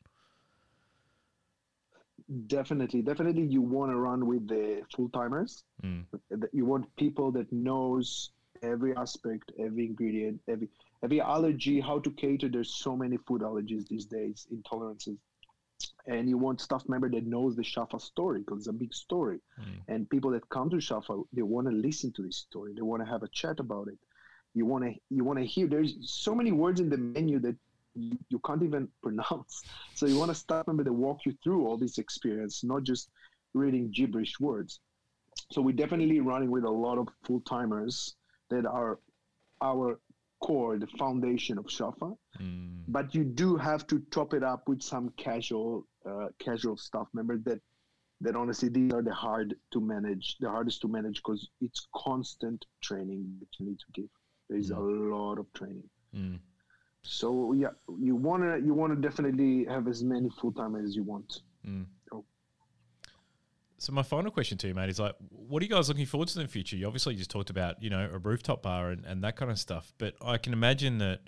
Definitely, 2.46 3.02
definitely, 3.02 3.42
you 3.42 3.60
want 3.60 3.92
to 3.92 3.96
run 3.96 4.24
with 4.24 4.48
the 4.48 4.80
full 4.96 5.10
timers. 5.10 5.62
Mm. 5.84 6.06
You 6.54 6.64
want 6.64 6.86
people 6.96 7.32
that 7.32 7.52
knows 7.52 8.30
every 8.64 8.96
aspect, 8.96 9.52
every 9.58 9.86
ingredient, 9.86 10.40
every 10.48 10.68
every 11.02 11.20
allergy, 11.20 11.80
how 11.80 11.98
to 12.00 12.10
cater. 12.10 12.48
There's 12.48 12.74
so 12.74 12.96
many 12.96 13.18
food 13.26 13.42
allergies 13.42 13.86
these 13.88 14.06
days, 14.06 14.46
intolerances, 14.52 15.18
and 16.06 16.28
you 16.28 16.38
want 16.38 16.60
staff 16.60 16.82
member 16.88 17.08
that 17.10 17.26
knows 17.26 17.56
the 17.56 17.62
Shaffa 17.62 18.00
story 18.00 18.40
because 18.40 18.58
it's 18.60 18.68
a 18.68 18.72
big 18.72 18.94
story, 18.94 19.38
mm. 19.60 19.80
and 19.88 20.08
people 20.08 20.30
that 20.32 20.48
come 20.48 20.70
to 20.70 20.76
Shaffa 20.76 21.22
they 21.32 21.42
want 21.42 21.68
to 21.68 21.72
listen 21.72 22.12
to 22.12 22.22
this 22.22 22.38
story. 22.38 22.72
They 22.74 22.82
want 22.82 23.02
to 23.04 23.08
have 23.08 23.22
a 23.22 23.28
chat 23.28 23.60
about 23.60 23.88
it. 23.88 23.98
You 24.54 24.66
want 24.66 24.84
to 24.84 24.94
you 25.10 25.24
want 25.24 25.38
to 25.38 25.44
hear. 25.44 25.66
There's 25.66 25.94
so 26.00 26.34
many 26.34 26.52
words 26.52 26.80
in 26.80 26.88
the 26.88 26.98
menu 26.98 27.38
that 27.40 27.56
you, 27.94 28.18
you 28.28 28.38
can't 28.40 28.62
even 28.62 28.88
pronounce. 29.02 29.62
So 29.94 30.06
you 30.06 30.18
want 30.18 30.30
a 30.30 30.34
staff 30.34 30.66
member 30.66 30.84
that 30.84 30.92
walk 30.92 31.20
you 31.26 31.34
through 31.42 31.66
all 31.66 31.76
this 31.76 31.98
experience, 31.98 32.64
not 32.64 32.82
just 32.84 33.10
reading 33.52 33.90
gibberish 33.90 34.38
words. 34.40 34.80
So 35.50 35.60
we're 35.60 35.76
definitely 35.76 36.20
running 36.20 36.50
with 36.50 36.64
a 36.64 36.70
lot 36.70 36.98
of 36.98 37.08
full 37.24 37.40
timers 37.40 38.14
that 38.50 38.66
are 38.66 38.98
our 39.62 39.98
core, 40.40 40.78
the 40.78 40.86
foundation 40.98 41.58
of 41.58 41.66
Shaffa. 41.66 42.16
Mm. 42.40 42.82
But 42.88 43.14
you 43.14 43.24
do 43.24 43.56
have 43.56 43.86
to 43.88 44.00
top 44.10 44.34
it 44.34 44.42
up 44.42 44.68
with 44.68 44.82
some 44.82 45.12
casual, 45.16 45.86
uh, 46.08 46.28
casual 46.38 46.76
staff 46.76 47.08
members 47.14 47.40
that, 47.44 47.60
that 48.20 48.36
honestly 48.36 48.68
these 48.68 48.92
are 48.92 49.02
the 49.02 49.12
hard 49.12 49.54
to 49.72 49.80
manage, 49.80 50.36
the 50.40 50.50
hardest 50.50 50.80
to 50.82 50.88
manage 50.88 51.16
because 51.16 51.48
it's 51.60 51.86
constant 51.94 52.64
training 52.82 53.36
that 53.40 53.48
you 53.58 53.66
need 53.66 53.78
to 53.78 53.86
give. 53.94 54.10
There 54.48 54.58
is 54.58 54.70
mm. 54.70 54.76
a 54.76 55.14
lot 55.14 55.38
of 55.38 55.46
training. 55.54 55.88
Mm. 56.14 56.38
So 57.02 57.52
yeah, 57.52 57.68
you 58.00 58.16
wanna 58.16 58.58
you 58.58 58.72
wanna 58.72 58.96
definitely 58.96 59.66
have 59.68 59.88
as 59.88 60.02
many 60.02 60.30
full 60.40 60.52
time 60.52 60.74
as 60.74 60.96
you 60.96 61.02
want. 61.02 61.42
Mm. 61.66 61.86
So 63.84 63.92
my 63.92 64.02
final 64.02 64.30
question 64.30 64.56
to 64.58 64.68
you, 64.68 64.74
mate, 64.74 64.88
is 64.88 64.98
like, 64.98 65.14
what 65.28 65.60
are 65.60 65.66
you 65.66 65.70
guys 65.70 65.90
looking 65.90 66.06
forward 66.06 66.28
to 66.28 66.40
in 66.40 66.46
the 66.46 66.50
future? 66.50 66.74
You 66.74 66.86
obviously 66.86 67.16
just 67.16 67.28
talked 67.28 67.50
about, 67.50 67.82
you 67.82 67.90
know, 67.90 68.08
a 68.10 68.16
rooftop 68.16 68.62
bar 68.62 68.88
and, 68.88 69.04
and 69.04 69.22
that 69.24 69.36
kind 69.36 69.50
of 69.50 69.58
stuff, 69.58 69.92
but 69.98 70.14
I 70.24 70.38
can 70.38 70.54
imagine 70.54 70.96
that, 70.98 71.20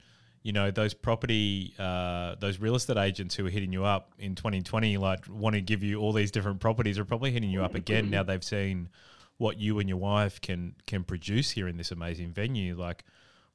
you 0.42 0.54
know, 0.54 0.70
those 0.70 0.94
property, 0.94 1.74
uh, 1.78 2.36
those 2.40 2.58
real 2.58 2.74
estate 2.74 2.96
agents 2.96 3.34
who 3.34 3.44
are 3.44 3.50
hitting 3.50 3.74
you 3.74 3.84
up 3.84 4.14
in 4.18 4.34
2020, 4.34 4.96
like 4.96 5.26
want 5.28 5.54
to 5.54 5.60
give 5.60 5.82
you 5.82 6.00
all 6.00 6.14
these 6.14 6.30
different 6.30 6.58
properties, 6.60 6.98
are 6.98 7.04
probably 7.04 7.30
hitting 7.30 7.50
you 7.50 7.62
up 7.62 7.74
again 7.74 8.08
now 8.08 8.22
they've 8.22 8.44
seen 8.44 8.88
what 9.36 9.58
you 9.58 9.78
and 9.78 9.86
your 9.86 9.98
wife 9.98 10.40
can 10.40 10.74
can 10.86 11.04
produce 11.04 11.50
here 11.50 11.68
in 11.68 11.76
this 11.76 11.90
amazing 11.90 12.32
venue. 12.32 12.74
Like, 12.74 13.04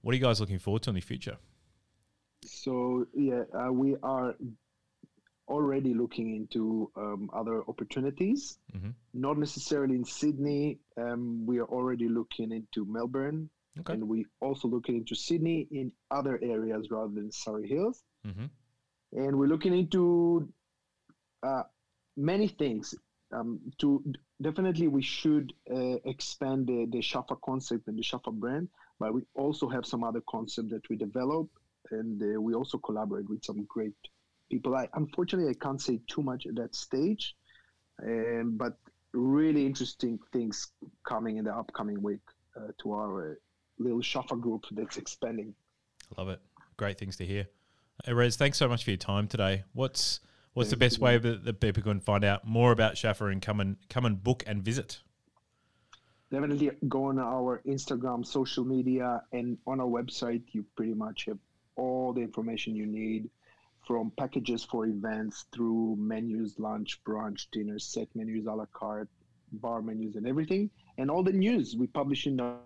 what 0.01 0.11
are 0.11 0.15
you 0.15 0.21
guys 0.21 0.39
looking 0.39 0.59
forward 0.59 0.83
to 0.83 0.91
in 0.91 0.95
the 0.95 1.01
future? 1.01 1.37
So 2.45 3.07
yeah, 3.15 3.45
uh, 3.51 3.71
we 3.73 3.95
are 4.03 4.35
already 5.51 5.93
looking 5.93 6.35
into 6.35 6.89
um, 6.95 7.29
other 7.33 7.63
opportunities. 7.67 8.57
Mm-hmm. 8.75 8.91
Not 9.13 9.37
necessarily 9.37 9.95
in 9.95 10.05
Sydney. 10.05 10.79
Um, 10.97 11.45
we 11.45 11.59
are 11.59 11.69
already 11.77 12.07
looking 12.07 12.51
into 12.51 12.85
Melbourne, 12.85 13.49
okay. 13.79 13.93
and 13.93 14.07
we 14.07 14.25
also 14.39 14.67
looking 14.67 14.95
into 14.95 15.15
Sydney 15.15 15.67
in 15.71 15.91
other 16.09 16.39
areas 16.41 16.89
rather 16.89 17.13
than 17.13 17.31
Surry 17.31 17.67
Hills. 17.67 18.03
Mm-hmm. 18.25 18.45
And 19.13 19.37
we're 19.37 19.47
looking 19.47 19.77
into 19.77 20.49
uh, 21.43 21.63
many 22.15 22.47
things. 22.47 22.95
Um, 23.33 23.59
to 23.79 24.03
definitely, 24.41 24.87
we 24.87 25.01
should 25.01 25.53
uh, 25.73 25.97
expand 26.05 26.67
the, 26.67 26.87
the 26.91 26.99
Shaffa 26.99 27.39
concept 27.41 27.87
and 27.87 27.97
the 27.97 28.03
Shaffa 28.03 28.33
brand, 28.33 28.67
but 28.99 29.13
we 29.13 29.21
also 29.35 29.69
have 29.69 29.85
some 29.85 30.03
other 30.03 30.21
concept 30.29 30.69
that 30.71 30.87
we 30.89 30.95
develop, 30.97 31.47
and 31.91 32.21
uh, 32.21 32.41
we 32.41 32.53
also 32.53 32.77
collaborate 32.77 33.29
with 33.29 33.43
some 33.43 33.65
great 33.69 33.95
people. 34.51 34.75
I 34.75 34.87
unfortunately 34.93 35.49
I 35.49 35.55
can't 35.55 35.81
say 35.81 35.99
too 36.07 36.21
much 36.21 36.45
at 36.45 36.55
that 36.55 36.75
stage, 36.75 37.35
um, 38.05 38.57
but 38.57 38.77
really 39.13 39.65
interesting 39.65 40.19
things 40.31 40.67
coming 41.07 41.37
in 41.37 41.45
the 41.45 41.53
upcoming 41.53 42.01
week 42.03 42.19
uh, 42.55 42.71
to 42.81 42.93
our 42.93 43.31
uh, 43.31 43.35
little 43.79 44.01
Shaffa 44.01 44.39
group 44.39 44.65
that's 44.71 44.97
expanding. 44.97 45.55
Love 46.17 46.29
it. 46.29 46.39
Great 46.77 46.97
things 46.99 47.15
to 47.17 47.25
hear. 47.25 47.47
Hey, 48.05 48.13
Rez, 48.13 48.35
thanks 48.35 48.57
so 48.57 48.67
much 48.67 48.83
for 48.83 48.91
your 48.91 48.97
time 48.97 49.27
today. 49.27 49.63
What's 49.73 50.19
what's 50.53 50.69
Thank 50.69 50.79
the 50.79 50.85
best 50.85 50.99
way 50.99 51.17
that, 51.17 51.45
that 51.45 51.59
people 51.59 51.83
can 51.83 51.99
find 51.99 52.23
out 52.23 52.45
more 52.45 52.71
about 52.71 52.95
Shaffa 52.95 53.31
and 53.31 53.41
come 53.41 53.59
and 53.59 53.77
come 53.89 54.05
and 54.05 54.21
book 54.21 54.43
and 54.45 54.61
visit? 54.63 54.99
Definitely 56.31 56.71
go 56.87 57.05
on 57.05 57.19
our 57.19 57.61
Instagram, 57.67 58.25
social 58.25 58.63
media, 58.63 59.21
and 59.33 59.57
on 59.67 59.81
our 59.81 59.87
website. 59.87 60.43
You 60.51 60.65
pretty 60.75 60.93
much 60.93 61.25
have 61.25 61.37
all 61.75 62.13
the 62.13 62.21
information 62.21 62.75
you 62.75 62.85
need 62.85 63.29
from 63.91 64.09
packages 64.17 64.63
for 64.63 64.85
events 64.85 65.47
through 65.53 65.97
menus, 65.99 66.57
lunch, 66.57 67.03
brunch, 67.03 67.47
dinner, 67.51 67.77
set 67.77 68.07
menus, 68.15 68.45
a 68.45 68.53
la 68.53 68.65
carte, 68.71 69.09
bar 69.51 69.81
menus, 69.81 70.15
and 70.15 70.25
everything. 70.25 70.69
And 70.97 71.11
all 71.11 71.23
the 71.23 71.33
news 71.33 71.75
we 71.77 71.87
publish 71.87 72.25
in 72.25 72.39
our 72.39 72.57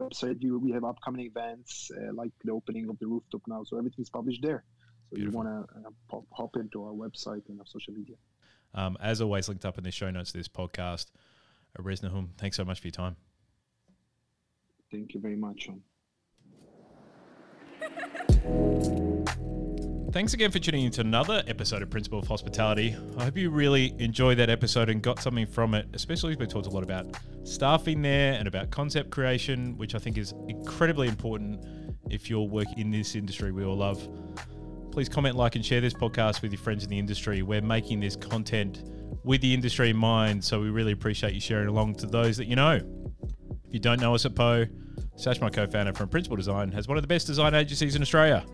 website. 0.00 0.40
You, 0.40 0.58
we 0.58 0.70
have 0.70 0.82
upcoming 0.82 1.26
events 1.26 1.90
uh, 1.94 2.14
like 2.14 2.30
the 2.42 2.52
opening 2.52 2.88
of 2.88 2.98
the 3.00 3.06
rooftop 3.06 3.42
now, 3.46 3.64
so 3.64 3.76
everything's 3.76 4.08
published 4.08 4.40
there. 4.40 4.64
So 5.10 5.16
Beautiful. 5.16 5.42
you 5.42 5.46
want 5.46 5.68
to 5.68 5.88
uh, 5.88 5.90
pop, 6.08 6.24
hop 6.32 6.56
into 6.56 6.82
our 6.84 6.92
website 6.92 7.46
and 7.50 7.60
our 7.60 7.66
social 7.66 7.92
media. 7.92 8.16
Um, 8.72 8.96
as 8.98 9.20
always, 9.20 9.50
linked 9.50 9.66
up 9.66 9.76
in 9.76 9.84
the 9.84 9.90
show 9.90 10.10
notes 10.10 10.30
of 10.30 10.40
this 10.40 10.48
podcast. 10.48 11.10
Rez 11.78 12.02
Nahum, 12.02 12.30
thanks 12.38 12.56
so 12.56 12.64
much 12.64 12.80
for 12.80 12.86
your 12.86 12.92
time. 12.92 13.16
Thank 14.90 15.12
you 15.12 15.20
very 15.20 15.36
much, 15.36 15.68
Sean. 15.68 15.82
Thanks 20.12 20.34
again 20.34 20.50
for 20.50 20.58
tuning 20.58 20.84
into 20.84 21.00
another 21.00 21.42
episode 21.46 21.80
of 21.80 21.88
Principle 21.88 22.18
of 22.18 22.28
Hospitality. 22.28 22.94
I 23.16 23.24
hope 23.24 23.38
you 23.38 23.48
really 23.48 23.94
enjoyed 23.98 24.36
that 24.36 24.50
episode 24.50 24.90
and 24.90 25.00
got 25.00 25.18
something 25.20 25.46
from 25.46 25.72
it, 25.72 25.86
especially 25.94 26.32
as 26.32 26.38
we 26.38 26.46
talked 26.46 26.66
a 26.66 26.70
lot 26.70 26.82
about 26.82 27.06
staffing 27.44 28.02
there 28.02 28.34
and 28.34 28.46
about 28.46 28.70
concept 28.70 29.08
creation, 29.08 29.74
which 29.78 29.94
I 29.94 29.98
think 29.98 30.18
is 30.18 30.34
incredibly 30.48 31.08
important 31.08 31.64
if 32.10 32.28
you're 32.28 32.46
working 32.46 32.78
in 32.78 32.90
this 32.90 33.14
industry 33.14 33.52
we 33.52 33.64
all 33.64 33.74
love. 33.74 34.06
Please 34.90 35.08
comment, 35.08 35.34
like, 35.34 35.56
and 35.56 35.64
share 35.64 35.80
this 35.80 35.94
podcast 35.94 36.42
with 36.42 36.52
your 36.52 36.60
friends 36.60 36.84
in 36.84 36.90
the 36.90 36.98
industry. 36.98 37.40
We're 37.40 37.62
making 37.62 38.00
this 38.00 38.14
content 38.14 38.82
with 39.24 39.40
the 39.40 39.54
industry 39.54 39.88
in 39.88 39.96
mind, 39.96 40.44
so 40.44 40.60
we 40.60 40.68
really 40.68 40.92
appreciate 40.92 41.32
you 41.32 41.40
sharing 41.40 41.68
along 41.68 41.94
to 41.94 42.06
those 42.06 42.36
that 42.36 42.48
you 42.48 42.56
know. 42.56 42.74
If 43.66 43.72
you 43.72 43.80
don't 43.80 43.98
know 43.98 44.14
us 44.14 44.26
at 44.26 44.34
Poe, 44.34 44.66
Sash, 45.16 45.40
my 45.40 45.48
co 45.48 45.66
founder 45.66 45.94
from 45.94 46.10
Principle 46.10 46.36
Design, 46.36 46.70
has 46.72 46.86
one 46.86 46.98
of 46.98 47.02
the 47.02 47.08
best 47.08 47.26
design 47.26 47.54
agencies 47.54 47.96
in 47.96 48.02
Australia. 48.02 48.44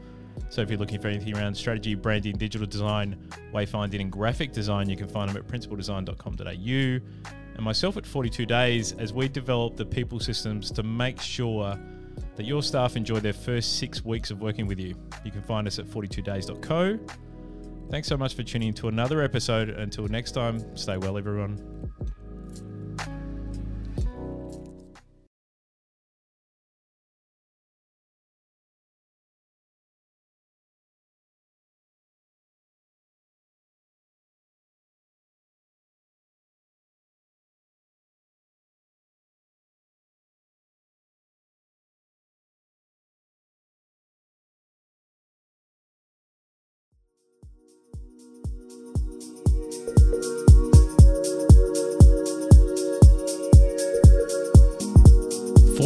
So 0.49 0.63
if 0.63 0.71
you're 0.71 0.79
looking 0.79 1.01
for 1.01 1.09
anything 1.09 1.37
around 1.37 1.55
strategy, 1.55 1.95
branding, 1.95 2.37
digital 2.37 2.67
design, 2.67 3.17
wayfinding, 3.53 4.01
and 4.01 4.11
graphic 4.11 4.53
design, 4.53 4.89
you 4.89 4.97
can 4.97 5.09
find 5.09 5.29
them 5.29 5.37
at 5.37 5.47
principledesign.com.au. 5.47 7.33
And 7.55 7.65
myself 7.65 7.97
at 7.97 8.07
42 8.07 8.47
Days 8.47 8.93
as 8.93 9.13
we 9.13 9.29
develop 9.29 9.77
the 9.77 9.85
people 9.85 10.21
systems 10.21 10.71
to 10.73 10.83
make 10.83 11.21
sure 11.21 11.79
that 12.37 12.47
your 12.47 12.63
staff 12.63 12.97
enjoy 12.97 13.21
their 13.21 13.33
first 13.33 13.79
six 13.79 14.05
weeks 14.05 14.31
of 14.31 14.41
working 14.41 14.67
with 14.67 14.79
you. 14.79 14.95
You 15.25 15.31
can 15.31 15.43
find 15.43 15.67
us 15.67 15.79
at 15.79 15.87
42days.co. 15.87 16.99
Thanks 17.91 18.07
so 18.07 18.17
much 18.17 18.35
for 18.35 18.43
tuning 18.43 18.69
in 18.69 18.75
to 18.75 18.89
another 18.89 19.23
episode. 19.23 19.71
Until 19.71 20.07
next 20.09 20.33
time, 20.33 20.77
stay 20.77 20.97
well, 20.99 21.19
everyone. 21.19 21.59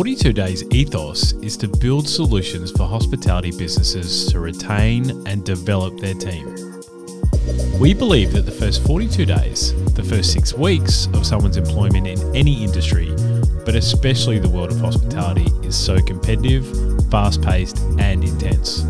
Forty-two 0.02 0.32
Days 0.32 0.64
ethos 0.72 1.32
is 1.44 1.56
to 1.58 1.68
build 1.68 2.08
solutions 2.08 2.72
for 2.72 2.88
hospitality 2.88 3.52
businesses 3.56 4.26
to 4.32 4.40
retain 4.40 5.24
and 5.28 5.44
develop 5.44 6.00
their 6.00 6.14
team. 6.14 6.56
We 7.78 7.94
believe 7.94 8.32
that 8.32 8.44
the 8.44 8.50
first 8.50 8.84
42 8.84 9.24
days, 9.24 9.72
the 9.94 10.02
first 10.02 10.32
six 10.32 10.52
weeks 10.54 11.06
of 11.14 11.24
someone's 11.24 11.56
employment 11.56 12.08
in 12.08 12.18
any 12.34 12.64
industry, 12.64 13.14
but 13.64 13.76
especially 13.76 14.40
the 14.40 14.48
world 14.48 14.72
of 14.72 14.80
hospitality, 14.80 15.46
is 15.62 15.76
so 15.76 16.00
competitive, 16.00 16.66
fast 17.08 17.40
paced, 17.40 17.78
and 18.00 18.24
intense. 18.24 18.82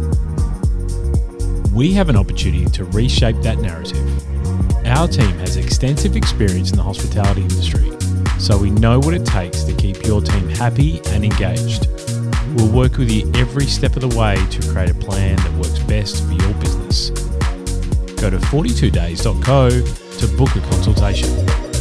We 1.75 1.93
have 1.93 2.09
an 2.09 2.17
opportunity 2.17 2.65
to 2.71 2.87
reshape 2.87 3.37
that 3.43 3.59
narrative. 3.59 4.07
Our 4.87 5.09
team 5.09 5.33
has 5.41 5.59
extensive 5.59 6.17
experience 6.17 6.71
in 6.71 6.79
the 6.79 6.83
hospitality 6.83 7.43
industry, 7.43 7.91
so 8.43 8.59
we 8.59 8.71
know 8.71 8.99
what 8.99 9.15
it 9.15 9.25
takes 9.25 9.63
to 9.63 9.73
keep 9.73 10.05
your 10.05 10.21
team 10.21 10.49
happy 10.49 11.01
and 11.11 11.25
engaged. 11.25 11.87
We'll 12.57 12.73
work 12.73 12.99
with 12.99 13.09
you 13.09 13.31
every 13.37 13.67
step 13.67 13.95
of 13.95 14.03
the 14.03 14.19
way 14.19 14.35
to 14.35 14.73
create 14.73 14.91
a 14.91 14.95
plan 14.95 15.37
that 15.37 15.53
works 15.55 15.79
best 15.85 16.25
for 16.25 16.33
your 16.33 16.53
business. 16.55 17.11
Go 18.21 18.31
to 18.31 18.39
42days.co 18.39 19.71
to 19.71 20.37
book 20.37 20.57
a 20.57 20.61
consultation. 20.71 21.72